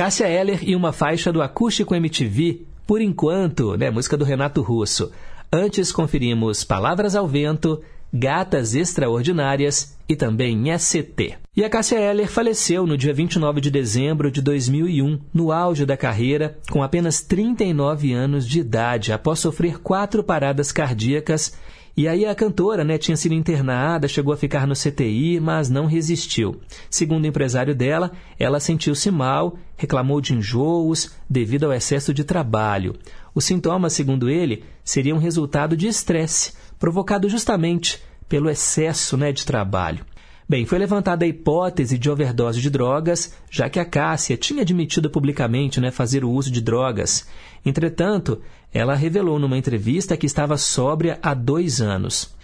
Cássia 0.07 0.29
Eller 0.29 0.61
e 0.63 0.77
uma 0.77 0.93
faixa 0.93 1.33
do 1.33 1.43
Acústico 1.43 1.93
MTV, 1.93 2.61
por 2.87 3.01
enquanto, 3.01 3.77
né? 3.77 3.91
Música 3.91 4.17
do 4.17 4.25
Renato 4.25 4.63
Russo. 4.63 5.11
Antes 5.53 5.91
conferimos 5.91 6.63
Palavras 6.63 7.17
ao 7.17 7.27
Vento, 7.27 7.83
Gatas 8.15 8.77
Extraordinárias 8.77 9.99
e 10.09 10.15
também 10.15 10.67
ST. 10.79 11.35
E 11.57 11.65
a 11.65 11.69
Cássia 11.69 11.99
Eller 11.99 12.29
faleceu 12.29 12.87
no 12.87 12.97
dia 12.97 13.13
29 13.13 13.61
de 13.61 13.69
dezembro 13.69 14.31
de 14.31 14.41
2001, 14.41 15.19
no 15.35 15.51
auge 15.51 15.85
da 15.85 15.97
carreira, 15.97 16.57
com 16.71 16.85
apenas 16.85 17.21
39 17.21 18.13
anos 18.13 18.47
de 18.47 18.61
idade, 18.61 19.13
após 19.13 19.41
sofrer 19.41 19.81
quatro 19.81 20.23
paradas 20.23 20.71
cardíacas. 20.71 21.53
E 21.97 22.07
aí 22.07 22.27
a 22.27 22.35
cantora 22.35 22.85
né, 22.85 22.99
tinha 22.99 23.17
sido 23.17 23.35
internada, 23.35 24.07
chegou 24.07 24.35
a 24.35 24.37
ficar 24.37 24.67
no 24.67 24.75
CTI, 24.75 25.41
mas 25.41 25.71
não 25.71 25.87
resistiu. 25.87 26.61
Segundo 26.91 27.25
o 27.25 27.27
empresário 27.27 27.75
dela, 27.75 28.13
ela 28.39 28.61
sentiu-se 28.61 29.11
mal, 29.11 29.57
reclamou 29.79 30.21
de 30.21 30.35
enjoos 30.35 31.13
devido 31.29 31.65
ao 31.65 31.73
excesso 31.73 32.13
de 32.13 32.23
trabalho. 32.23 32.97
Os 33.35 33.47
sintomas, 33.47 33.95
segundo 33.95 34.29
ele, 34.29 34.63
seriam 34.85 35.17
resultado 35.17 35.75
de 35.75 35.87
estresse, 35.87 36.53
provocado 36.79 37.31
justamente 37.31 38.03
pelo 38.29 38.51
excesso 38.51 39.17
né, 39.17 39.33
de 39.33 39.47
trabalho. 39.47 40.05
Bem, 40.49 40.65
foi 40.65 40.79
levantada 40.79 41.25
a 41.25 41.29
hipótese 41.29 41.99
de 41.99 42.09
overdose 42.09 42.61
de 42.61 42.71
drogas, 42.71 43.35
já 43.51 43.69
que 43.69 43.81
a 43.81 43.85
Cássia 43.85 44.37
tinha 44.37 44.63
admitido 44.63 45.11
publicamente 45.11 45.81
né, 45.81 45.91
fazer 45.91 46.25
o 46.25 46.31
uso 46.31 46.53
de 46.53 46.61
drogas. 46.61 47.27
Entretanto, 47.65 48.41
ela 48.77 48.95
revelou 48.95 49.39
numa 49.39 49.57
entrevista 49.57 50.19
que 50.19 50.27
estava 50.27 50.59
sóbria 50.59 51.19
há 51.23 51.33
dois 51.33 51.81
anos. 51.81 52.35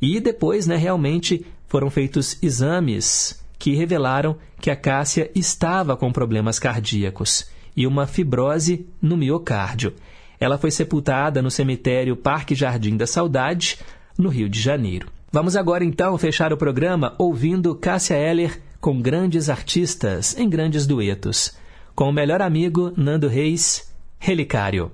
E 0.00 0.18
depois, 0.20 0.66
né, 0.66 0.74
realmente, 0.74 1.44
foram 1.68 1.90
feitos 1.90 2.42
exames 2.42 3.38
que 3.58 3.74
revelaram 3.74 4.38
que 4.58 4.70
a 4.70 4.76
Cássia 4.76 5.30
estava 5.34 5.94
com 5.94 6.10
problemas 6.10 6.58
cardíacos 6.58 7.46
e 7.76 7.86
uma 7.86 8.06
fibrose 8.06 8.86
no 9.02 9.18
miocárdio. 9.18 9.92
Ela 10.40 10.56
foi 10.56 10.70
sepultada 10.70 11.42
no 11.42 11.50
cemitério 11.50 12.16
Parque 12.16 12.54
Jardim 12.54 12.96
da 12.96 13.06
Saudade, 13.06 13.78
no 14.16 14.30
Rio 14.30 14.48
de 14.48 14.58
Janeiro. 14.58 15.08
Vamos 15.30 15.56
agora 15.56 15.84
então 15.84 16.16
fechar 16.16 16.54
o 16.54 16.56
programa 16.56 17.14
ouvindo 17.18 17.74
Cássia 17.74 18.14
Eller 18.14 18.62
com 18.80 18.98
grandes 18.98 19.50
artistas 19.50 20.38
em 20.38 20.48
grandes 20.48 20.86
duetos. 20.86 21.54
Com 21.94 22.08
o 22.08 22.12
melhor 22.12 22.40
amigo 22.40 22.94
Nando 22.96 23.28
Reis, 23.28 23.92
Relicário. 24.18 24.90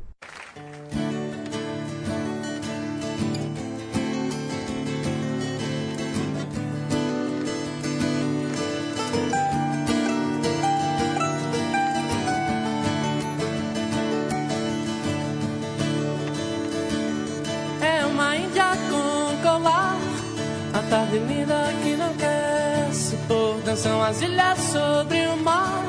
A 21.08 21.10
tarde 21.10 21.24
linda 21.24 21.72
que 21.82 21.96
não 21.96 22.12
desce 22.16 23.16
por 23.26 23.62
dançam 23.62 24.02
as 24.02 24.20
ilhas 24.20 24.58
sobre 24.58 25.26
o 25.28 25.38
mar. 25.38 25.82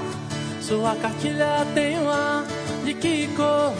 Sua 0.61 0.95
cartilha 0.95 1.67
tem 1.73 1.99
um 1.99 2.09
ar 2.09 2.45
de 2.85 2.93
que 2.93 3.27
cor? 3.35 3.73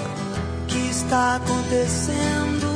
que 0.68 0.90
está 0.90 1.38
acontecendo? 1.38 2.68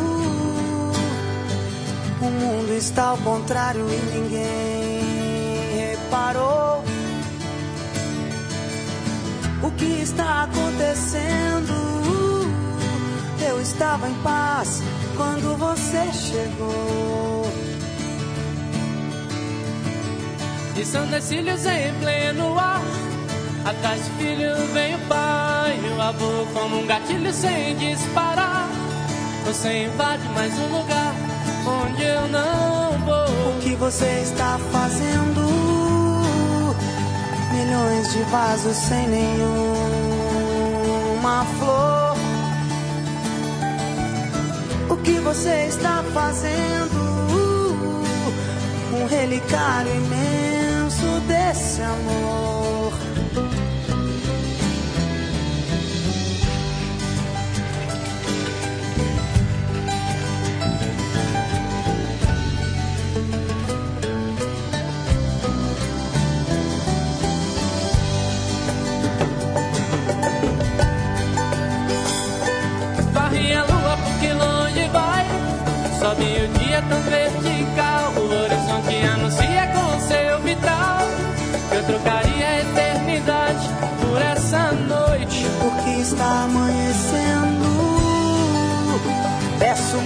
O 2.22 2.26
mundo 2.26 2.72
está 2.72 3.08
ao 3.08 3.18
contrário 3.18 3.86
e 3.90 4.16
ninguém 4.16 5.90
reparou. 5.90 6.86
O 9.62 9.72
que 9.72 10.04
está 10.04 10.44
acontecendo? 10.44 11.74
Eu 13.46 13.62
estava 13.62 14.10
em 14.10 14.16
paz 14.22 14.82
quando 15.18 15.58
você 15.58 16.14
chegou. 16.14 17.73
E 20.76 20.84
são 20.84 21.06
decílios 21.06 21.66
em 21.68 21.94
pleno 22.00 22.58
ar. 22.58 22.82
Atrás 23.64 24.02
do 24.02 24.18
filho 24.18 24.56
vem 24.74 24.96
o 24.96 25.00
pai 25.08 25.80
e 25.80 25.88
o 25.96 26.02
avô 26.02 26.48
como 26.52 26.80
um 26.80 26.88
gatilho 26.88 27.32
sem 27.32 27.76
disparar. 27.78 28.68
Você 29.46 29.86
invade 29.86 30.28
mais 30.30 30.52
um 30.58 30.78
lugar 30.78 31.14
onde 31.68 32.04
eu 32.04 32.28
não 32.28 32.98
vou. 33.06 33.52
O 33.52 33.60
que 33.62 33.76
você 33.76 34.22
está 34.24 34.58
fazendo? 34.72 35.42
Milhões 37.54 38.12
de 38.12 38.24
vasos 38.24 38.76
sem 38.76 39.08
nenhuma 39.08 39.46
flor. 41.60 42.18
O 44.90 44.98
que 44.98 45.20
você 45.20 45.68
está 45.68 46.04
fazendo? 46.14 47.14
Um 48.92 49.06
relicário 49.06 49.94
imenso 49.94 50.53
desse 51.28 51.82
amor. 51.82 52.94
Varre 73.14 73.56
a 73.56 73.64
lua 73.64 73.98
porque 74.04 74.34
longe 74.34 74.90
vai. 74.90 75.26
Sobe 76.00 76.24
o 76.24 76.48
dia 76.60 76.82
tão 76.90 77.02
vertical. 77.02 77.93
O 77.93 77.93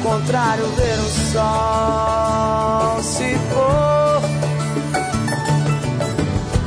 contrário, 0.08 0.66
ver 0.78 1.00
o 1.00 1.10
sol 1.34 3.04
se 3.04 3.38
pôr. 3.52 4.22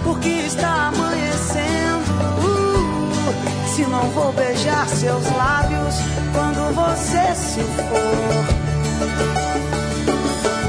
Porque 0.05 0.29
está 0.29 0.89
amanhecendo. 0.89 2.11
Se 3.75 3.83
não 3.87 4.11
vou 4.11 4.31
beijar 4.33 4.87
seus 4.89 5.25
lábios 5.33 5.95
quando 6.35 6.75
você 6.75 7.35
se 7.35 7.63
for. 7.63 8.45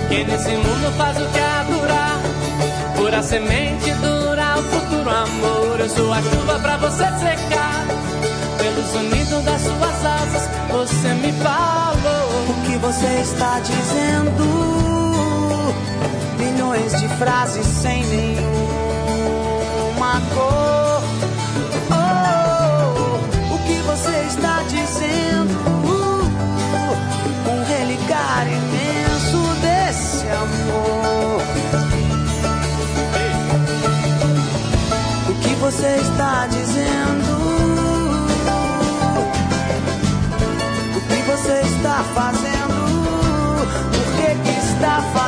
Que 0.08 0.24
nesse 0.24 0.52
mundo 0.52 0.98
faz 0.98 1.18
o 1.18 1.26
que 1.26 1.40
há 1.40 1.64
durar. 1.64 2.20
Pura 2.96 3.22
semente 3.22 3.92
dura 3.96 4.58
o 4.58 4.64
futuro 4.64 5.10
amor. 5.10 5.78
Eu 5.80 5.90
sou 5.90 6.14
a 6.14 6.22
chuva 6.22 6.60
pra 6.60 6.78
você 6.78 7.04
secar. 7.04 7.86
Pelo 8.58 8.84
sonido 8.94 9.42
das 9.42 9.62
suas 9.62 10.06
asas, 10.06 10.50
você 10.70 11.14
me 11.16 11.34
falou. 11.34 11.91
O 12.52 12.54
que 12.66 12.78
você 12.80 13.08
está 13.22 13.62
dizendo? 13.62 14.44
Milhões 16.38 17.00
de 17.00 17.08
frases 17.08 17.66
sem 17.66 18.06
nenhuma 18.08 18.52
cor. 20.34 21.02
Oh, 21.92 23.56
o 23.56 23.58
que 23.66 23.82
você 23.84 24.26
está 24.28 24.64
dizendo? 24.64 25.54
Um 27.48 27.64
relicário 27.64 28.52
imenso 28.52 29.38
desse 29.62 30.28
amor. 30.28 31.42
O 35.30 35.34
que 35.36 35.56
você 35.56 36.02
está 36.02 36.48
dizendo? 36.48 37.31
Que 44.82 44.88
que 45.14 45.21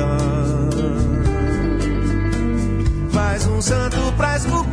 solidão. 0.00 0.70
Mais 3.12 3.46
um 3.46 3.60
santo 3.60 3.96
pra 4.16 4.36
esculpir 4.36 4.69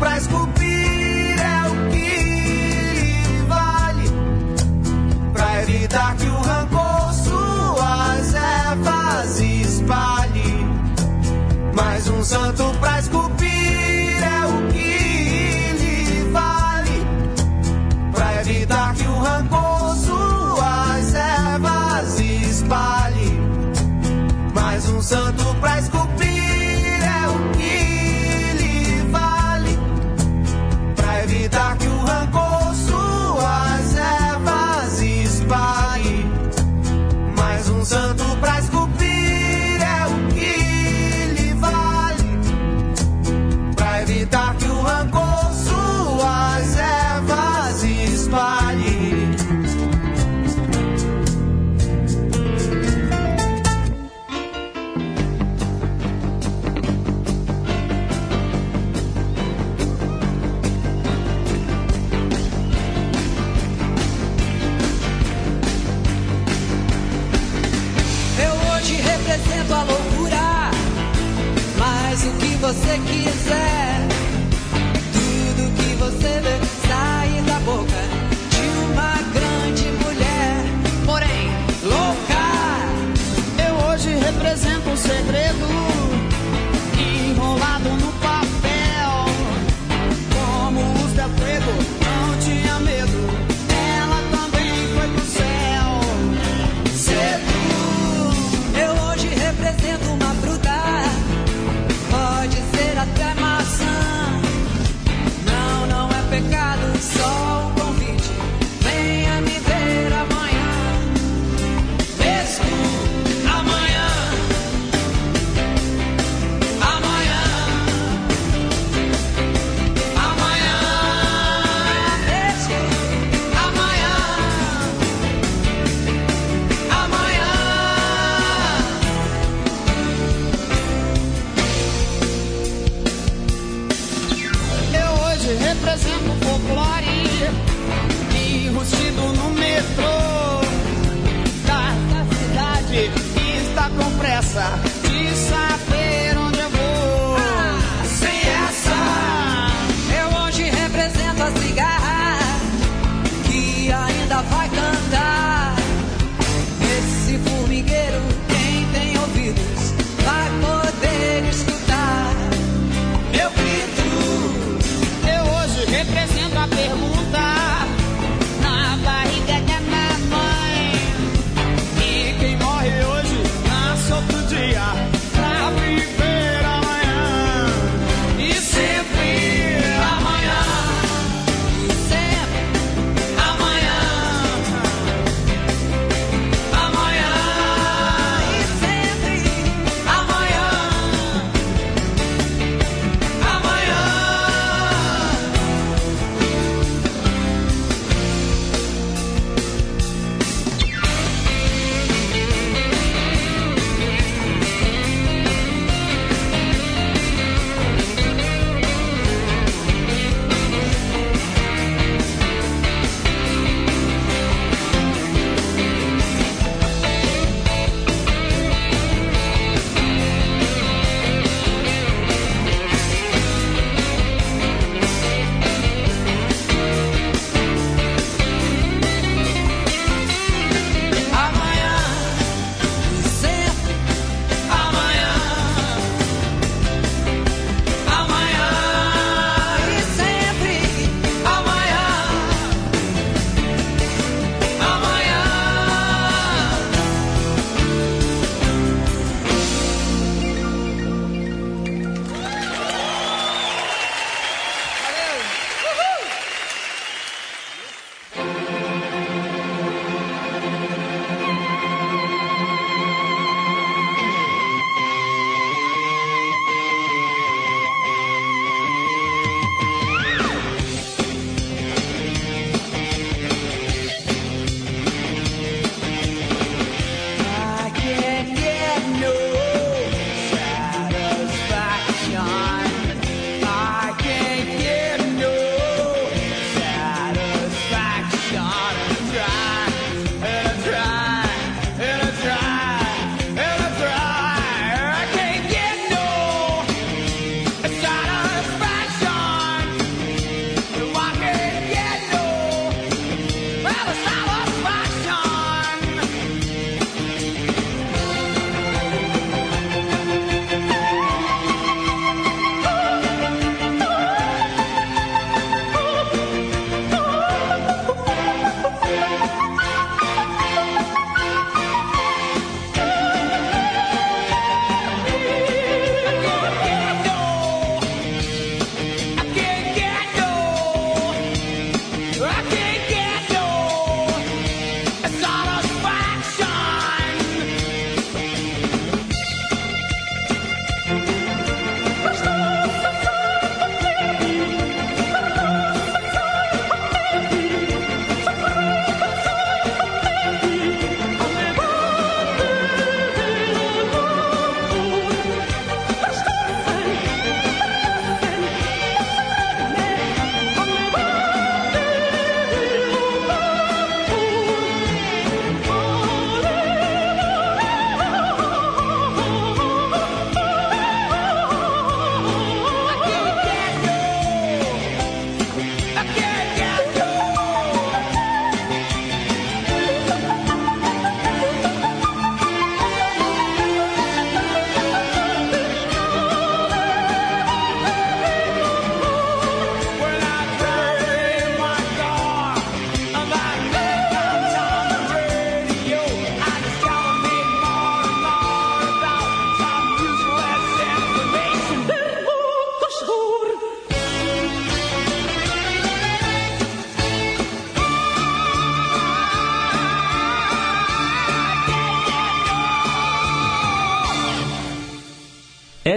pra 0.00 0.16
esculpir 0.16 0.49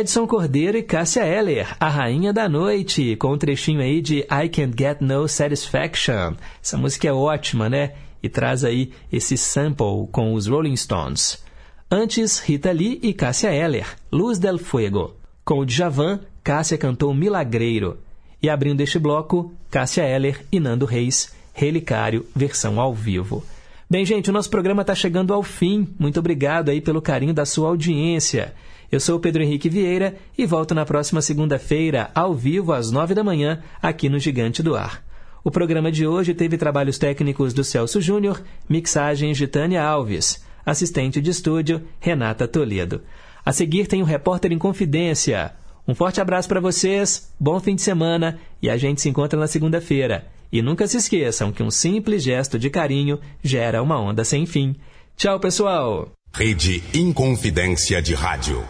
Edson 0.03 0.27
Cordeiro 0.27 0.77
e 0.77 0.83
Cássia 0.83 1.25
Eller, 1.25 1.77
a 1.79 1.87
rainha 1.87 2.33
da 2.33 2.49
noite, 2.49 3.15
com 3.15 3.31
um 3.31 3.37
trechinho 3.37 3.79
aí 3.79 4.01
de 4.01 4.17
I 4.23 4.49
Can't 4.49 4.75
Get 4.77 4.97
No 4.99 5.29
Satisfaction. 5.29 6.33
Essa 6.61 6.77
música 6.77 7.07
é 7.07 7.13
ótima, 7.13 7.69
né? 7.69 7.93
E 8.21 8.27
traz 8.27 8.65
aí 8.65 8.91
esse 9.09 9.37
sample 9.37 10.09
com 10.11 10.33
os 10.33 10.45
Rolling 10.45 10.75
Stones. 10.75 11.41
Antes, 11.89 12.39
Rita 12.39 12.69
Lee 12.69 12.99
e 13.01 13.13
Cássia 13.13 13.53
Eller, 13.53 13.85
Luz 14.11 14.37
del 14.37 14.57
Fuego. 14.57 15.15
Com 15.45 15.59
o 15.59 15.65
Djavan, 15.65 16.19
Cássia 16.43 16.77
cantou 16.77 17.13
Milagreiro. 17.13 17.97
E 18.41 18.49
abrindo 18.49 18.81
este 18.81 18.99
bloco, 18.99 19.53
Cássia 19.71 20.03
Eller 20.03 20.45
e 20.51 20.59
Nando 20.59 20.85
Reis, 20.85 21.33
Relicário, 21.53 22.25
versão 22.35 22.77
ao 22.77 22.93
vivo. 22.93 23.41
Bem, 23.89 24.03
gente, 24.03 24.29
o 24.29 24.33
nosso 24.33 24.49
programa 24.49 24.81
está 24.81 24.93
chegando 24.93 25.33
ao 25.33 25.43
fim. 25.43 25.87
Muito 25.97 26.19
obrigado 26.19 26.67
aí 26.67 26.81
pelo 26.81 27.01
carinho 27.01 27.33
da 27.33 27.45
sua 27.45 27.69
audiência. 27.69 28.53
Eu 28.93 28.99
sou 28.99 29.15
o 29.15 29.19
Pedro 29.19 29.41
Henrique 29.41 29.69
Vieira 29.69 30.15
e 30.37 30.45
volto 30.45 30.75
na 30.75 30.85
próxima 30.85 31.19
segunda-feira, 31.19 32.11
ao 32.13 32.35
vivo, 32.35 32.71
às 32.71 32.91
nove 32.91 33.15
da 33.15 33.23
manhã, 33.23 33.59
aqui 33.81 34.07
no 34.07 34.19
Gigante 34.19 34.61
do 34.61 34.75
Ar. 34.75 35.03
O 35.43 35.49
programa 35.49 35.91
de 35.91 36.05
hoje 36.05 36.35
teve 36.35 36.59
trabalhos 36.59 36.99
técnicos 36.99 37.55
do 37.55 37.63
Celso 37.63 37.99
Júnior, 37.99 38.43
mixagens 38.69 39.35
de 39.35 39.47
Tânia 39.47 39.83
Alves, 39.83 40.45
assistente 40.63 41.19
de 41.19 41.31
estúdio 41.31 41.81
Renata 41.99 42.47
Toledo. 42.47 43.01
A 43.43 43.51
seguir 43.51 43.87
tem 43.87 44.03
o 44.03 44.05
Repórter 44.05 44.51
em 44.51 44.59
Confidência. 44.59 45.53
Um 45.87 45.95
forte 45.95 46.21
abraço 46.21 46.47
para 46.47 46.61
vocês, 46.61 47.33
bom 47.39 47.59
fim 47.59 47.73
de 47.73 47.81
semana 47.81 48.39
e 48.61 48.69
a 48.69 48.77
gente 48.77 49.01
se 49.01 49.09
encontra 49.09 49.39
na 49.39 49.47
segunda-feira. 49.47 50.27
E 50.51 50.61
nunca 50.61 50.85
se 50.85 50.97
esqueçam 50.97 51.51
que 51.51 51.63
um 51.63 51.71
simples 51.71 52.21
gesto 52.21 52.59
de 52.59 52.69
carinho 52.69 53.19
gera 53.43 53.81
uma 53.81 53.99
onda 53.99 54.23
sem 54.23 54.45
fim. 54.45 54.75
Tchau, 55.17 55.39
pessoal! 55.39 56.11
Rede 56.31 56.83
Inconfidência 56.93 57.99
de 57.99 58.13
Rádio. 58.13 58.63